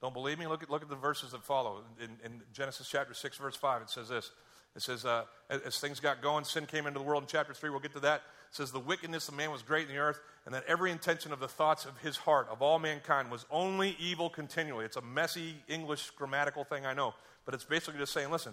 Don't 0.00 0.14
believe 0.14 0.38
me? 0.38 0.46
Look 0.46 0.62
at, 0.62 0.70
look 0.70 0.80
at 0.80 0.88
the 0.88 0.94
verses 0.94 1.32
that 1.32 1.42
follow. 1.42 1.82
In, 1.98 2.10
in 2.24 2.40
Genesis 2.52 2.88
chapter 2.88 3.12
6, 3.12 3.36
verse 3.38 3.56
5, 3.56 3.82
it 3.82 3.90
says 3.90 4.10
this. 4.10 4.30
It 4.76 4.82
says, 4.82 5.04
uh, 5.04 5.24
as 5.50 5.80
things 5.80 5.98
got 5.98 6.22
going, 6.22 6.44
sin 6.44 6.66
came 6.66 6.86
into 6.86 7.00
the 7.00 7.04
world 7.04 7.24
in 7.24 7.28
chapter 7.28 7.52
3. 7.52 7.70
We'll 7.70 7.80
get 7.80 7.94
to 7.94 8.00
that. 8.00 8.22
It 8.50 8.56
says, 8.56 8.70
The 8.70 8.78
wickedness 8.78 9.26
of 9.26 9.34
man 9.34 9.50
was 9.50 9.62
great 9.62 9.88
in 9.88 9.92
the 9.92 10.00
earth, 10.00 10.20
and 10.46 10.54
that 10.54 10.62
every 10.68 10.92
intention 10.92 11.32
of 11.32 11.40
the 11.40 11.48
thoughts 11.48 11.86
of 11.86 11.98
his 11.98 12.16
heart, 12.16 12.46
of 12.48 12.62
all 12.62 12.78
mankind, 12.78 13.28
was 13.28 13.44
only 13.50 13.96
evil 13.98 14.30
continually. 14.30 14.84
It's 14.84 14.96
a 14.96 15.02
messy 15.02 15.56
English 15.66 16.10
grammatical 16.10 16.62
thing, 16.62 16.86
I 16.86 16.94
know. 16.94 17.12
But 17.44 17.54
it's 17.54 17.64
basically 17.64 17.98
just 17.98 18.12
saying, 18.12 18.30
listen, 18.30 18.52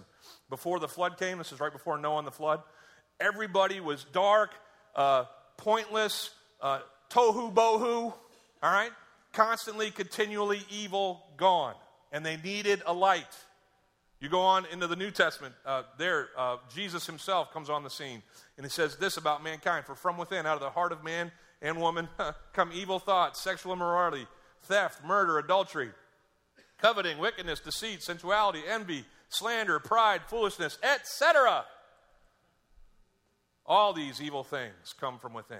before 0.50 0.80
the 0.80 0.88
flood 0.88 1.16
came, 1.16 1.38
this 1.38 1.52
is 1.52 1.60
right 1.60 1.72
before 1.72 1.96
Noah 1.96 2.18
and 2.18 2.26
the 2.26 2.32
flood, 2.32 2.60
Everybody 3.22 3.78
was 3.78 4.04
dark, 4.12 4.50
uh, 4.96 5.26
pointless, 5.56 6.30
uh, 6.60 6.80
tohu 7.08 7.54
bohu, 7.54 8.12
all 8.12 8.16
right? 8.62 8.90
Constantly, 9.32 9.92
continually 9.92 10.62
evil, 10.70 11.24
gone. 11.36 11.74
And 12.10 12.26
they 12.26 12.36
needed 12.36 12.82
a 12.84 12.92
light. 12.92 13.32
You 14.20 14.28
go 14.28 14.40
on 14.40 14.66
into 14.72 14.88
the 14.88 14.96
New 14.96 15.12
Testament, 15.12 15.54
uh, 15.64 15.84
there, 15.98 16.30
uh, 16.36 16.56
Jesus 16.74 17.06
himself 17.06 17.52
comes 17.52 17.70
on 17.70 17.84
the 17.84 17.90
scene, 17.90 18.22
and 18.56 18.66
he 18.66 18.70
says 18.70 18.96
this 18.96 19.16
about 19.16 19.42
mankind 19.44 19.86
For 19.86 19.94
from 19.94 20.18
within, 20.18 20.44
out 20.44 20.54
of 20.54 20.60
the 20.60 20.70
heart 20.70 20.90
of 20.90 21.04
man 21.04 21.30
and 21.60 21.80
woman, 21.80 22.08
come 22.52 22.70
evil 22.74 22.98
thoughts, 22.98 23.40
sexual 23.40 23.72
immorality, 23.72 24.26
theft, 24.64 25.04
murder, 25.04 25.38
adultery, 25.38 25.90
coveting, 26.78 27.18
wickedness, 27.18 27.60
deceit, 27.60 28.02
sensuality, 28.02 28.62
envy, 28.68 29.04
slander, 29.28 29.78
pride, 29.78 30.22
foolishness, 30.26 30.76
etc. 30.82 31.64
All 33.72 33.94
these 33.94 34.20
evil 34.20 34.44
things 34.44 34.94
come 35.00 35.18
from 35.18 35.32
within, 35.32 35.56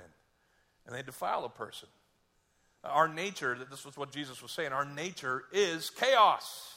and 0.85 0.95
they 0.95 1.01
defile 1.01 1.47
a 1.47 1.49
person. 1.49 1.89
Our 2.85 3.09
nature, 3.09 3.57
this 3.71 3.87
was 3.87 3.97
what 3.97 4.13
Jesus 4.13 4.43
was 4.43 4.53
saying, 4.53 4.71
our 4.71 4.85
nature 4.85 5.45
is 5.51 5.89
chaos. 5.89 6.75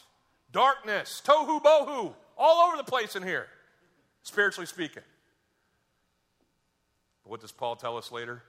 darkness, 0.53 1.21
tohu 1.25 1.61
bohu, 1.61 2.13
all 2.38 2.67
over 2.67 2.77
the 2.77 2.86
place 2.86 3.17
in 3.17 3.23
here, 3.23 3.47
spiritually 4.23 4.65
speaking. 4.65 5.03
But 7.21 7.31
what 7.31 7.41
does 7.41 7.51
Paul 7.51 7.75
tell 7.75 7.97
us 7.97 8.13
later? 8.13 8.41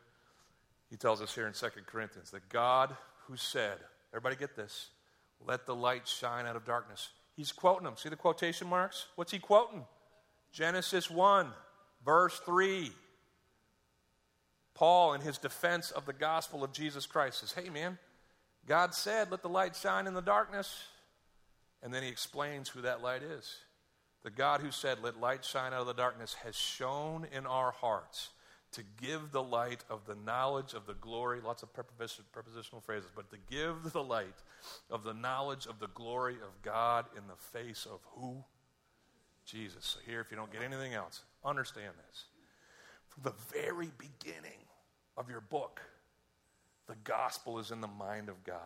He 0.89 0.97
tells 0.97 1.21
us 1.21 1.35
here 1.35 1.49
in 1.49 1.55
2 1.55 1.67
Corinthians 1.87 2.31
that 2.31 2.49
God 2.49 2.95
who 3.27 3.37
said, 3.37 3.79
everybody 4.13 4.37
get 4.37 4.55
this, 4.55 4.91
let 5.45 5.67
the 5.67 5.75
light 5.75 6.07
shine 6.07 6.47
out 6.47 6.55
of 6.55 6.65
darkness. 6.65 7.09
He's 7.35 7.51
quoting 7.51 7.83
them. 7.83 7.95
See 7.97 8.11
the 8.11 8.15
quotation 8.15 8.69
marks? 8.69 9.07
What's 9.17 9.33
he 9.33 9.41
quoting? 9.41 9.85
Genesis 10.53 11.11
1, 11.11 11.49
verse 12.07 12.41
3. 12.47 12.91
Paul, 14.75 15.15
in 15.15 15.21
his 15.21 15.37
defense 15.37 15.91
of 15.91 16.07
the 16.07 16.13
gospel 16.13 16.63
of 16.63 16.73
Jesus 16.73 17.05
Christ, 17.05 17.41
says, 17.41 17.53
Hey, 17.53 17.69
man, 17.69 17.99
God 18.67 18.95
said, 18.95 19.31
Let 19.31 19.43
the 19.43 19.49
light 19.49 19.77
shine 19.77 20.07
in 20.07 20.15
the 20.15 20.23
darkness. 20.23 20.85
And 21.83 21.93
then 21.93 22.03
he 22.03 22.09
explains 22.09 22.69
who 22.69 22.83
that 22.83 23.03
light 23.03 23.23
is. 23.23 23.57
The 24.23 24.31
God 24.31 24.61
who 24.61 24.71
said, 24.71 24.99
Let 25.03 25.21
light 25.21 25.45
shine 25.45 25.73
out 25.73 25.83
of 25.83 25.87
the 25.87 25.95
darkness, 25.95 26.35
has 26.45 26.57
shone 26.57 27.27
in 27.33 27.47
our 27.47 27.73
hearts 27.73 28.31
to 28.73 28.83
give 29.01 29.33
the 29.33 29.43
light 29.43 29.85
of 29.89 30.05
the 30.07 30.17
knowledge 30.27 30.75
of 30.75 30.87
the 30.87 30.95
glory, 30.95 31.41
lots 31.41 31.63
of 31.63 31.73
prepositional 31.73 32.83
phrases, 32.83 33.11
but 33.15 33.31
to 33.31 33.39
give 33.51 33.93
the 33.93 34.03
light 34.03 34.43
of 34.91 35.05
the 35.05 35.15
knowledge 35.15 35.67
of 35.67 35.79
the 35.79 35.89
glory 35.89 36.35
of 36.35 36.61
God 36.63 37.07
in 37.17 37.23
the 37.27 37.59
face 37.59 37.87
of 37.91 38.01
who? 38.17 38.45
Jesus. 39.47 39.85
So, 39.85 40.01
here, 40.07 40.21
if 40.21 40.31
you 40.31 40.37
don't 40.37 40.53
get 40.53 40.63
anything 40.63 40.95
else, 40.95 41.23
understand 41.45 41.93
this. 42.09 42.25
From 43.09 43.23
the 43.23 43.35
very 43.53 43.91
beginning 43.99 44.59
of 45.17 45.31
your 45.31 45.41
book, 45.41 45.81
the 46.87 46.97
gospel 47.05 47.59
is 47.59 47.71
in 47.71 47.81
the 47.81 47.89
mind 47.89 48.29
of 48.29 48.45
God. 48.45 48.59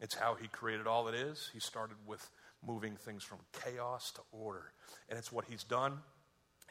It's 0.00 0.14
how 0.14 0.34
He 0.34 0.48
created 0.48 0.86
all 0.86 1.04
that 1.04 1.14
is. 1.14 1.50
He 1.52 1.60
started 1.60 1.96
with 2.06 2.28
moving 2.66 2.96
things 2.96 3.22
from 3.22 3.38
chaos 3.52 4.10
to 4.12 4.20
order. 4.32 4.72
And 5.08 5.18
it's 5.18 5.32
what 5.32 5.44
He's 5.46 5.64
done 5.64 5.98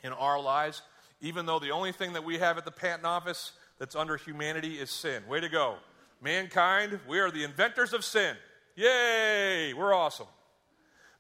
in 0.04 0.14
our 0.14 0.42
lives 0.42 0.82
even 1.24 1.46
though 1.46 1.58
the 1.58 1.72
only 1.72 1.94
thing 1.94 2.14
that 2.14 2.24
we 2.24 2.38
have 2.38 2.58
at 2.58 2.66
the 2.66 2.72
patent 2.72 3.06
office 3.06 3.54
that's 3.80 3.96
under 3.96 4.18
humanity 4.18 4.76
is 4.76 4.92
sin. 4.92 5.24
Way 5.28 5.40
to 5.40 5.50
go. 5.50 5.78
Mankind, 6.22 7.00
we 7.08 7.20
are 7.20 7.32
the 7.32 7.46
inventors 7.46 7.94
of 7.94 8.04
sin. 8.04 8.36
Yay! 8.76 9.74
We're 9.74 9.94
awesome. 9.94 10.28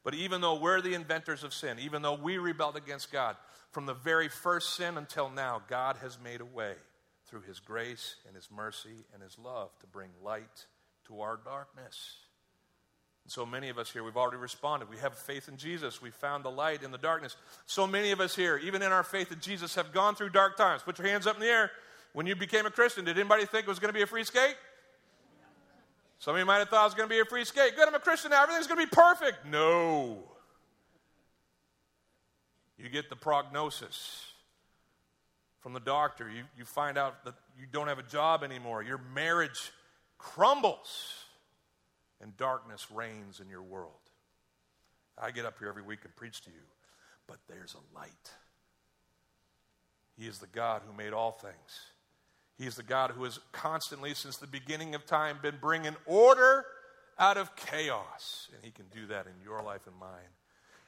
But 0.04 0.16
even 0.16 0.41
though 0.41 0.56
we're 0.56 0.82
the 0.82 0.95
inventors 0.95 1.43
of 1.43 1.54
sin, 1.54 1.78
even 1.80 2.01
though 2.01 2.16
we 2.16 2.38
rebelled 2.38 2.76
against 2.76 3.12
God, 3.12 3.38
from 3.72 3.86
the 3.86 3.93
very 3.93 4.30
first 4.30 4.76
sin 4.76 4.97
until 4.97 5.30
now, 5.30 5.62
God 5.68 5.97
has 6.01 6.18
made 6.22 6.41
a 6.41 6.45
way 6.45 6.74
through 7.28 7.41
His 7.41 7.60
grace 7.60 8.18
and 8.28 8.36
His 8.36 8.49
mercy 8.51 9.06
and 9.14 9.24
His 9.24 9.39
love 9.39 9.70
to 9.80 9.88
bring 9.88 10.10
light 10.22 10.66
to 11.08 11.22
our 11.22 11.39
darkness. 11.43 12.18
And 13.24 13.32
so 13.32 13.45
many 13.45 13.70
of 13.70 13.78
us 13.78 13.89
here, 13.89 14.04
we've 14.04 14.18
already 14.18 14.38
responded. 14.38 14.89
We 14.89 14.97
have 14.97 15.18
faith 15.18 15.47
in 15.47 15.56
Jesus. 15.56 16.01
We 16.01 16.12
found 16.12 16.43
the 16.43 16.51
light 16.51 16.84
in 16.84 16.91
the 16.91 16.97
darkness. 16.97 17.38
So 17.66 17.88
many 17.88 18.12
of 18.12 18.20
us 18.20 18.36
here, 18.36 18.58
even 18.58 18.82
in 18.82 18.91
our 18.91 19.04
faith 19.04 19.32
in 19.32 19.39
Jesus, 19.39 19.76
have 19.76 19.93
gone 19.93 20.16
through 20.16 20.30
dark 20.30 20.58
times. 20.58 20.82
Put 20.84 20.99
your 20.99 21.08
hands 21.08 21.26
up 21.26 21.36
in 21.36 21.41
the 21.41 21.47
air. 21.47 21.72
When 22.12 22.28
you 22.28 22.36
became 22.36 22.66
a 22.66 22.72
Christian, 22.72 23.06
did 23.06 23.18
anybody 23.18 23.45
think 23.45 23.66
it 23.66 23.70
was 23.70 23.80
going 23.80 23.89
to 23.89 23.97
be 23.97 24.04
a 24.04 24.08
free 24.08 24.26
skate? 24.26 24.56
Some 26.24 26.36
of 26.36 26.39
you 26.39 26.45
might 26.45 26.59
have 26.59 26.69
thought 26.69 26.84
it 26.84 26.86
was 26.86 26.93
going 26.93 27.09
to 27.09 27.13
be 27.13 27.19
a 27.19 27.26
free 27.26 27.43
skate. 27.43 27.76
Good, 27.76 27.86
I'm 27.86 27.95
a 27.95 27.99
Christian 27.99 28.32
now. 28.32 28.43
Everything's 28.43 28.65
going 28.65 28.80
to 28.80 28.86
be 28.86 28.89
perfect. 28.89 29.45
No. 29.45 30.19
You 32.78 32.88
get 32.88 33.09
the 33.09 33.17
prognosis 33.17 34.26
from 35.59 35.74
the 35.74 35.82
doctor. 35.82 36.30
You, 36.30 36.43
you 36.57 36.63
find 36.63 36.97
out 36.97 37.26
that 37.26 37.34
you 37.59 37.65
don't 37.69 37.89
have 37.89 37.99
a 37.99 38.03
job 38.03 38.41
anymore. 38.41 38.82
Your 38.82 39.01
marriage 39.13 39.74
crumbles 40.17 41.26
and 42.21 42.38
darkness 42.38 42.88
reigns 42.89 43.41
in 43.41 43.49
your 43.49 43.61
world. 43.61 43.91
I 45.21 45.32
get 45.32 45.43
up 45.43 45.59
here 45.59 45.67
every 45.67 45.84
week 45.84 46.05
and 46.05 46.15
preach 46.15 46.39
to 46.43 46.51
you, 46.51 46.63
but 47.28 47.36
there's 47.49 47.76
a 47.76 47.99
light. 47.99 48.32
He 50.17 50.26
is 50.26 50.39
the 50.39 50.47
God 50.47 50.84
who 50.88 50.95
made 50.95 51.11
all 51.11 51.34
things. 51.34 51.92
He 52.58 52.66
is 52.66 52.76
the 52.76 52.84
God 52.84 53.12
who 53.12 53.24
has 53.24 53.39
constantly, 53.51 54.14
since 54.14 54.38
the 54.38 54.47
beginning 54.47 54.95
of 54.95 55.06
time, 55.06 55.38
been 55.41 55.58
bringing 55.60 55.95
order 56.06 56.66
out 57.18 57.38
of 57.38 57.56
chaos. 57.56 58.47
And 58.54 58.64
He 58.64 58.72
can 58.72 58.86
do 58.93 59.08
that 59.08 59.26
in 59.26 59.34
your 59.43 59.62
life 59.64 59.88
and 59.88 59.95
mine 59.99 60.34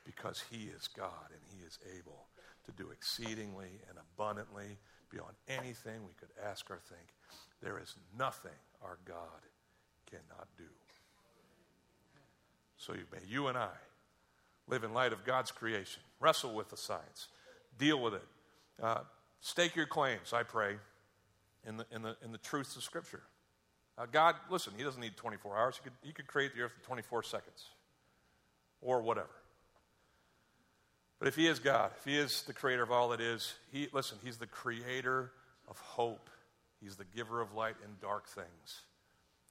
because 0.06 0.44
He 0.52 0.70
is 0.76 0.88
God 0.88 1.30
and 1.32 1.42
He 1.50 1.66
is 1.66 1.80
able 1.98 2.28
to 2.66 2.72
do 2.72 2.92
exceedingly 2.92 3.82
and 3.90 3.98
abundantly 3.98 4.78
beyond 5.12 5.34
anything 5.48 6.02
we 6.06 6.14
could 6.20 6.30
ask 6.44 6.70
or 6.70 6.80
think. 6.90 7.08
There 7.62 7.80
is 7.80 7.96
nothing 8.18 8.52
our 8.84 8.98
God 9.06 9.42
cannot 10.10 10.48
do. 10.58 10.66
So 12.78 12.94
may 12.94 13.20
you 13.28 13.48
and 13.48 13.58
I 13.58 13.72
live 14.68 14.84
in 14.84 14.94
light 14.94 15.14
of 15.14 15.26
God's 15.26 15.52
creation, 15.52 16.02
wrestle 16.20 16.54
with 16.54 16.70
the 16.70 16.78
science, 16.78 17.30
deal 17.80 18.00
with 18.00 18.14
it, 18.14 18.28
uh, 18.82 19.00
stake 19.42 19.76
your 19.76 19.88
claims, 19.88 20.34
I 20.34 20.44
pray, 20.44 20.76
in 21.68 21.78
the, 21.78 21.86
in 21.92 22.02
the, 22.02 22.16
in 22.24 22.32
the 22.32 22.38
truths 22.38 22.76
of 22.76 22.84
Scripture. 22.84 23.22
God, 24.12 24.36
listen, 24.50 24.74
He 24.78 24.84
doesn't 24.84 25.00
need 25.00 25.16
24 25.16 25.58
hours. 25.58 25.80
He 25.82 25.84
could, 25.84 25.94
he 26.02 26.12
could 26.12 26.28
create 26.28 26.54
the 26.54 26.62
earth 26.62 26.74
in 26.78 26.86
24 26.86 27.24
seconds 27.24 27.66
or 28.82 29.02
whatever. 29.02 29.30
But 31.20 31.30
if 31.30 31.36
He 31.36 31.48
is 31.48 31.60
God, 31.60 31.92
if 31.98 32.06
He 32.06 32.18
is 32.18 32.44
the 32.44 32.54
creator 32.54 32.84
of 32.84 32.92
all 32.92 33.10
that 33.10 33.22
is, 33.22 33.54
He, 33.72 33.88
listen, 33.94 34.18
He's 34.24 34.38
the 34.38 34.48
creator 34.48 35.32
of 35.68 35.78
hope. 35.80 36.30
He's 36.82 36.98
the 36.98 37.06
giver 37.16 37.42
of 37.42 37.54
light 37.54 37.76
in 37.84 37.90
dark 38.02 38.28
things. 38.28 38.82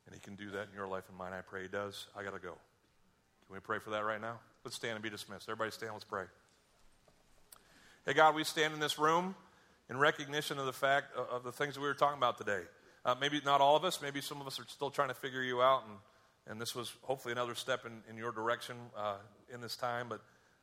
And 0.06 0.14
He 0.14 0.20
can 0.20 0.34
do 0.36 0.50
that 0.50 0.68
in 0.68 0.74
your 0.74 0.86
life 0.86 1.04
and 1.08 1.16
mine. 1.16 1.32
I 1.32 1.40
pray 1.40 1.62
He 1.62 1.68
does. 1.68 2.06
I 2.16 2.22
got 2.22 2.34
to 2.34 2.38
go. 2.38 2.52
Can 3.46 3.54
we 3.54 3.60
pray 3.60 3.78
for 3.78 3.90
that 3.90 4.04
right 4.04 4.20
now? 4.20 4.38
Let's 4.62 4.76
stand 4.76 4.94
and 4.94 5.02
be 5.02 5.10
dismissed. 5.10 5.48
Everybody 5.48 5.70
stand, 5.70 5.92
let's 5.92 6.04
pray. 6.04 6.24
Hey, 8.06 8.12
God, 8.12 8.34
we 8.34 8.44
stand 8.44 8.74
in 8.74 8.80
this 8.80 8.98
room 8.98 9.34
in 9.90 9.96
recognition 9.96 10.58
of 10.58 10.66
the 10.66 10.72
fact 10.72 11.14
of 11.16 11.44
the 11.44 11.52
things 11.52 11.74
that 11.74 11.80
we 11.80 11.86
were 11.86 11.94
talking 11.94 12.18
about 12.18 12.38
today. 12.38 12.62
Uh, 13.04 13.14
maybe 13.20 13.40
not 13.44 13.60
all 13.60 13.76
of 13.76 13.84
us, 13.84 14.00
maybe 14.00 14.20
some 14.20 14.40
of 14.40 14.46
us 14.46 14.58
are 14.58 14.64
still 14.66 14.90
trying 14.90 15.08
to 15.08 15.14
figure 15.14 15.42
you 15.42 15.60
out, 15.60 15.82
and, 15.86 15.98
and 16.46 16.60
this 16.60 16.74
was 16.74 16.92
hopefully 17.02 17.32
another 17.32 17.54
step 17.54 17.84
in, 17.84 17.92
in 18.08 18.16
your 18.16 18.32
direction 18.32 18.76
uh, 18.96 19.16
in 19.52 19.60
this 19.60 19.76
time. 19.76 20.06
But 20.08 20.20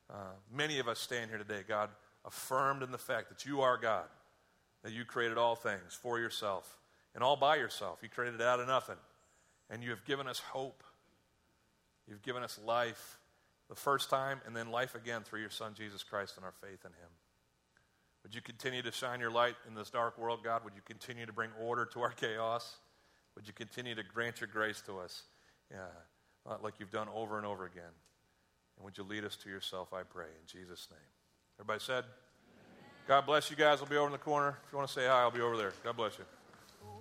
uh, 0.10 0.16
many 0.52 0.80
of 0.80 0.88
us 0.88 1.00
stand 1.00 1.30
here 1.30 1.38
today, 1.38 1.62
God, 1.68 1.90
affirmed 2.26 2.82
in 2.82 2.92
the 2.92 2.98
fact 2.98 3.30
that 3.30 3.46
you 3.46 3.62
are 3.62 3.78
God, 3.78 4.06
that 4.84 4.92
you 4.92 5.06
created 5.06 5.38
all 5.38 5.56
things 5.56 5.94
for 6.02 6.20
yourself 6.20 6.78
and 7.14 7.24
all 7.24 7.36
by 7.36 7.58
yourself. 7.58 8.00
You 8.02 8.10
created 8.10 8.42
it 8.42 8.48
out 8.48 8.60
of 8.60 8.68
nothing, 8.68 8.98
and 9.70 9.84
you 9.84 9.92
have 9.92 10.04
given 10.06 10.28
us 10.28 10.40
hope 10.40 10.84
You've 12.08 12.22
given 12.22 12.44
us 12.44 12.60
life 12.66 13.18
the 13.70 13.76
first 13.76 14.10
time 14.10 14.42
and 14.46 14.54
then 14.54 14.70
life 14.70 14.96
again 14.96 15.22
through 15.24 15.40
your 15.40 15.50
Son, 15.50 15.74
Jesus 15.74 16.04
Christ, 16.04 16.36
and 16.36 16.46
our 16.46 16.52
faith 16.52 16.84
in 16.84 16.92
Him. 16.92 17.10
Would 18.24 18.36
you 18.36 18.42
continue 18.42 18.82
to 18.82 18.92
shine 18.92 19.20
your 19.20 19.32
light 19.32 19.56
in 19.68 19.74
this 19.74 19.90
dark 19.90 20.18
world, 20.18 20.44
God? 20.44 20.64
Would 20.64 20.76
you 20.76 20.82
continue 20.86 21.26
to 21.26 21.34
bring 21.34 21.50
order 21.60 21.86
to 21.86 22.02
our 22.02 22.12
chaos? 22.12 22.78
Would 23.36 23.48
you 23.48 23.54
continue 23.54 23.96
to 23.96 24.04
grant 24.04 24.42
your 24.42 24.48
grace 24.48 24.82
to 24.82 25.00
us 25.00 25.24
uh, 25.74 26.58
like 26.62 26.76
you've 26.80 26.92
done 26.92 27.08
over 27.14 27.38
and 27.38 27.46
over 27.46 27.66
again? 27.66 27.84
And 28.78 28.86
would 28.86 28.98
you 28.98 29.04
lead 29.04 29.26
us 29.26 29.36
to 29.38 29.50
yourself, 29.50 29.94
I 29.94 30.04
pray, 30.04 30.26
in 30.26 30.46
Jesus' 30.48 30.88
name. 30.92 31.00
Everybody 31.60 31.80
said? 31.84 32.04
Amen. 32.04 32.06
God 33.08 33.26
bless 33.26 33.50
you 33.50 33.56
guys. 33.56 33.80
I'll 33.82 33.88
be 33.88 33.98
over 33.98 34.08
in 34.08 34.12
the 34.12 34.18
corner. 34.18 34.58
If 34.66 34.72
you 34.72 34.78
want 34.78 34.88
to 34.88 34.94
say 34.94 35.08
hi, 35.08 35.22
I'll 35.22 35.32
be 35.32 35.42
over 35.42 35.58
there. 35.58 35.74
God 35.84 35.98
bless 35.98 36.18
you. 36.18 36.26
Oh, 36.84 37.00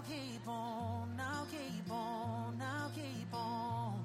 tired. 0.00 0.04
keep 0.08 0.48
on, 0.48 1.20
I'll 1.20 1.46
keep 1.46 1.90
on, 1.90 2.60
I'll 2.60 2.90
keep 2.90 3.34
on. 3.34 4.04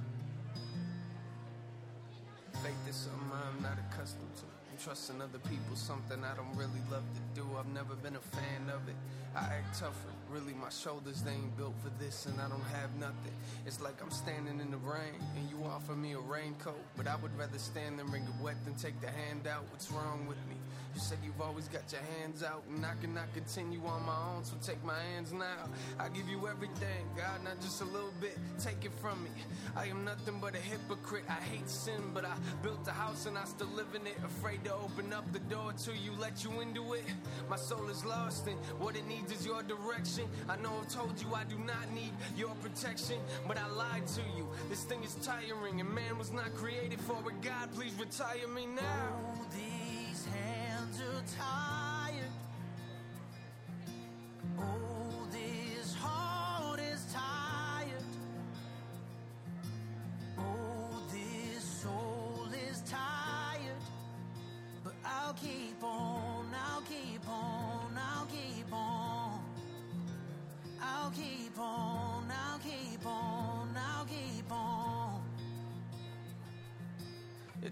Faith 2.63 2.73
is 2.89 2.95
something 2.95 3.31
I'm 3.31 3.63
not 3.63 3.77
accustomed 3.91 4.35
to. 4.37 4.43
I'm 4.71 4.77
trusting 4.77 5.21
other 5.21 5.39
people, 5.49 5.75
something 5.75 6.23
I 6.23 6.35
don't 6.35 6.55
really 6.55 6.81
love 6.91 7.03
to 7.15 7.41
do. 7.41 7.47
I've 7.57 7.67
never 7.73 7.95
been 7.95 8.15
a 8.15 8.35
fan 8.35 8.69
of 8.69 8.87
it. 8.87 8.95
I 9.35 9.39
act 9.39 9.79
tougher. 9.79 10.13
Really, 10.29 10.53
my 10.53 10.69
shoulders, 10.69 11.23
they 11.23 11.31
ain't 11.31 11.57
built 11.57 11.73
for 11.83 11.91
this, 12.03 12.25
and 12.25 12.39
I 12.39 12.47
don't 12.47 12.69
have 12.79 12.95
nothing. 12.99 13.33
It's 13.65 13.81
like 13.81 14.01
I'm 14.01 14.11
standing 14.11 14.59
in 14.59 14.71
the 14.71 14.77
rain, 14.77 15.19
and 15.35 15.49
you 15.49 15.65
offer 15.65 15.93
me 15.93 16.13
a 16.13 16.19
raincoat. 16.19 16.79
But 16.95 17.07
I 17.07 17.15
would 17.17 17.35
rather 17.37 17.57
stand 17.57 17.99
and 17.99 18.11
wring 18.13 18.23
it 18.23 18.43
wet 18.43 18.55
than 18.63 18.75
take 18.75 18.99
the 19.01 19.09
hand 19.09 19.47
out. 19.47 19.65
What's 19.71 19.91
wrong 19.91 20.25
with 20.27 20.37
me? 20.47 20.60
You 20.93 20.99
said 20.99 21.19
you've 21.23 21.39
always 21.39 21.69
got 21.69 21.83
your 21.91 22.01
hands 22.19 22.43
out, 22.43 22.63
and 22.69 22.85
I 22.85 22.93
cannot 23.01 23.33
continue 23.33 23.79
on 23.85 24.05
my 24.05 24.17
own, 24.35 24.43
so 24.43 24.55
take 24.61 24.83
my 24.83 24.99
hands 25.13 25.31
now. 25.31 25.69
I 25.97 26.09
give 26.09 26.27
you 26.27 26.47
everything, 26.47 27.07
God, 27.15 27.43
not 27.45 27.61
just 27.61 27.81
a 27.81 27.85
little 27.85 28.13
bit. 28.19 28.37
Take 28.59 28.83
it 28.83 28.91
from 28.99 29.23
me. 29.23 29.29
I 29.75 29.85
am 29.85 30.03
nothing 30.03 30.39
but 30.41 30.53
a 30.53 30.57
hypocrite. 30.57 31.23
I 31.29 31.41
hate 31.41 31.69
sin, 31.69 32.01
but 32.13 32.25
I 32.25 32.35
built 32.61 32.85
a 32.87 32.91
house 32.91 33.25
and 33.25 33.37
I 33.37 33.45
still 33.45 33.69
live 33.75 33.95
in 33.95 34.05
it. 34.05 34.17
Afraid 34.25 34.65
to 34.65 34.73
open 34.73 35.13
up 35.13 35.31
the 35.31 35.39
door 35.39 35.71
to 35.85 35.91
you, 35.91 36.11
let 36.19 36.43
you 36.43 36.59
into 36.59 36.93
it. 36.93 37.05
My 37.49 37.55
soul 37.55 37.87
is 37.89 38.03
lost, 38.03 38.47
and 38.47 38.59
what 38.79 38.97
it 38.97 39.07
needs 39.07 39.31
is 39.31 39.45
your 39.45 39.63
direction. 39.63 40.25
I 40.49 40.57
know 40.57 40.73
I've 40.81 40.89
told 40.89 41.21
you 41.21 41.33
I 41.33 41.45
do 41.45 41.57
not 41.57 41.89
need 41.95 42.11
your 42.35 42.53
protection, 42.61 43.17
but 43.47 43.57
I 43.57 43.67
lied 43.69 44.07
to 44.07 44.21
you. 44.35 44.45
This 44.69 44.83
thing 44.83 45.03
is 45.03 45.15
tiring, 45.15 45.79
and 45.79 45.89
man 45.89 46.17
was 46.17 46.31
not 46.33 46.53
created 46.53 46.99
for 46.99 47.17
it. 47.29 47.41
God, 47.41 47.71
please 47.73 47.93
retire 47.97 48.47
me 48.53 48.65
now. 48.65 48.81
Oh, 49.39 49.45
tired. 51.27 52.31
Oh, 54.59 55.00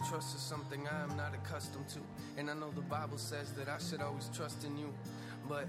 trust 0.08 0.36
is 0.36 0.42
something 0.42 0.88
I 0.88 1.04
am 1.04 1.16
not 1.18 1.34
accustomed 1.34 1.88
to. 1.90 2.00
And 2.38 2.50
I 2.50 2.54
know 2.54 2.72
the 2.72 2.82
Bible 2.82 3.18
says 3.18 3.52
that 3.54 3.68
I 3.68 3.78
should 3.78 4.02
always 4.02 4.30
trust 4.34 4.64
in 4.66 4.78
you. 4.78 4.94
But 5.48 5.68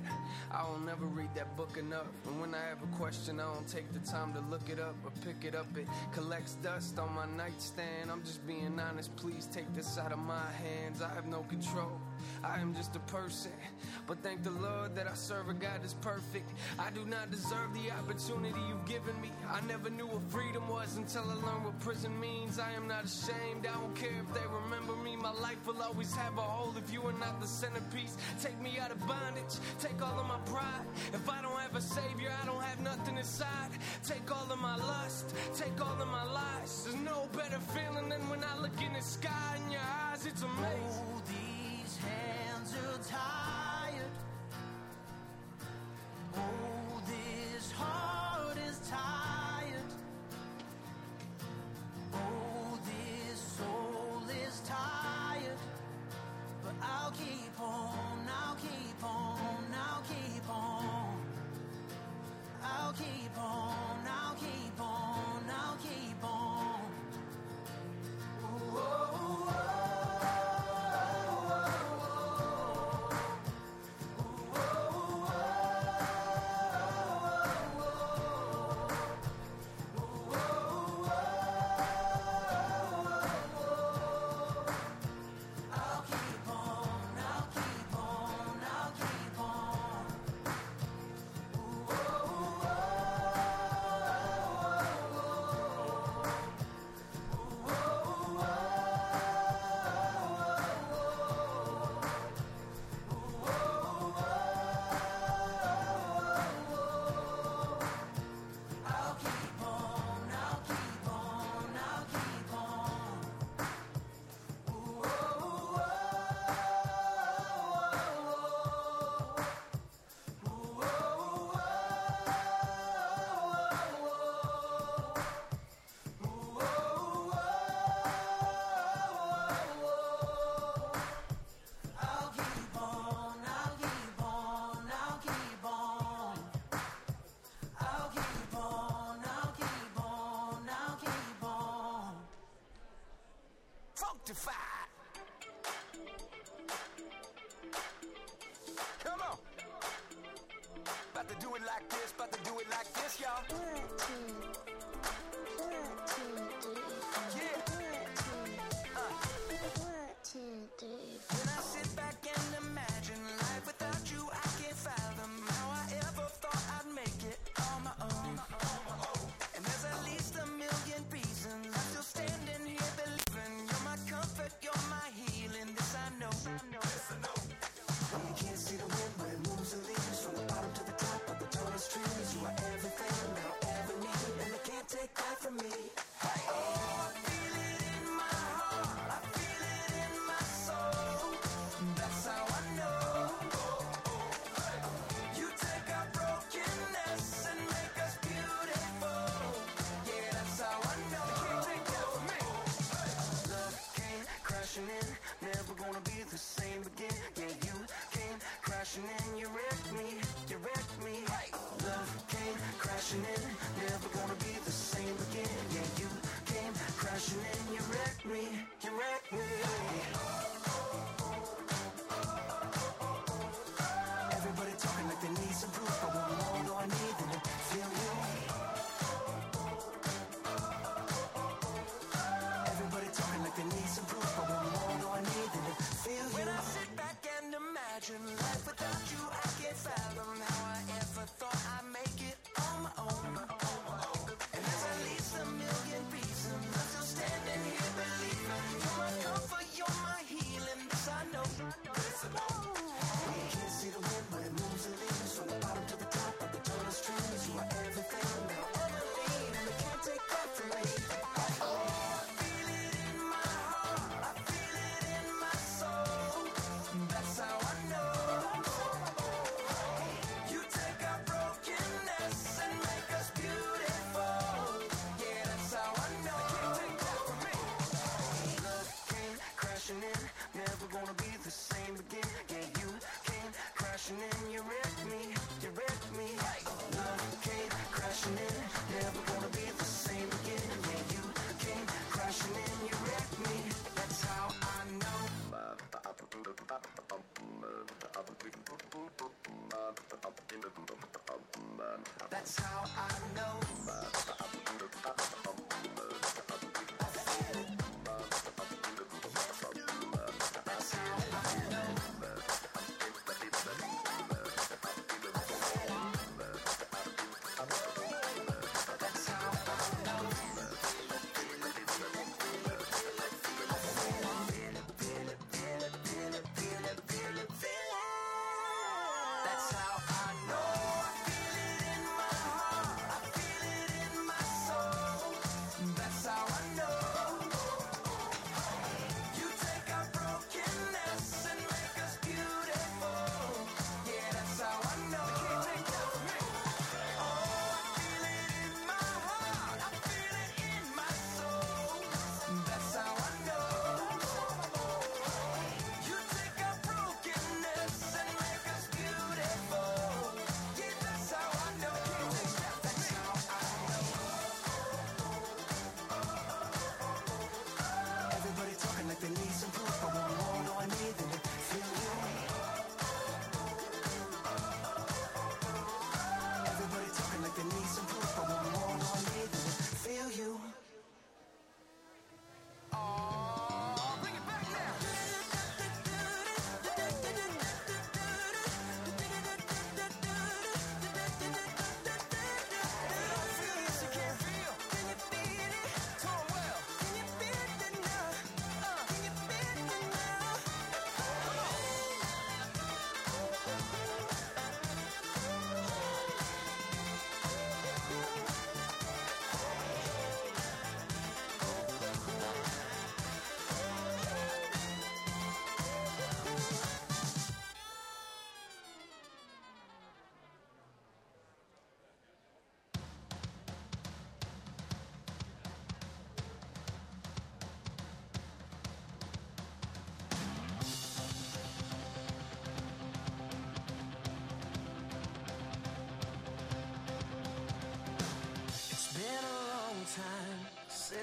I 0.53 0.69
will 0.69 0.79
never 0.79 1.07
read 1.07 1.35
that 1.37 1.57
book 1.57 1.79
enough. 1.79 2.07
And 2.27 2.41
when 2.41 2.55
I 2.55 2.63
have 2.69 2.83
a 2.83 2.97
question, 2.97 3.41
I 3.41 3.45
don't 3.45 3.67
take 3.67 3.91
the 3.93 4.01
time 4.01 4.35
to 4.35 4.41
look 4.41 4.69
it 4.69 4.79
up 4.79 4.95
or 5.05 5.11
pick 5.25 5.45
it 5.45 5.55
up. 5.55 5.67
It 5.77 5.87
collects 6.13 6.57
dust 6.57 6.99
on 6.99 7.15
my 7.15 7.27
nightstand. 7.37 8.11
I'm 8.11 8.23
just 8.23 8.47
being 8.47 8.79
honest. 8.79 9.15
Please 9.17 9.47
take 9.47 9.73
this 9.75 9.97
out 9.97 10.13
of 10.13 10.19
my 10.19 10.51
hands. 10.53 11.01
I 11.01 11.09
have 11.15 11.27
no 11.27 11.41
control. 11.45 11.99
I 12.43 12.61
am 12.61 12.75
just 12.75 12.97
a 12.97 13.01
person. 13.01 13.53
But 14.07 14.19
thank 14.23 14.43
the 14.43 14.51
Lord 14.51 14.95
that 14.97 15.07
I 15.07 15.15
serve 15.15 15.49
a 15.49 15.55
God 15.55 15.81
that's 15.83 15.95
perfect. 15.95 16.51
I 16.79 16.91
do 16.91 17.05
not 17.05 17.31
deserve 17.31 17.73
the 17.75 17.91
opportunity 17.93 18.61
you've 18.69 18.87
given 18.87 19.21
me. 19.21 19.31
I 19.49 19.61
never 19.63 19.91
knew 19.91 20.07
what 20.07 20.23
freedom 20.31 20.69
was 20.69 20.97
until 20.97 21.23
I 21.23 21.35
learned 21.35 21.65
what 21.65 21.79
prison 21.81 22.19
means. 22.21 22.59
I 22.59 22.73
am 22.73 22.89
not 22.89 23.05
ashamed. 23.05 23.67
I 23.67 23.73
don't 23.79 23.95
care 23.95 24.19
if 24.21 24.35
they 24.35 24.47
remember 24.65 24.97
me. 24.97 25.17
My 25.17 25.33
life 25.33 25.67
will 25.67 25.81
always 25.83 26.15
have 26.17 26.39
a 26.39 26.43
hole 26.43 26.75
if 26.77 26.93
you 26.93 27.03
are 27.03 27.13
not 27.15 27.41
the 27.41 27.47
centerpiece. 27.47 28.17
Take 28.43 28.61
me 28.61 28.79
out 28.81 28.91
of 28.91 29.01
bondage. 29.07 29.55
Take 29.79 30.01
all 30.03 30.19
of 30.19 30.27
my 30.27 30.39
pride. 30.47 30.87
If 31.13 31.29
I 31.29 31.43
don't 31.43 31.59
have 31.61 31.77
a 31.77 31.81
savior, 31.81 32.33
I 32.43 32.47
don't 32.47 32.63
have 32.63 32.81
nothing 32.81 33.19
inside. 33.19 33.71
Take 34.05 34.31
all 34.31 34.51
of 34.51 34.59
my 34.59 34.77
lust. 34.77 35.35
Take 35.55 35.81
all 35.81 36.01
of 36.01 36.09
my 36.09 36.25
lies. 36.33 36.85
There's 36.85 36.97
no 36.97 37.29
better 37.33 37.59
feeling 37.75 38.09
than 38.09 38.29
when 38.29 38.43
I 38.45 38.59
look 38.61 38.81
in 38.81 38.93
the 38.93 39.03
sky 39.03 39.59
in 39.65 39.73
your 39.73 39.81
eyes. 40.11 40.27
It's 40.27 40.43
amazing. 40.43 41.50
Hands 42.03 42.75
are 42.75 42.99
tired. 43.09 44.15
Oh, 46.37 47.03
this 47.07 47.73
heart 47.73 48.57
is 48.69 48.79
tired. 48.89 49.93
Oh, 52.15 52.79
this 52.85 53.41
soul 53.41 54.23
is 54.47 54.61
tired. 54.61 55.59
But 56.65 56.75
I'll 56.83 57.13
keep 57.13 57.61
on, 57.61 58.29
I'll 58.29 58.57
keep 58.57 59.05
on, 59.05 59.75
I'll 59.75 60.03
keep 60.03 60.49
on. 60.49 61.17
I'll 62.63 62.93
keep 62.93 63.39
on, 63.39 64.07
I'll 64.07 64.35
keep 64.35 64.47
on, 64.47 64.50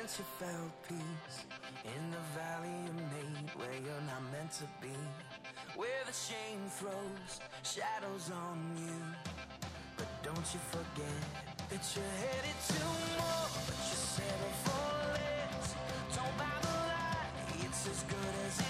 Once 0.08 0.20
you 0.20 0.48
found 0.48 0.72
peace 0.88 1.44
in 1.84 2.12
the 2.12 2.40
valley 2.40 2.72
you 2.86 2.94
made 3.12 3.50
where 3.60 3.74
you're 3.74 4.06
not 4.08 4.24
meant 4.32 4.50
to 4.54 4.64
be, 4.82 4.96
where 5.76 6.02
the 6.06 6.14
shame 6.14 6.64
throws 6.70 7.42
shadows 7.62 8.32
on 8.32 8.58
you. 8.78 9.04
But 9.98 10.08
don't 10.24 10.48
you 10.54 10.62
forget 10.72 11.20
that 11.68 11.84
you're 11.94 12.16
headed 12.24 12.58
to 12.72 12.86
more, 13.20 13.52
but 13.68 13.80
you 13.84 13.98
settle 14.00 14.56
for 14.64 14.88
less. 15.12 15.76
Don't 16.16 16.38
buy 16.38 16.56
the 16.62 16.72
lie, 16.72 17.66
it's 17.66 17.90
as 17.90 18.04
good 18.04 18.34
as 18.48 18.60
it 18.62 18.67